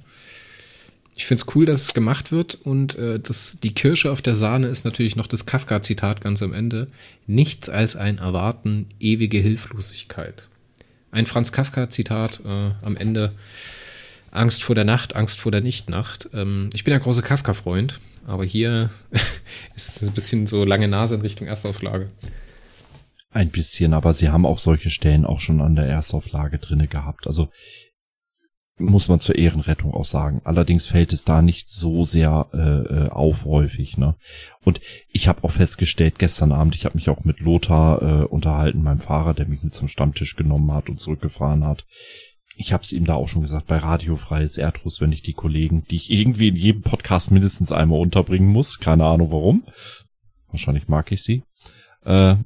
Ich 1.16 1.26
finde 1.26 1.42
es 1.42 1.54
cool, 1.56 1.66
dass 1.66 1.82
es 1.82 1.94
gemacht 1.94 2.30
wird 2.30 2.54
und 2.54 2.94
äh, 2.96 3.18
das, 3.18 3.58
die 3.60 3.74
Kirsche 3.74 4.12
auf 4.12 4.22
der 4.22 4.36
Sahne 4.36 4.68
ist 4.68 4.84
natürlich 4.84 5.16
noch 5.16 5.26
das 5.26 5.46
Kafka-Zitat 5.46 6.20
ganz 6.20 6.42
am 6.42 6.52
Ende. 6.52 6.86
Nichts 7.26 7.68
als 7.68 7.96
ein 7.96 8.18
Erwarten, 8.18 8.86
ewige 9.00 9.38
Hilflosigkeit. 9.38 10.48
Ein 11.10 11.26
Franz 11.26 11.52
Kafka-Zitat 11.52 12.42
äh, 12.44 12.70
am 12.82 12.96
Ende. 12.96 13.32
Angst 14.30 14.62
vor 14.62 14.74
der 14.74 14.84
Nacht, 14.84 15.16
Angst 15.16 15.40
vor 15.40 15.50
der 15.50 15.60
Nichtnacht. 15.60 16.28
Ähm, 16.32 16.70
ich 16.72 16.84
bin 16.84 16.94
ein 16.94 17.00
großer 17.00 17.22
Kafka-Freund 17.22 17.98
aber 18.26 18.44
hier 18.44 18.90
ist 19.74 19.88
es 19.88 20.02
ein 20.02 20.14
bisschen 20.14 20.46
so 20.46 20.64
lange 20.64 20.88
Nase 20.88 21.16
in 21.16 21.20
Richtung 21.20 21.46
Erstauflage. 21.46 22.10
Ein 23.32 23.50
bisschen, 23.50 23.92
aber 23.92 24.14
sie 24.14 24.28
haben 24.28 24.46
auch 24.46 24.58
solche 24.58 24.90
Stellen 24.90 25.24
auch 25.24 25.40
schon 25.40 25.60
an 25.60 25.76
der 25.76 25.86
Erstauflage 25.86 26.58
drinne 26.58 26.88
gehabt. 26.88 27.26
Also 27.26 27.50
muss 28.80 29.08
man 29.08 29.20
zur 29.20 29.36
Ehrenrettung 29.36 29.92
auch 29.92 30.04
sagen. 30.04 30.40
Allerdings 30.44 30.86
fällt 30.86 31.12
es 31.12 31.24
da 31.24 31.42
nicht 31.42 31.70
so 31.70 32.04
sehr 32.04 32.48
äh, 32.52 32.58
äh 32.58 33.08
auf 33.10 33.44
häufig. 33.44 33.96
Ne? 33.96 34.16
Und 34.64 34.80
ich 35.08 35.28
habe 35.28 35.44
auch 35.44 35.52
festgestellt 35.52 36.18
gestern 36.18 36.52
Abend, 36.52 36.74
ich 36.74 36.84
habe 36.84 36.96
mich 36.96 37.08
auch 37.08 37.24
mit 37.24 37.40
Lothar 37.40 38.02
äh, 38.02 38.24
unterhalten, 38.24 38.82
meinem 38.82 39.00
Fahrer, 39.00 39.34
der 39.34 39.46
mich 39.46 39.62
mit 39.62 39.74
zum 39.74 39.88
Stammtisch 39.88 40.36
genommen 40.36 40.72
hat 40.72 40.88
und 40.88 40.98
zurückgefahren 40.98 41.64
hat 41.64 41.84
ich 42.60 42.74
habe 42.74 42.82
es 42.82 42.92
ihm 42.92 43.06
da 43.06 43.14
auch 43.14 43.26
schon 43.26 43.40
gesagt, 43.40 43.66
bei 43.68 43.78
Radiofreies 43.78 44.58
Erdrus, 44.58 45.00
wenn 45.00 45.12
ich 45.12 45.22
die 45.22 45.32
Kollegen, 45.32 45.86
die 45.90 45.96
ich 45.96 46.10
irgendwie 46.10 46.48
in 46.48 46.56
jedem 46.56 46.82
Podcast 46.82 47.30
mindestens 47.30 47.72
einmal 47.72 48.00
unterbringen 48.00 48.52
muss, 48.52 48.78
keine 48.78 49.06
Ahnung 49.06 49.32
warum, 49.32 49.64
wahrscheinlich 50.48 50.86
mag 50.86 51.10
ich 51.10 51.22
sie, 51.22 51.42
äh, 52.04 52.36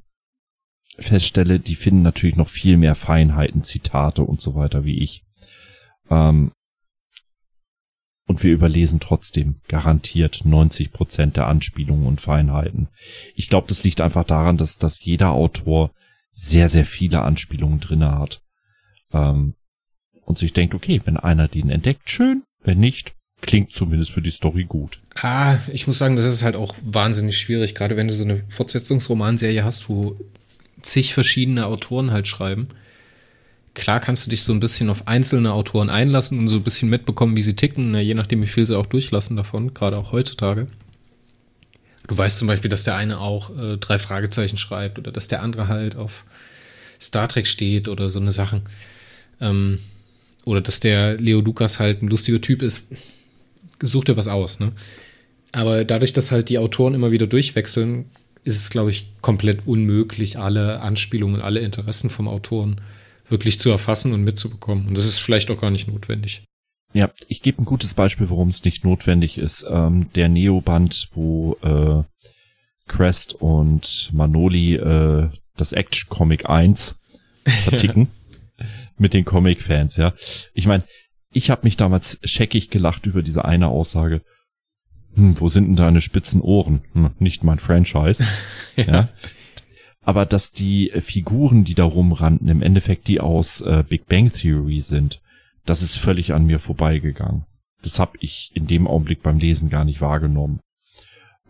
feststelle, 0.99 1.59
die 1.59 1.75
finden 1.75 2.03
natürlich 2.03 2.37
noch 2.37 2.49
viel 2.49 2.77
mehr 2.77 2.95
Feinheiten, 2.95 3.65
Zitate 3.65 4.23
und 4.23 4.41
so 4.41 4.55
weiter 4.55 4.85
wie 4.85 5.03
ich. 5.03 5.24
Ähm, 6.11 6.53
und 8.27 8.43
wir 8.43 8.53
überlesen 8.53 9.01
trotzdem 9.01 9.61
garantiert 9.69 10.43
90 10.45 10.93
Prozent 10.93 11.37
der 11.37 11.47
Anspielungen 11.47 12.07
und 12.07 12.21
Feinheiten. 12.21 12.89
Ich 13.35 13.49
glaube, 13.49 13.69
das 13.69 13.85
liegt 13.85 14.01
einfach 14.01 14.25
daran, 14.25 14.57
dass, 14.57 14.79
dass 14.79 15.05
jeder 15.05 15.31
Autor 15.31 15.91
sehr, 16.33 16.69
sehr 16.69 16.87
viele 16.87 17.23
Anspielungen 17.23 17.81
drinne 17.81 18.19
hat. 18.19 18.41
Ähm, 19.13 19.55
und 20.25 20.39
sich 20.39 20.55
denkt, 20.55 20.75
okay, 20.75 21.03
wenn 21.05 21.19
einer 21.19 21.49
den 21.49 21.69
entdeckt, 21.69 22.09
schön, 22.09 22.45
wenn 22.63 22.81
nicht, 22.81 23.15
klingt 23.43 23.73
zumindest 23.73 24.11
für 24.11 24.23
die 24.23 24.31
Story 24.31 24.65
gut. 24.65 25.03
Ah, 25.17 25.59
ich 25.71 25.87
muss 25.87 25.99
sagen, 25.99 26.17
das 26.17 26.25
ist 26.25 26.43
halt 26.43 26.57
auch 26.57 26.75
wahnsinnig 26.83 27.37
schwierig, 27.37 27.75
gerade 27.75 27.97
wenn 27.97 28.09
du 28.09 28.15
so 28.15 28.25
eine 28.25 28.43
Fortsetzungsromanserie 28.49 29.65
hast, 29.65 29.91
wo 29.91 30.17
zig 30.81 31.13
verschiedene 31.13 31.67
Autoren 31.67 32.11
halt 32.11 32.27
schreiben. 32.27 32.69
Klar 33.75 33.99
kannst 33.99 34.25
du 34.25 34.31
dich 34.31 34.45
so 34.45 34.53
ein 34.53 34.61
bisschen 34.61 34.89
auf 34.89 35.09
einzelne 35.09 35.53
Autoren 35.53 35.91
einlassen 35.91 36.39
und 36.39 36.49
so 36.49 36.57
ein 36.57 36.63
bisschen 36.63 36.89
mitbekommen, 36.89 37.37
wie 37.37 37.43
sie 37.43 37.57
ticken, 37.57 37.91
ne, 37.91 38.01
je 38.01 38.15
nachdem, 38.15 38.41
wie 38.41 38.47
viel 38.47 38.67
sie 38.67 38.79
auch 38.79 38.87
durchlassen 38.87 39.37
davon, 39.37 39.75
gerade 39.75 39.97
auch 39.97 40.13
heutzutage. 40.13 40.69
Du 42.07 42.17
weißt 42.17 42.39
zum 42.39 42.49
Beispiel, 42.49 42.69
dass 42.69 42.85
der 42.85 42.97
eine 42.97 43.19
auch 43.19 43.57
äh, 43.57 43.77
drei 43.79 43.99
Fragezeichen 43.99 44.59
schreibt 44.59 44.99
oder 44.99 45.11
dass 45.11 45.27
der 45.27 45.43
andere 45.43 45.69
halt 45.69 45.97
auf 45.97 46.25
Star 47.01 47.29
Trek 47.29 47.47
steht 47.47 47.89
oder 47.89 48.11
so 48.11 48.21
eine 48.21 48.31
Sachen. 48.31 48.63
Ähm, 49.41 49.81
oder 50.45 50.61
dass 50.61 50.81
der 50.81 51.17
Leo 51.17 51.41
Lukas 51.41 51.81
halt 51.81 52.03
ein 52.03 52.09
lustiger 52.09 52.41
Typ 52.41 52.63
ist, 52.63 52.87
sucht 53.83 54.09
er 54.09 54.17
was 54.17 54.29
aus, 54.29 54.61
ne? 54.61 54.73
Aber 55.53 55.85
dadurch, 55.85 56.13
dass 56.13 56.33
halt 56.33 56.49
die 56.49 56.59
Autoren 56.59 56.95
immer 56.95 57.13
wieder 57.13 57.27
durchwechseln, 57.27 58.07
ist 58.43 58.57
es, 58.57 58.71
glaube 58.71 58.91
ich, 58.91 59.07
komplett 59.21 59.67
unmöglich, 59.67 60.39
alle 60.39 60.81
Anspielungen, 60.81 61.41
alle 61.41 61.61
Interessen 61.61 62.11
vom 62.11 62.29
Autoren 62.29 62.81
wirklich 63.29 63.59
zu 63.59 63.71
erfassen 63.71 64.13
und 64.13 64.23
mitzubekommen. 64.25 64.89
Und 64.89 64.99
das 64.99 65.07
ist 65.07 65.19
vielleicht 65.19 65.51
auch 65.51 65.61
gar 65.61 65.71
nicht 65.71 65.89
notwendig. 65.89 66.45
Ja, 66.93 67.11
ich 67.29 67.43
gebe 67.43 67.61
ein 67.61 67.65
gutes 67.65 67.95
Beispiel, 67.95 68.31
warum 68.31 68.49
es 68.49 68.65
nicht 68.65 68.85
notwendig 68.85 69.39
ist. 69.39 69.67
Ähm, 69.69 70.11
der 70.15 70.29
Neo-Band, 70.29 71.09
wo 71.13 71.57
äh, 71.63 72.05
Crest 72.87 73.35
und 73.35 74.11
Manoli 74.13 74.77
äh, 74.77 75.29
das 75.57 75.73
Action 75.73 76.09
Comic 76.09 76.49
1 76.49 76.99
verticken. 77.45 78.09
mit 78.97 79.13
den 79.13 79.25
Comic-Fans, 79.25 79.97
ja. 79.97 80.15
Ich 80.53 80.67
meine, 80.67 80.85
ich 81.33 81.51
habe 81.51 81.63
mich 81.65 81.77
damals 81.77 82.21
scheckig 82.23 82.71
gelacht 82.71 83.07
über 83.07 83.23
diese 83.23 83.45
eine 83.45 83.69
Aussage. 83.69 84.23
Hm, 85.15 85.41
wo 85.41 85.49
sind 85.49 85.67
denn 85.67 85.77
deine 85.77 86.01
spitzen 86.01 86.41
Ohren? 86.41 86.83
Hm, 86.93 87.11
nicht 87.19 87.43
mein 87.43 87.59
Franchise. 87.59 88.25
ja. 88.77 88.85
ja. 88.85 89.09
Aber 90.05 90.27
dass 90.27 90.53
die 90.53 90.93
Figuren, 90.99 91.65
die 91.65 91.75
da 91.75 91.85
rumrannten, 91.85 92.49
im 92.49 92.63
Endeffekt 92.63 93.09
die 93.09 93.21
aus 93.21 93.63
äh, 93.63 93.85
Big 93.89 94.07
Bang 94.07 94.31
Theory 94.31 94.81
sind, 94.81 95.21
das 95.65 95.83
ist 95.83 95.97
völlig 95.97 96.35
an 96.35 96.45
mir 96.45 96.59
vorbeigegangen. 96.59 97.47
Das 97.83 97.99
habe 97.99 98.19
ich 98.21 98.51
in 98.55 98.67
dem 98.67 98.87
Augenblick 98.87 99.23
beim 99.23 99.39
Lesen 99.39 99.71
gar 99.71 99.85
nicht 99.85 100.01
wahrgenommen. 100.01 100.61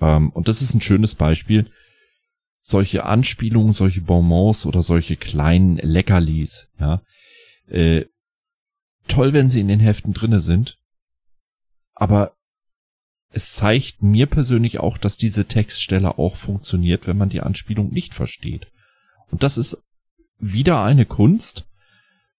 Ähm, 0.00 0.30
und 0.30 0.48
das 0.48 0.62
ist 0.62 0.74
ein 0.74 0.80
schönes 0.80 1.14
Beispiel. 1.16 1.70
Solche 2.60 3.04
Anspielungen, 3.04 3.72
solche 3.72 4.00
Bonbons 4.00 4.66
oder 4.66 4.82
solche 4.82 5.16
kleinen 5.16 5.76
Leckerlis, 5.76 6.68
ja, 6.78 7.02
äh, 7.68 8.06
toll, 9.08 9.32
wenn 9.32 9.50
sie 9.50 9.60
in 9.60 9.68
den 9.68 9.80
Heften 9.80 10.14
drinne 10.14 10.40
sind, 10.40 10.78
aber 11.94 12.32
es 13.34 13.54
zeigt 13.54 14.02
mir 14.02 14.26
persönlich 14.26 14.78
auch, 14.78 14.96
dass 14.96 15.16
diese 15.16 15.46
Textstelle 15.46 16.18
auch 16.18 16.36
funktioniert, 16.36 17.06
wenn 17.06 17.18
man 17.18 17.28
die 17.28 17.40
Anspielung 17.40 17.90
nicht 17.90 18.14
versteht. 18.14 18.68
Und 19.30 19.42
das 19.42 19.58
ist 19.58 19.82
wieder 20.38 20.82
eine 20.82 21.04
Kunst, 21.04 21.66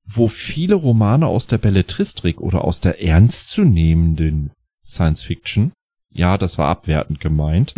wo 0.06 0.28
viele 0.28 0.76
Romane 0.76 1.28
aus 1.28 1.48
der 1.48 1.58
Belletristik 1.58 2.40
oder 2.40 2.64
aus 2.64 2.80
der 2.80 3.02
ernstzunehmenden 3.02 4.52
Science 4.86 5.24
Fiction, 5.24 5.74
ja, 6.12 6.38
das 6.38 6.58
war 6.58 6.70
abwertend 6.70 7.20
gemeint, 7.20 7.74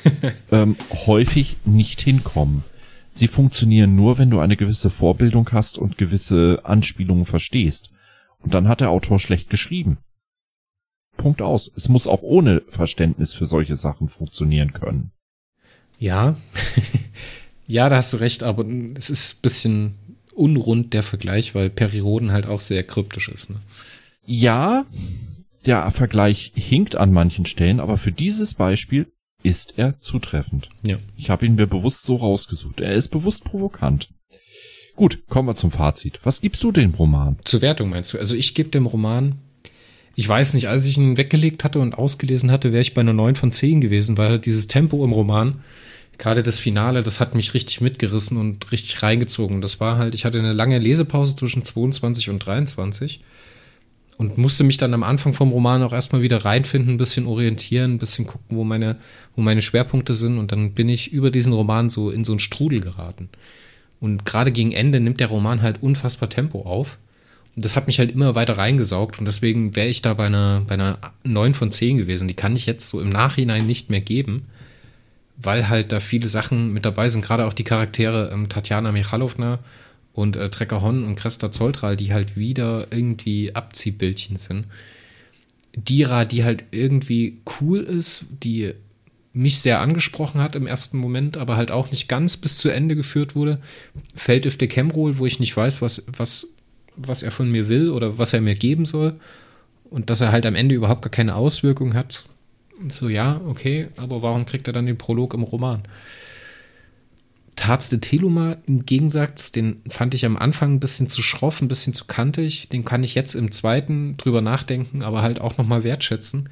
ähm, 0.50 0.76
häufig 1.06 1.58
nicht 1.64 2.00
hinkommen. 2.00 2.64
Sie 3.12 3.28
funktionieren 3.28 3.94
nur, 3.94 4.18
wenn 4.18 4.30
du 4.30 4.40
eine 4.40 4.56
gewisse 4.56 4.90
Vorbildung 4.90 5.50
hast 5.52 5.78
und 5.78 5.98
gewisse 5.98 6.60
Anspielungen 6.64 7.26
verstehst. 7.26 7.90
Und 8.40 8.54
dann 8.54 8.68
hat 8.68 8.80
der 8.80 8.90
Autor 8.90 9.18
schlecht 9.18 9.50
geschrieben. 9.50 9.98
Punkt 11.16 11.42
aus. 11.42 11.70
Es 11.76 11.88
muss 11.88 12.06
auch 12.06 12.22
ohne 12.22 12.62
Verständnis 12.68 13.32
für 13.32 13.46
solche 13.46 13.76
Sachen 13.76 14.08
funktionieren 14.08 14.72
können. 14.72 15.12
Ja, 15.98 16.36
ja, 17.66 17.88
da 17.88 17.96
hast 17.96 18.12
du 18.12 18.18
recht, 18.18 18.42
aber 18.42 18.64
es 18.96 19.10
ist 19.10 19.42
bisschen 19.42 19.94
unrund 20.34 20.92
der 20.92 21.02
Vergleich, 21.02 21.54
weil 21.54 21.70
Perioden 21.70 22.30
halt 22.30 22.46
auch 22.46 22.60
sehr 22.60 22.84
kryptisch 22.84 23.28
ist. 23.28 23.50
Ne? 23.50 23.56
Ja, 24.26 24.84
der 25.64 25.90
Vergleich 25.90 26.52
hinkt 26.54 26.96
an 26.96 27.12
manchen 27.12 27.46
Stellen, 27.46 27.80
aber 27.80 27.96
für 27.96 28.12
dieses 28.12 28.54
Beispiel 28.54 29.10
ist 29.42 29.78
er 29.78 29.98
zutreffend. 30.00 30.68
Ja. 30.82 30.98
Ich 31.16 31.30
habe 31.30 31.46
ihn 31.46 31.54
mir 31.54 31.66
bewusst 31.66 32.04
so 32.04 32.16
rausgesucht. 32.16 32.80
Er 32.80 32.92
ist 32.92 33.08
bewusst 33.08 33.44
provokant. 33.44 34.10
Gut, 34.96 35.26
kommen 35.28 35.48
wir 35.48 35.54
zum 35.54 35.70
Fazit. 35.70 36.20
Was 36.24 36.40
gibst 36.40 36.62
du 36.62 36.72
dem 36.72 36.94
Roman? 36.94 37.36
Zur 37.44 37.60
Wertung 37.60 37.90
meinst 37.90 38.12
du? 38.12 38.18
Also 38.18 38.34
ich 38.34 38.54
gebe 38.54 38.70
dem 38.70 38.86
Roman, 38.86 39.38
ich 40.16 40.26
weiß 40.26 40.54
nicht, 40.54 40.68
als 40.68 40.86
ich 40.86 40.96
ihn 40.96 41.18
weggelegt 41.18 41.62
hatte 41.62 41.78
und 41.78 41.96
ausgelesen 41.96 42.50
hatte, 42.50 42.72
wäre 42.72 42.80
ich 42.80 42.94
bei 42.94 43.02
einer 43.02 43.12
9 43.12 43.36
von 43.36 43.52
10 43.52 43.82
gewesen, 43.82 44.16
weil 44.16 44.30
halt 44.30 44.46
dieses 44.46 44.66
Tempo 44.66 45.04
im 45.04 45.12
Roman, 45.12 45.60
gerade 46.16 46.42
das 46.42 46.58
Finale, 46.58 47.02
das 47.02 47.20
hat 47.20 47.34
mich 47.34 47.52
richtig 47.52 47.82
mitgerissen 47.82 48.38
und 48.38 48.72
richtig 48.72 49.02
reingezogen. 49.02 49.60
Das 49.60 49.78
war 49.78 49.98
halt, 49.98 50.14
ich 50.14 50.24
hatte 50.24 50.38
eine 50.38 50.54
lange 50.54 50.78
Lesepause 50.78 51.36
zwischen 51.36 51.62
22 51.62 52.30
und 52.30 52.38
23 52.38 53.20
und 54.16 54.38
musste 54.38 54.64
mich 54.64 54.78
dann 54.78 54.94
am 54.94 55.02
Anfang 55.02 55.34
vom 55.34 55.50
Roman 55.50 55.82
auch 55.82 55.92
erstmal 55.92 56.22
wieder 56.22 56.46
reinfinden, 56.46 56.94
ein 56.94 56.96
bisschen 56.96 57.26
orientieren, 57.26 57.94
ein 57.94 57.98
bisschen 57.98 58.26
gucken, 58.26 58.56
wo 58.56 58.64
meine, 58.64 58.96
wo 59.34 59.42
meine 59.42 59.60
Schwerpunkte 59.60 60.14
sind. 60.14 60.38
Und 60.38 60.50
dann 60.50 60.72
bin 60.72 60.88
ich 60.88 61.12
über 61.12 61.30
diesen 61.30 61.52
Roman 61.52 61.90
so 61.90 62.10
in 62.10 62.24
so 62.24 62.32
einen 62.32 62.38
Strudel 62.38 62.80
geraten. 62.80 63.28
Und 64.00 64.24
gerade 64.24 64.52
gegen 64.52 64.72
Ende 64.72 65.00
nimmt 65.00 65.20
der 65.20 65.26
Roman 65.26 65.60
halt 65.60 65.82
unfassbar 65.82 66.30
Tempo 66.30 66.62
auf. 66.62 66.96
Das 67.56 67.74
hat 67.74 67.86
mich 67.86 67.98
halt 67.98 68.12
immer 68.12 68.34
weiter 68.34 68.58
reingesaugt. 68.58 69.18
Und 69.18 69.24
deswegen 69.26 69.74
wäre 69.74 69.88
ich 69.88 70.02
da 70.02 70.14
bei 70.14 70.26
einer, 70.26 70.62
bei 70.66 70.74
einer 70.74 70.98
9 71.24 71.54
von 71.54 71.72
10 71.72 71.98
gewesen. 71.98 72.28
Die 72.28 72.34
kann 72.34 72.54
ich 72.54 72.66
jetzt 72.66 72.88
so 72.88 73.00
im 73.00 73.08
Nachhinein 73.08 73.66
nicht 73.66 73.88
mehr 73.90 74.02
geben, 74.02 74.46
weil 75.36 75.68
halt 75.68 75.90
da 75.90 76.00
viele 76.00 76.28
Sachen 76.28 76.72
mit 76.72 76.84
dabei 76.84 77.08
sind. 77.08 77.24
Gerade 77.24 77.46
auch 77.46 77.54
die 77.54 77.64
Charaktere 77.64 78.30
ähm, 78.32 78.48
Tatjana 78.48 78.92
Michalowna 78.92 79.58
und 80.12 80.36
äh, 80.36 80.50
Trecker 80.50 80.82
Hon 80.82 81.04
und 81.04 81.16
Cresta 81.16 81.50
Zoltral, 81.50 81.96
die 81.96 82.12
halt 82.12 82.36
wieder 82.36 82.88
irgendwie 82.90 83.54
Abziehbildchen 83.54 84.36
sind. 84.36 84.66
Dira, 85.76 86.24
die 86.24 86.44
halt 86.44 86.64
irgendwie 86.70 87.38
cool 87.60 87.80
ist, 87.80 88.24
die 88.42 88.72
mich 89.34 89.60
sehr 89.60 89.80
angesprochen 89.80 90.40
hat 90.40 90.56
im 90.56 90.66
ersten 90.66 90.96
Moment, 90.96 91.36
aber 91.36 91.56
halt 91.56 91.70
auch 91.70 91.90
nicht 91.90 92.08
ganz 92.08 92.38
bis 92.38 92.56
zu 92.56 92.70
Ende 92.70 92.96
geführt 92.96 93.34
wurde. 93.34 93.60
Feldöfte 94.14 94.66
Kemrol, 94.66 95.18
wo 95.18 95.26
ich 95.26 95.38
nicht 95.38 95.54
weiß, 95.54 95.82
was, 95.82 96.04
was, 96.16 96.48
was 96.96 97.22
er 97.22 97.30
von 97.30 97.50
mir 97.50 97.68
will 97.68 97.90
oder 97.90 98.18
was 98.18 98.32
er 98.32 98.40
mir 98.40 98.54
geben 98.54 98.86
soll. 98.86 99.14
Und 99.90 100.10
dass 100.10 100.20
er 100.20 100.32
halt 100.32 100.46
am 100.46 100.54
Ende 100.54 100.74
überhaupt 100.74 101.02
gar 101.02 101.10
keine 101.10 101.36
Auswirkung 101.36 101.94
hat. 101.94 102.26
So, 102.88 103.08
ja, 103.08 103.40
okay, 103.46 103.88
aber 103.96 104.22
warum 104.22 104.44
kriegt 104.44 104.66
er 104.66 104.72
dann 104.72 104.86
den 104.86 104.98
Prolog 104.98 105.32
im 105.34 105.42
Roman? 105.42 105.82
Tarz 107.56 107.88
de 107.88 107.98
Teluma 107.98 108.58
im 108.66 108.84
Gegensatz, 108.84 109.50
den 109.50 109.80
fand 109.88 110.12
ich 110.12 110.26
am 110.26 110.36
Anfang 110.36 110.74
ein 110.74 110.80
bisschen 110.80 111.08
zu 111.08 111.22
schroff, 111.22 111.62
ein 111.62 111.68
bisschen 111.68 111.94
zu 111.94 112.04
kantig. 112.04 112.68
Den 112.68 112.84
kann 112.84 113.02
ich 113.02 113.14
jetzt 113.14 113.34
im 113.34 113.50
zweiten 113.50 114.16
drüber 114.18 114.42
nachdenken, 114.42 115.02
aber 115.02 115.22
halt 115.22 115.40
auch 115.40 115.56
nochmal 115.56 115.82
wertschätzen. 115.82 116.50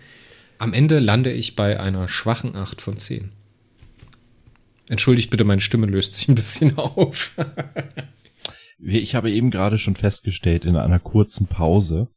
Am 0.59 0.73
Ende 0.73 1.01
lande 1.01 1.31
ich 1.31 1.57
bei 1.57 1.79
einer 1.79 2.09
schwachen 2.09 2.57
8 2.57 2.81
von 2.81 2.99
10. 2.99 3.31
Entschuldigt 4.89 5.31
bitte, 5.31 5.45
meine 5.45 5.61
Stimme 5.61 5.87
löst 5.87 6.15
sich 6.15 6.29
ein 6.29 6.35
bisschen 6.35 6.79
auf. 6.79 7.33
Ich 8.79 9.15
habe 9.15 9.31
eben 9.31 9.51
gerade 9.51 9.79
schon 9.79 9.97
festgestellt 9.97 10.65
in 10.65 10.77
einer 10.77 10.99
kurzen 10.99 11.47
Pause, 11.47 12.09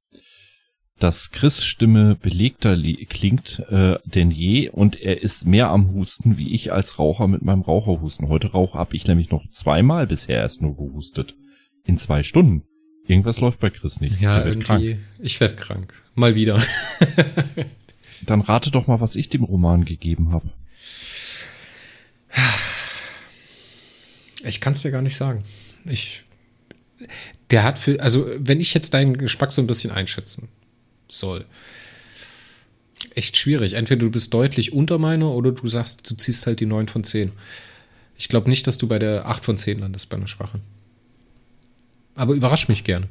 dass 1.00 1.32
Chris 1.32 1.64
Stimme 1.64 2.16
belegter 2.16 2.76
klingt 3.08 3.60
äh, 3.70 4.00
denn 4.06 4.32
je 4.32 4.70
und 4.70 5.00
er 5.00 5.22
ist 5.22 5.46
mehr 5.46 5.70
am 5.70 5.94
Husten 5.94 6.38
wie 6.38 6.54
ich 6.54 6.74
als 6.74 6.98
Raucher 6.98 7.28
mit 7.28 7.44
meinem 7.44 7.62
Raucherhusten. 7.62 8.30
Heute 8.30 8.52
rauche 8.52 8.78
habe 8.78 8.96
ich 8.96 9.06
nämlich 9.06 9.30
noch 9.30 9.48
zweimal 9.50 10.08
bisher 10.08 10.38
erst 10.38 10.62
nur 10.62 10.76
gehustet. 10.76 11.36
In 11.86 11.98
zwei 11.98 12.24
Stunden. 12.24 12.64
Irgendwas 13.06 13.40
läuft 13.40 13.62
bei 13.62 13.70
Chris 13.70 14.02
nicht. 14.02 14.20
Ja, 14.20 14.44
irgendwie. 14.44 14.66
Krank. 14.66 15.00
Ich 15.20 15.40
werde 15.40 15.56
krank. 15.56 15.94
Mal 16.16 16.36
wieder. 16.36 16.62
Dann 18.26 18.42
rate 18.42 18.72
doch 18.72 18.88
mal, 18.88 19.00
was 19.00 19.16
ich 19.16 19.30
dem 19.30 19.44
Roman 19.44 19.86
gegeben 19.86 20.32
habe. 20.32 20.50
Ich 24.44 24.60
kann 24.60 24.74
es 24.74 24.82
dir 24.82 24.92
gar 24.92 25.02
nicht 25.02 25.16
sagen. 25.16 25.44
Ich, 25.86 26.24
der 27.52 27.64
hat 27.64 27.80
für, 27.80 28.00
also 28.02 28.30
wenn 28.38 28.60
ich 28.60 28.74
jetzt 28.74 28.94
deinen 28.94 29.18
Geschmack 29.18 29.52
so 29.52 29.62
ein 29.62 29.68
bisschen 29.68 29.92
einschätzen 29.92 30.50
soll. 31.08 31.46
Echt 33.16 33.38
schwierig. 33.38 33.74
Entweder 33.74 34.00
du 34.00 34.12
bist 34.12 34.34
deutlich 34.34 34.74
unter 34.74 34.98
meiner 34.98 35.32
oder 35.32 35.52
du 35.52 35.68
sagst, 35.68 36.10
du 36.10 36.16
ziehst 36.16 36.46
halt 36.46 36.60
die 36.60 36.66
9 36.66 36.88
von 36.88 37.04
10. 37.04 37.32
Ich 38.16 38.30
glaube 38.30 38.50
nicht, 38.50 38.68
dass 38.68 38.78
du 38.78 38.88
bei 38.88 39.00
der 39.00 39.28
8 39.28 39.46
von 39.46 39.58
10 39.58 39.80
landest, 39.80 40.10
bei 40.10 40.18
einer 40.18 40.28
schwachen. 40.28 40.62
Aber 42.16 42.34
überrasch 42.34 42.68
mich 42.68 42.84
gern. 42.84 43.08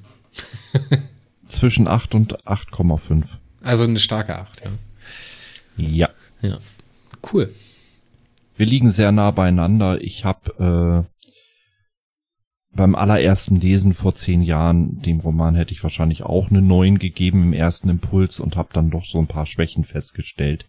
Zwischen 1.49 1.87
8 1.87 2.14
und 2.14 2.45
8,5. 2.45 3.24
Also 3.62 3.84
eine 3.84 3.99
starke 3.99 4.37
8, 4.37 4.62
ja. 4.64 4.70
Ja. 5.76 6.11
Ja. 6.43 6.59
Cool. 7.32 7.55
Wir 8.57 8.66
liegen 8.66 8.91
sehr 8.91 9.12
nah 9.12 9.30
beieinander. 9.30 10.01
Ich 10.01 10.24
habe 10.24 11.07
äh, 11.07 11.16
beim 12.77 12.95
allerersten 12.95 13.57
Lesen 13.57 13.95
vor 13.95 14.14
zehn 14.14 14.43
Jahren, 14.43 15.01
dem 15.01 15.20
Roman 15.20 15.55
hätte 15.55 15.72
ich 15.72 15.83
wahrscheinlich 15.83 16.22
auch 16.22 16.51
eine 16.51 16.62
neun 16.62 16.99
gegeben 16.99 17.43
im 17.43 17.53
ersten 17.53 17.89
Impuls 17.89 18.39
und 18.39 18.57
habe 18.57 18.68
dann 18.72 18.91
doch 18.91 19.05
so 19.05 19.18
ein 19.18 19.27
paar 19.27 19.47
Schwächen 19.47 19.83
festgestellt. 19.83 20.66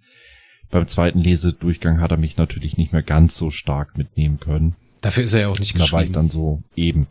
Beim 0.72 0.88
zweiten 0.88 1.20
Lesedurchgang 1.20 2.02
hat 2.02 2.12
er 2.12 2.18
mich 2.18 2.38
natürlich 2.38 2.78
nicht 2.78 2.94
mehr 2.94 3.04
ganz 3.04 3.38
so 3.38 3.50
stark 3.50 3.98
mitnehmen 3.98 4.40
können. 4.40 4.76
Dafür 5.02 5.24
ist 5.24 5.34
er 5.34 5.42
ja 5.42 5.48
auch 5.50 5.60
nicht 5.60 5.74
geschrieben. 5.74 5.92
Da 5.92 5.94
war 5.94 6.04
ich 6.04 6.12
dann 6.12 6.30
so 6.30 6.64
eben. 6.76 7.08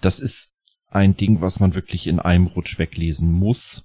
Das 0.00 0.20
ist 0.20 0.52
ein 0.88 1.16
Ding, 1.16 1.40
was 1.40 1.60
man 1.60 1.74
wirklich 1.74 2.06
in 2.06 2.20
einem 2.20 2.46
Rutsch 2.46 2.78
weglesen 2.78 3.32
muss. 3.32 3.84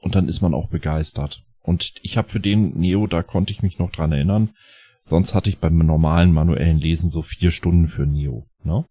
Und 0.00 0.14
dann 0.14 0.28
ist 0.28 0.40
man 0.40 0.54
auch 0.54 0.68
begeistert. 0.68 1.42
Und 1.60 1.94
ich 2.02 2.16
habe 2.16 2.28
für 2.28 2.40
den 2.40 2.78
Neo, 2.78 3.06
da 3.06 3.22
konnte 3.22 3.52
ich 3.52 3.62
mich 3.62 3.78
noch 3.78 3.90
dran 3.90 4.12
erinnern, 4.12 4.50
Sonst 5.08 5.34
hatte 5.34 5.48
ich 5.48 5.58
beim 5.58 5.78
normalen 5.78 6.32
manuellen 6.32 6.78
Lesen 6.78 7.08
so 7.08 7.22
vier 7.22 7.50
Stunden 7.50 7.86
für 7.86 8.04
Neo. 8.04 8.46
Ne? 8.62 8.84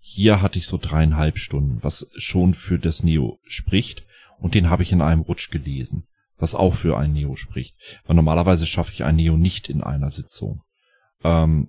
Hier 0.00 0.40
hatte 0.40 0.58
ich 0.58 0.66
so 0.66 0.78
dreieinhalb 0.78 1.38
Stunden, 1.38 1.82
was 1.82 2.10
schon 2.16 2.54
für 2.54 2.78
das 2.78 3.02
Neo 3.02 3.38
spricht. 3.46 4.04
Und 4.38 4.54
den 4.54 4.70
habe 4.70 4.82
ich 4.82 4.92
in 4.92 5.02
einem 5.02 5.20
Rutsch 5.20 5.50
gelesen, 5.50 6.04
was 6.38 6.54
auch 6.54 6.74
für 6.74 6.96
ein 6.96 7.12
Neo 7.12 7.36
spricht. 7.36 7.74
Weil 8.06 8.16
normalerweise 8.16 8.66
schaffe 8.66 8.92
ich 8.94 9.04
ein 9.04 9.16
Neo 9.16 9.36
nicht 9.36 9.68
in 9.68 9.82
einer 9.82 10.10
Sitzung. 10.10 10.62
Ähm, 11.22 11.68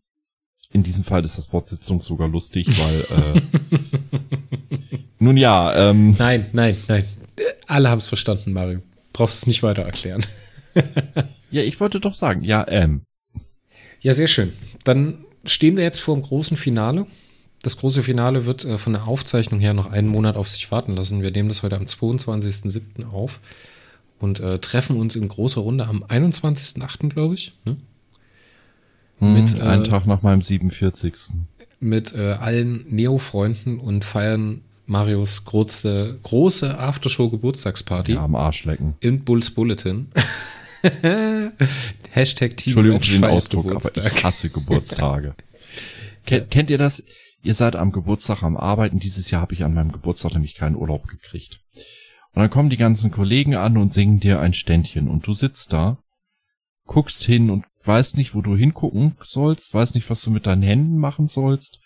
in 0.71 0.83
diesem 0.83 1.03
Fall 1.03 1.25
ist 1.25 1.37
das 1.37 1.51
Wort 1.51 1.67
Sitzung 1.67 2.01
sogar 2.01 2.29
lustig, 2.29 2.67
weil 2.67 3.35
äh, 3.35 3.41
nun 5.19 5.35
ja. 5.35 5.89
Ähm, 5.89 6.15
nein, 6.17 6.45
nein, 6.53 6.77
nein. 6.87 7.05
Alle 7.67 7.89
haben 7.89 7.99
es 7.99 8.07
verstanden, 8.07 8.53
Mario. 8.53 8.79
Brauchst 9.11 9.39
es 9.39 9.47
nicht 9.47 9.63
weiter 9.63 9.83
erklären. 9.83 10.25
ja, 11.51 11.61
ich 11.61 11.77
wollte 11.81 11.99
doch 11.99 12.13
sagen, 12.13 12.41
ja, 12.43 12.65
ähm. 12.69 13.03
Ja, 14.05 14.13
sehr 14.13 14.27
schön. 14.27 14.53
Dann 14.83 15.17
stehen 15.45 15.77
wir 15.77 15.83
jetzt 15.83 15.99
vor 15.99 16.13
dem 16.15 16.21
großen 16.21 16.57
Finale. 16.57 17.07
Das 17.63 17.77
große 17.77 18.03
Finale 18.03 18.45
wird 18.45 18.63
äh, 18.63 18.77
von 18.77 18.93
der 18.93 19.07
Aufzeichnung 19.07 19.59
her 19.59 19.73
noch 19.73 19.91
einen 19.91 20.09
Monat 20.09 20.35
auf 20.35 20.47
sich 20.47 20.71
warten 20.71 20.95
lassen. 20.95 21.23
Wir 21.23 21.31
nehmen 21.31 21.49
das 21.49 21.63
heute 21.63 21.75
am 21.75 21.85
22.07. 21.85 23.09
auf 23.11 23.39
und 24.19 24.41
äh, 24.41 24.59
treffen 24.59 24.97
uns 24.97 25.15
in 25.15 25.27
großer 25.27 25.59
Runde 25.59 25.87
am 25.87 26.03
21.08., 26.03 27.09
glaube 27.09 27.33
ich. 27.33 27.53
Ne? 27.65 27.77
Hm, 29.17 29.33
mit, 29.33 29.59
einen 29.59 29.85
äh, 29.85 29.87
Tag 29.87 30.05
nach 30.05 30.21
meinem 30.21 30.43
47. 30.43 31.33
Mit 31.79 32.13
äh, 32.13 32.33
allen 32.33 32.85
Neo-Freunden 32.87 33.79
und 33.79 34.05
feiern 34.05 34.61
Marios 34.85 35.45
große, 35.45 36.19
große 36.21 36.77
Aftershow-Geburtstagsparty. 36.77 38.13
Ja, 38.13 38.23
am 38.23 38.35
Arsch 38.35 38.65
lecken. 38.65 38.93
Im 38.99 39.21
Bulls 39.23 39.49
Bulletin. 39.49 40.09
Hashtag 42.11 42.57
Team 42.57 42.71
Entschuldigung 42.71 43.01
für 43.01 43.11
den 43.13 43.23
Ausdruck, 43.25 43.65
Geburtstag. 43.65 44.05
aber 44.05 44.15
ich 44.15 44.23
hasse 44.23 44.49
Geburtstage. 44.49 45.35
Ken, 46.25 46.49
kennt 46.49 46.69
ihr 46.69 46.77
das? 46.77 47.03
Ihr 47.43 47.53
seid 47.53 47.75
am 47.75 47.91
Geburtstag 47.91 48.41
am 48.43 48.57
Arbeiten. 48.57 48.99
Dieses 48.99 49.29
Jahr 49.29 49.41
habe 49.41 49.53
ich 49.53 49.63
an 49.63 49.73
meinem 49.73 49.91
Geburtstag 49.91 50.33
nämlich 50.33 50.55
keinen 50.55 50.75
Urlaub 50.75 51.07
gekriegt. 51.07 51.59
Und 52.33 52.41
dann 52.41 52.49
kommen 52.49 52.69
die 52.69 52.77
ganzen 52.77 53.11
Kollegen 53.11 53.55
an 53.55 53.77
und 53.77 53.93
singen 53.93 54.19
dir 54.19 54.39
ein 54.39 54.53
Ständchen. 54.53 55.07
Und 55.07 55.25
du 55.27 55.33
sitzt 55.33 55.71
da, 55.71 55.99
guckst 56.85 57.23
hin 57.23 57.49
und 57.49 57.65
weißt 57.85 58.17
nicht, 58.17 58.35
wo 58.35 58.41
du 58.41 58.57
hingucken 58.57 59.15
sollst, 59.21 59.73
weißt 59.73 59.95
nicht, 59.95 60.09
was 60.09 60.21
du 60.23 60.31
mit 60.31 60.47
deinen 60.47 60.63
Händen 60.63 60.97
machen 60.97 61.27
sollst. 61.27 61.79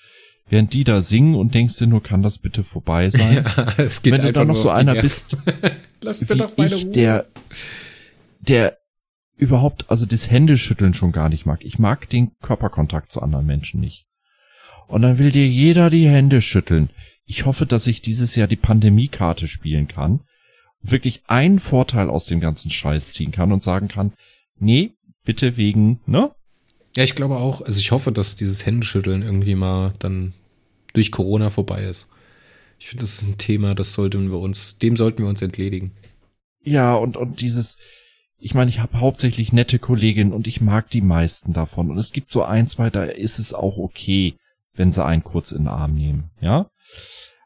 Während 0.47 0.73
die 0.73 0.83
da 0.83 1.01
singen 1.01 1.35
und 1.35 1.53
denkst 1.53 1.77
dir 1.77 1.85
nur, 1.85 2.01
kann 2.01 2.23
das 2.23 2.39
bitte 2.39 2.63
vorbei 2.63 3.09
sein? 3.11 3.45
Ja, 3.45 3.67
es 3.77 4.01
geht 4.01 4.17
Wenn 4.17 4.25
du 4.25 4.31
dann 4.31 4.47
noch 4.47 4.55
so 4.55 4.69
einer 4.71 4.95
bist, 4.95 5.37
Lass 6.01 6.27
meine 6.57 6.73
ich, 6.75 6.85
Ruhe. 6.85 6.91
der, 6.91 7.27
der 8.39 8.78
überhaupt, 9.39 9.89
also 9.89 10.05
das 10.05 10.29
Händeschütteln 10.29 10.93
schon 10.93 11.13
gar 11.13 11.29
nicht 11.29 11.45
mag. 11.45 11.63
Ich 11.63 11.79
mag 11.79 12.09
den 12.09 12.31
Körperkontakt 12.41 13.11
zu 13.11 13.21
anderen 13.21 13.45
Menschen 13.45 13.79
nicht. 13.79 14.05
Und 14.87 15.01
dann 15.01 15.17
will 15.17 15.31
dir 15.31 15.47
jeder 15.47 15.89
die 15.89 16.09
Hände 16.09 16.41
schütteln. 16.41 16.89
Ich 17.25 17.45
hoffe, 17.45 17.65
dass 17.65 17.87
ich 17.87 18.01
dieses 18.01 18.35
Jahr 18.35 18.47
die 18.47 18.57
Pandemiekarte 18.57 19.47
spielen 19.47 19.87
kann 19.87 20.21
und 20.81 20.91
wirklich 20.91 21.21
einen 21.27 21.59
Vorteil 21.59 22.09
aus 22.09 22.25
dem 22.25 22.41
ganzen 22.41 22.69
Scheiß 22.69 23.13
ziehen 23.13 23.31
kann 23.31 23.51
und 23.53 23.63
sagen 23.63 23.87
kann, 23.87 24.13
nee, 24.57 24.91
bitte 25.23 25.55
wegen, 25.55 26.01
ne? 26.05 26.31
Ja, 26.97 27.03
ich 27.03 27.15
glaube 27.15 27.37
auch, 27.37 27.61
also 27.61 27.79
ich 27.79 27.91
hoffe, 27.91 28.11
dass 28.11 28.35
dieses 28.35 28.65
Händeschütteln 28.65 29.21
irgendwie 29.21 29.55
mal 29.55 29.93
dann 29.99 30.33
durch 30.93 31.11
Corona 31.11 31.49
vorbei 31.49 31.83
ist. 31.83 32.09
Ich 32.77 32.87
finde, 32.87 33.03
das 33.03 33.21
ist 33.21 33.27
ein 33.27 33.37
Thema, 33.37 33.75
das 33.75 33.93
sollten 33.93 34.31
wir 34.31 34.39
uns, 34.39 34.79
dem 34.79 34.97
sollten 34.97 35.23
wir 35.23 35.29
uns 35.29 35.41
entledigen. 35.41 35.93
Ja, 36.63 36.95
und, 36.95 37.15
und 37.15 37.41
dieses, 37.41 37.77
ich 38.39 38.53
meine, 38.53 38.69
ich 38.69 38.79
habe 38.79 38.99
hauptsächlich 38.99 39.53
nette 39.53 39.79
Kolleginnen 39.79 40.33
und 40.33 40.47
ich 40.47 40.61
mag 40.61 40.89
die 40.89 41.01
meisten 41.01 41.53
davon. 41.53 41.91
Und 41.91 41.97
es 41.97 42.11
gibt 42.11 42.31
so 42.31 42.43
ein, 42.43 42.67
zwei, 42.67 42.89
da 42.89 43.03
ist 43.03 43.39
es 43.39 43.53
auch 43.53 43.77
okay, 43.77 44.35
wenn 44.73 44.91
sie 44.91 45.03
einen 45.03 45.23
kurz 45.23 45.51
in 45.51 45.63
den 45.63 45.67
Arm 45.67 45.93
nehmen, 45.93 46.31
ja. 46.39 46.69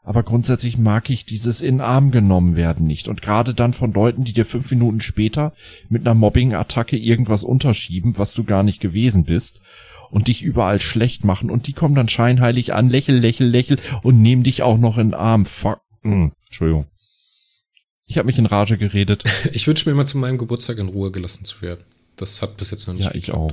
Aber 0.06 0.22
grundsätzlich 0.22 0.76
mag 0.76 1.08
ich 1.08 1.24
dieses 1.24 1.62
in 1.62 1.76
den 1.76 1.80
Arm 1.80 2.10
genommen 2.10 2.56
werden 2.56 2.86
nicht. 2.86 3.08
Und 3.08 3.22
gerade 3.22 3.54
dann 3.54 3.72
von 3.72 3.92
Leuten, 3.94 4.24
die 4.24 4.34
dir 4.34 4.44
fünf 4.44 4.70
Minuten 4.70 5.00
später 5.00 5.54
mit 5.88 6.02
einer 6.02 6.14
Mobbing-Attacke 6.14 6.96
irgendwas 6.96 7.42
unterschieben, 7.42 8.18
was 8.18 8.34
du 8.34 8.44
gar 8.44 8.62
nicht 8.62 8.80
gewesen 8.80 9.24
bist 9.24 9.60
und 10.10 10.28
dich 10.28 10.42
überall 10.42 10.78
schlecht 10.78 11.24
machen. 11.24 11.50
Und 11.50 11.66
die 11.66 11.72
kommen 11.72 11.94
dann 11.94 12.08
scheinheilig 12.08 12.74
an, 12.74 12.90
lächel, 12.90 13.16
lächel, 13.18 13.48
lächel 13.48 13.78
und 14.02 14.20
nehmen 14.20 14.42
dich 14.42 14.62
auch 14.62 14.76
noch 14.76 14.98
in 14.98 15.08
den 15.08 15.14
Arm. 15.14 15.46
Fuck. 15.46 15.80
Hm, 16.02 16.32
Entschuldigung. 16.48 16.86
Ich 18.14 18.18
habe 18.18 18.26
mich 18.26 18.38
in 18.38 18.46
Rage 18.46 18.78
geredet. 18.78 19.24
Ich 19.52 19.66
wünsche 19.66 19.88
mir 19.88 19.92
immer 19.92 20.06
zu 20.06 20.18
meinem 20.18 20.38
Geburtstag 20.38 20.78
in 20.78 20.86
Ruhe 20.86 21.10
gelassen 21.10 21.44
zu 21.44 21.60
werden. 21.62 21.82
Das 22.14 22.42
hat 22.42 22.56
bis 22.56 22.70
jetzt 22.70 22.86
noch 22.86 22.94
nicht 22.94 23.06
Ja, 23.06 23.12
ich 23.12 23.32
auch. 23.32 23.52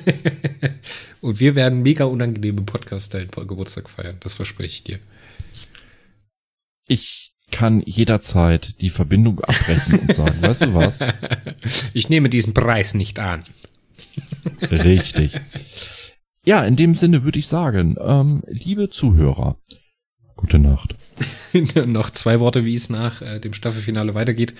Und 1.20 1.38
wir 1.38 1.54
werden 1.54 1.82
mega 1.82 2.06
unangenehme 2.06 2.62
Podcast-Style 2.62 3.28
Geburtstag 3.28 3.88
feiern. 3.88 4.16
Das 4.18 4.34
verspreche 4.34 4.68
ich 4.68 4.82
dir. 4.82 4.98
Ich 6.88 7.34
kann 7.52 7.82
jederzeit 7.82 8.80
die 8.80 8.90
Verbindung 8.90 9.38
abbrechen 9.38 10.00
und 10.00 10.12
sagen, 10.12 10.42
weißt 10.42 10.62
du 10.62 10.74
was? 10.74 10.98
Ich 11.94 12.08
nehme 12.08 12.28
diesen 12.28 12.52
Preis 12.52 12.94
nicht 12.94 13.20
an. 13.20 13.44
Richtig. 14.60 15.34
Ja, 16.44 16.64
in 16.64 16.74
dem 16.74 16.94
Sinne 16.94 17.22
würde 17.22 17.38
ich 17.38 17.46
sagen, 17.46 17.94
ähm, 18.00 18.42
liebe 18.48 18.90
Zuhörer, 18.90 19.56
gute 20.36 20.58
Nacht. 20.58 20.94
noch 21.86 22.10
zwei 22.10 22.40
Worte, 22.40 22.64
wie 22.64 22.74
es 22.74 22.90
nach 22.90 23.22
äh, 23.22 23.40
dem 23.40 23.52
Staffelfinale 23.52 24.14
weitergeht. 24.14 24.54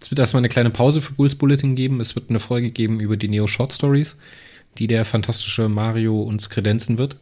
Es 0.00 0.10
wird 0.10 0.20
erstmal 0.20 0.40
eine 0.40 0.48
kleine 0.48 0.70
Pause 0.70 1.02
für 1.02 1.12
Bulls 1.12 1.34
Bulletin 1.34 1.74
geben. 1.74 2.00
Es 2.00 2.14
wird 2.14 2.30
eine 2.30 2.40
Folge 2.40 2.70
geben 2.70 3.00
über 3.00 3.16
die 3.16 3.28
Neo 3.28 3.46
Short 3.46 3.72
Stories, 3.72 4.16
die 4.78 4.86
der 4.86 5.04
fantastische 5.04 5.68
Mario 5.68 6.22
uns 6.22 6.50
kredenzen 6.50 6.98
wird. 6.98 7.16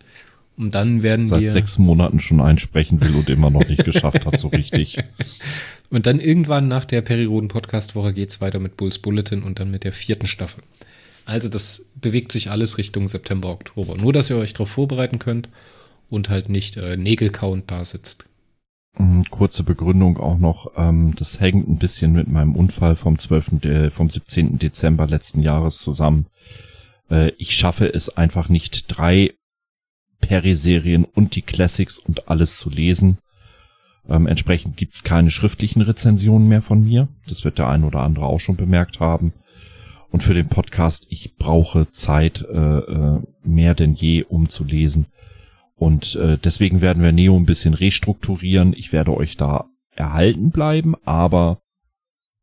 Und 0.59 0.75
dann 0.75 1.03
werden 1.03 1.27
Seit 1.27 1.41
wir. 1.41 1.53
sechs 1.53 1.79
Monaten 1.79 2.21
schon 2.21 2.41
einsprechen 2.41 3.01
will 3.01 3.15
und 3.15 3.29
immer 3.29 3.51
noch 3.51 3.67
nicht 3.69 3.85
geschafft 3.85 4.25
hat, 4.25 4.39
so 4.39 4.49
richtig. 4.49 4.99
Und 5.91 6.07
dann 6.07 6.19
irgendwann 6.19 6.67
nach 6.67 6.85
der 6.85 7.01
Perioden-Podcast-Woche 7.01 8.13
geht's 8.13 8.41
weiter 8.41 8.59
mit 8.59 8.77
Bulls 8.77 8.99
Bulletin 8.99 9.45
und 9.45 9.61
dann 9.61 9.71
mit 9.71 9.85
der 9.85 9.93
vierten 9.93 10.27
Staffel. 10.27 10.65
Also 11.27 11.49
das 11.49 11.93
bewegt 11.95 12.33
sich 12.33 12.51
alles 12.51 12.77
Richtung 12.77 13.07
September, 13.07 13.51
Oktober. 13.51 13.97
Nur, 13.97 14.13
dass 14.13 14.29
ihr 14.29 14.37
euch 14.37 14.53
darauf 14.53 14.71
vorbereiten 14.71 15.21
könnt 15.21 15.49
und 16.09 16.29
halt 16.29 16.49
nicht 16.49 16.77
äh, 16.77 16.97
Nägelkauend 16.97 17.71
da 17.71 17.85
sitzt. 17.85 18.27
Mm, 18.99 19.23
Kurze 19.31 19.63
Begründung 19.63 20.19
auch 20.19 20.39
noch, 20.39 20.73
ähm, 20.77 21.15
das 21.17 21.41
hängt 21.41 21.69
ein 21.69 21.79
bisschen 21.79 22.13
mit 22.13 22.29
meinem 22.29 22.55
Unfall 22.55 22.97
vom 22.97 23.19
12., 23.19 23.61
De 23.61 23.91
vom 23.91 24.09
17. 24.09 24.59
Dezember 24.59 25.07
letzten 25.07 25.43
Jahres 25.43 25.79
zusammen. 25.79 26.27
Äh, 27.11 27.33
ich 27.39 27.55
schaffe 27.55 27.93
es 27.93 28.17
einfach 28.17 28.49
nicht, 28.49 28.85
drei 28.89 29.35
Peri-Serien 30.21 31.05
und 31.05 31.37
die 31.37 31.43
Classics 31.43 31.99
und 31.99 32.29
alles 32.29 32.59
zu 32.59 32.71
lesen. 32.71 33.19
Ähm, 34.09 34.27
entsprechend 34.27 34.77
gibt's 34.77 35.03
keine 35.03 35.31
schriftlichen 35.31 35.83
Rezensionen 35.83 36.49
mehr 36.49 36.63
von 36.63 36.83
mir. 36.83 37.09
Das 37.29 37.45
wird 37.45 37.59
der 37.59 37.69
ein 37.69 37.85
oder 37.85 38.01
andere 38.01 38.27
auch 38.27 38.41
schon 38.41 38.57
bemerkt 38.57 39.01
haben. 39.01 39.33
Und 40.11 40.23
für 40.23 40.35
den 40.35 40.49
Podcast, 40.49 41.07
ich 41.11 41.37
brauche 41.37 41.91
Zeit 41.91 42.43
äh, 42.43 42.79
äh, 42.79 43.21
mehr 43.43 43.75
denn 43.75 43.95
je, 43.95 44.23
um 44.23 44.49
zu 44.49 44.65
lesen. 44.65 45.07
Und 45.79 46.17
äh, 46.17 46.39
deswegen 46.39 46.81
werden 46.81 47.03
wir 47.03 47.13
Neo 47.13 47.37
ein 47.37 47.47
bisschen 47.47 47.75
restrukturieren. 47.75 48.73
Ich 48.73 48.93
werde 48.93 49.15
euch 49.15 49.37
da 49.37 49.67
erhalten 49.95 50.51
bleiben, 50.51 50.95
aber 51.05 51.61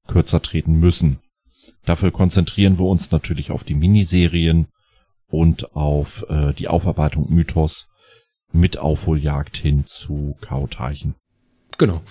kürzer 0.08 0.42
treten 0.42 0.80
müssen. 0.80 1.20
Dafür 1.86 2.12
konzentrieren 2.12 2.78
wir 2.78 2.86
uns 2.86 3.12
natürlich 3.12 3.52
auf 3.52 3.64
die 3.64 3.74
Miniserien 3.74 4.68
und 5.28 5.76
auf 5.76 6.26
äh, 6.30 6.54
die 6.54 6.68
Aufarbeitung 6.68 7.34
Mythos 7.34 7.88
mit 8.52 8.78
Aufholjagd 8.78 9.58
hin 9.58 9.86
zu 9.88 10.38
Chaoteichen. 10.42 11.16
Genau. 11.78 12.02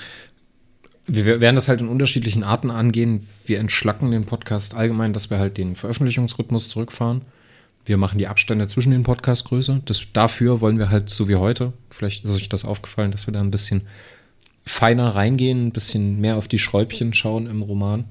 Wir 1.06 1.40
werden 1.40 1.56
das 1.56 1.68
halt 1.68 1.80
in 1.80 1.88
unterschiedlichen 1.88 2.42
Arten 2.42 2.70
angehen. 2.70 3.26
Wir 3.46 3.60
entschlacken 3.60 4.10
den 4.10 4.24
Podcast 4.24 4.74
allgemein, 4.74 5.12
dass 5.12 5.30
wir 5.30 5.38
halt 5.38 5.56
den 5.56 5.76
Veröffentlichungsrhythmus 5.76 6.68
zurückfahren. 6.68 7.22
Wir 7.84 7.96
machen 7.96 8.18
die 8.18 8.28
Abstände 8.28 8.68
zwischen 8.68 8.92
den 8.92 9.02
Podcasts 9.02 9.44
größer. 9.44 9.80
Dafür 10.12 10.60
wollen 10.60 10.78
wir 10.78 10.90
halt 10.90 11.10
so 11.10 11.28
wie 11.28 11.36
heute, 11.36 11.72
vielleicht 11.90 12.24
ist 12.24 12.30
euch 12.30 12.48
das 12.48 12.64
aufgefallen, 12.64 13.10
dass 13.10 13.26
wir 13.26 13.34
da 13.34 13.40
ein 13.40 13.50
bisschen 13.50 13.82
feiner 14.64 15.14
reingehen, 15.14 15.66
ein 15.66 15.72
bisschen 15.72 16.20
mehr 16.20 16.36
auf 16.36 16.46
die 16.46 16.58
Schräubchen 16.58 17.12
schauen 17.12 17.46
im 17.46 17.62
Roman. 17.62 18.04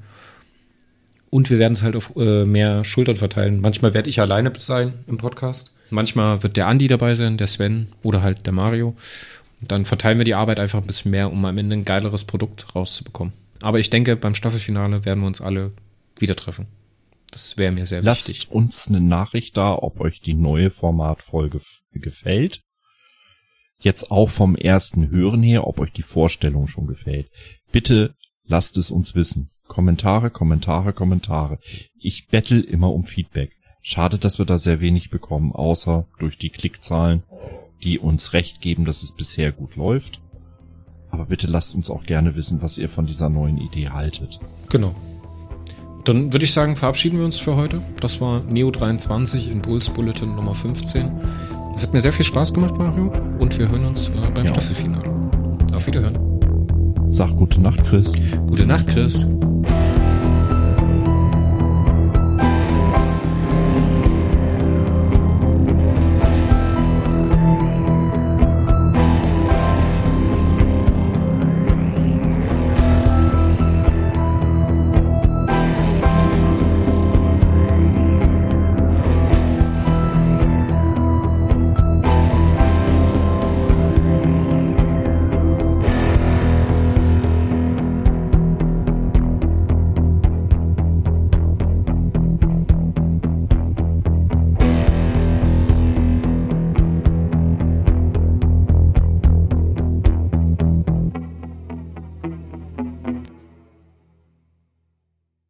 Und 1.30 1.50
wir 1.50 1.60
werden 1.60 1.74
es 1.74 1.84
halt 1.84 1.96
auf 1.96 2.14
äh, 2.18 2.44
mehr 2.44 2.84
Schultern 2.84 3.16
verteilen. 3.16 3.62
Manchmal 3.62 3.94
werde 3.94 4.10
ich 4.10 4.20
alleine 4.20 4.52
sein 4.60 4.94
im 5.08 5.18
Podcast. 5.18 5.74
Manchmal 5.90 6.44
wird 6.44 6.58
der 6.58 6.68
Andi 6.68 6.88
dabei 6.88 7.16
sein, 7.16 7.38
der 7.38 7.48
Sven 7.48 7.88
oder 8.04 8.22
halt 8.22 8.46
der 8.46 8.54
Mario. 8.54 8.96
Und 9.62 9.72
dann 9.72 9.86
verteilen 9.86 10.18
wir 10.18 10.26
die 10.26 10.34
Arbeit 10.34 10.60
einfach 10.60 10.82
ein 10.82 10.88
bisschen 10.88 11.12
mehr, 11.12 11.32
um 11.32 11.46
am 11.46 11.58
Ende 11.58 11.76
ein 11.78 11.86
geileres 11.86 12.26
Produkt 12.26 12.76
rauszubekommen. 12.76 13.34
Aber 13.62 13.80
ich 13.80 13.90
denke, 13.90 14.18
beim 14.18 14.36
Staffelfinale 14.36 15.06
werden 15.06 15.22
wir 15.22 15.28
uns 15.28 15.40
alle 15.40 15.72
wieder 16.20 16.36
treffen. 16.36 16.66
Das 17.32 17.58
wäre 17.58 17.72
mir 17.72 17.88
sehr 17.88 18.02
Lasst 18.02 18.28
wichtig. 18.28 18.52
uns 18.52 18.88
eine 18.88 19.00
Nachricht 19.00 19.56
da, 19.58 19.74
ob 19.74 20.00
euch 20.00 20.22
die 20.22 20.34
neue 20.34 20.70
Formatfolge 20.70 21.62
gefällt. 21.94 22.62
Jetzt 23.80 24.12
auch 24.12 24.30
vom 24.30 24.56
ersten 24.56 25.10
Hören 25.10 25.42
her, 25.42 25.66
ob 25.66 25.80
euch 25.80 25.92
die 25.92 26.04
Vorstellung 26.04 26.68
schon 26.68 26.88
gefällt. 26.88 27.30
Bitte 27.72 28.14
lasst 28.46 28.78
es 28.78 28.92
uns 28.92 29.16
wissen. 29.16 29.50
Kommentare, 29.68 30.30
Kommentare, 30.30 30.94
Kommentare. 30.94 31.58
Ich 31.98 32.28
bettel 32.28 32.62
immer 32.62 32.92
um 32.92 33.06
Feedback. 33.06 33.54
Schade, 33.82 34.20
dass 34.20 34.38
wir 34.38 34.46
da 34.46 34.58
sehr 34.58 34.82
wenig 34.82 35.10
bekommen, 35.10 35.54
außer 35.54 36.06
durch 36.20 36.38
die 36.38 36.50
Klickzahlen, 36.50 37.24
die 37.82 37.98
uns 37.98 38.34
recht 38.34 38.62
geben, 38.62 38.86
dass 38.86 39.02
es 39.02 39.16
bisher 39.16 39.52
gut 39.52 39.76
läuft. 39.76 40.20
Aber 41.10 41.26
bitte 41.26 41.48
lasst 41.48 41.74
uns 41.74 41.90
auch 41.90 42.04
gerne 42.04 42.36
wissen, 42.36 42.62
was 42.62 42.78
ihr 42.78 42.90
von 42.90 43.06
dieser 43.06 43.30
neuen 43.30 43.58
Idee 43.58 43.90
haltet. 43.90 44.40
Genau. 44.70 44.96
Dann 46.06 46.34
würde 46.34 46.46
ich 46.46 46.54
sagen, 46.54 46.76
verabschieden 46.76 47.20
wir 47.20 47.26
uns 47.26 47.38
für 47.38 47.56
heute. 47.56 47.82
Das 48.00 48.22
war 48.22 48.42
Neo 48.50 48.72
23 48.72 49.52
in 49.52 49.62
Bulls 49.62 49.90
Bulletin 49.90 50.36
Nummer 50.36 50.56
15. 50.56 51.12
Es 51.76 51.84
hat 51.84 51.94
mir 51.94 52.00
sehr 52.02 52.14
viel 52.14 52.26
Spaß 52.26 52.54
gemacht, 52.54 52.78
Mario. 52.78 53.14
Und 53.40 53.58
wir 53.58 53.70
hören 53.70 53.86
uns 53.86 54.10
äh, 54.10 54.12
beim 54.34 54.46
Ja. 54.46 54.54
Staffelfinale. 54.54 55.10
Auf 55.76 55.88
Wiederhören. 55.88 56.18
Sag 57.08 57.36
gute 57.36 57.62
Nacht, 57.62 57.84
Chris. 57.86 58.14
Gute 58.48 58.66
Nacht, 58.66 58.88
Chris. 58.88 59.28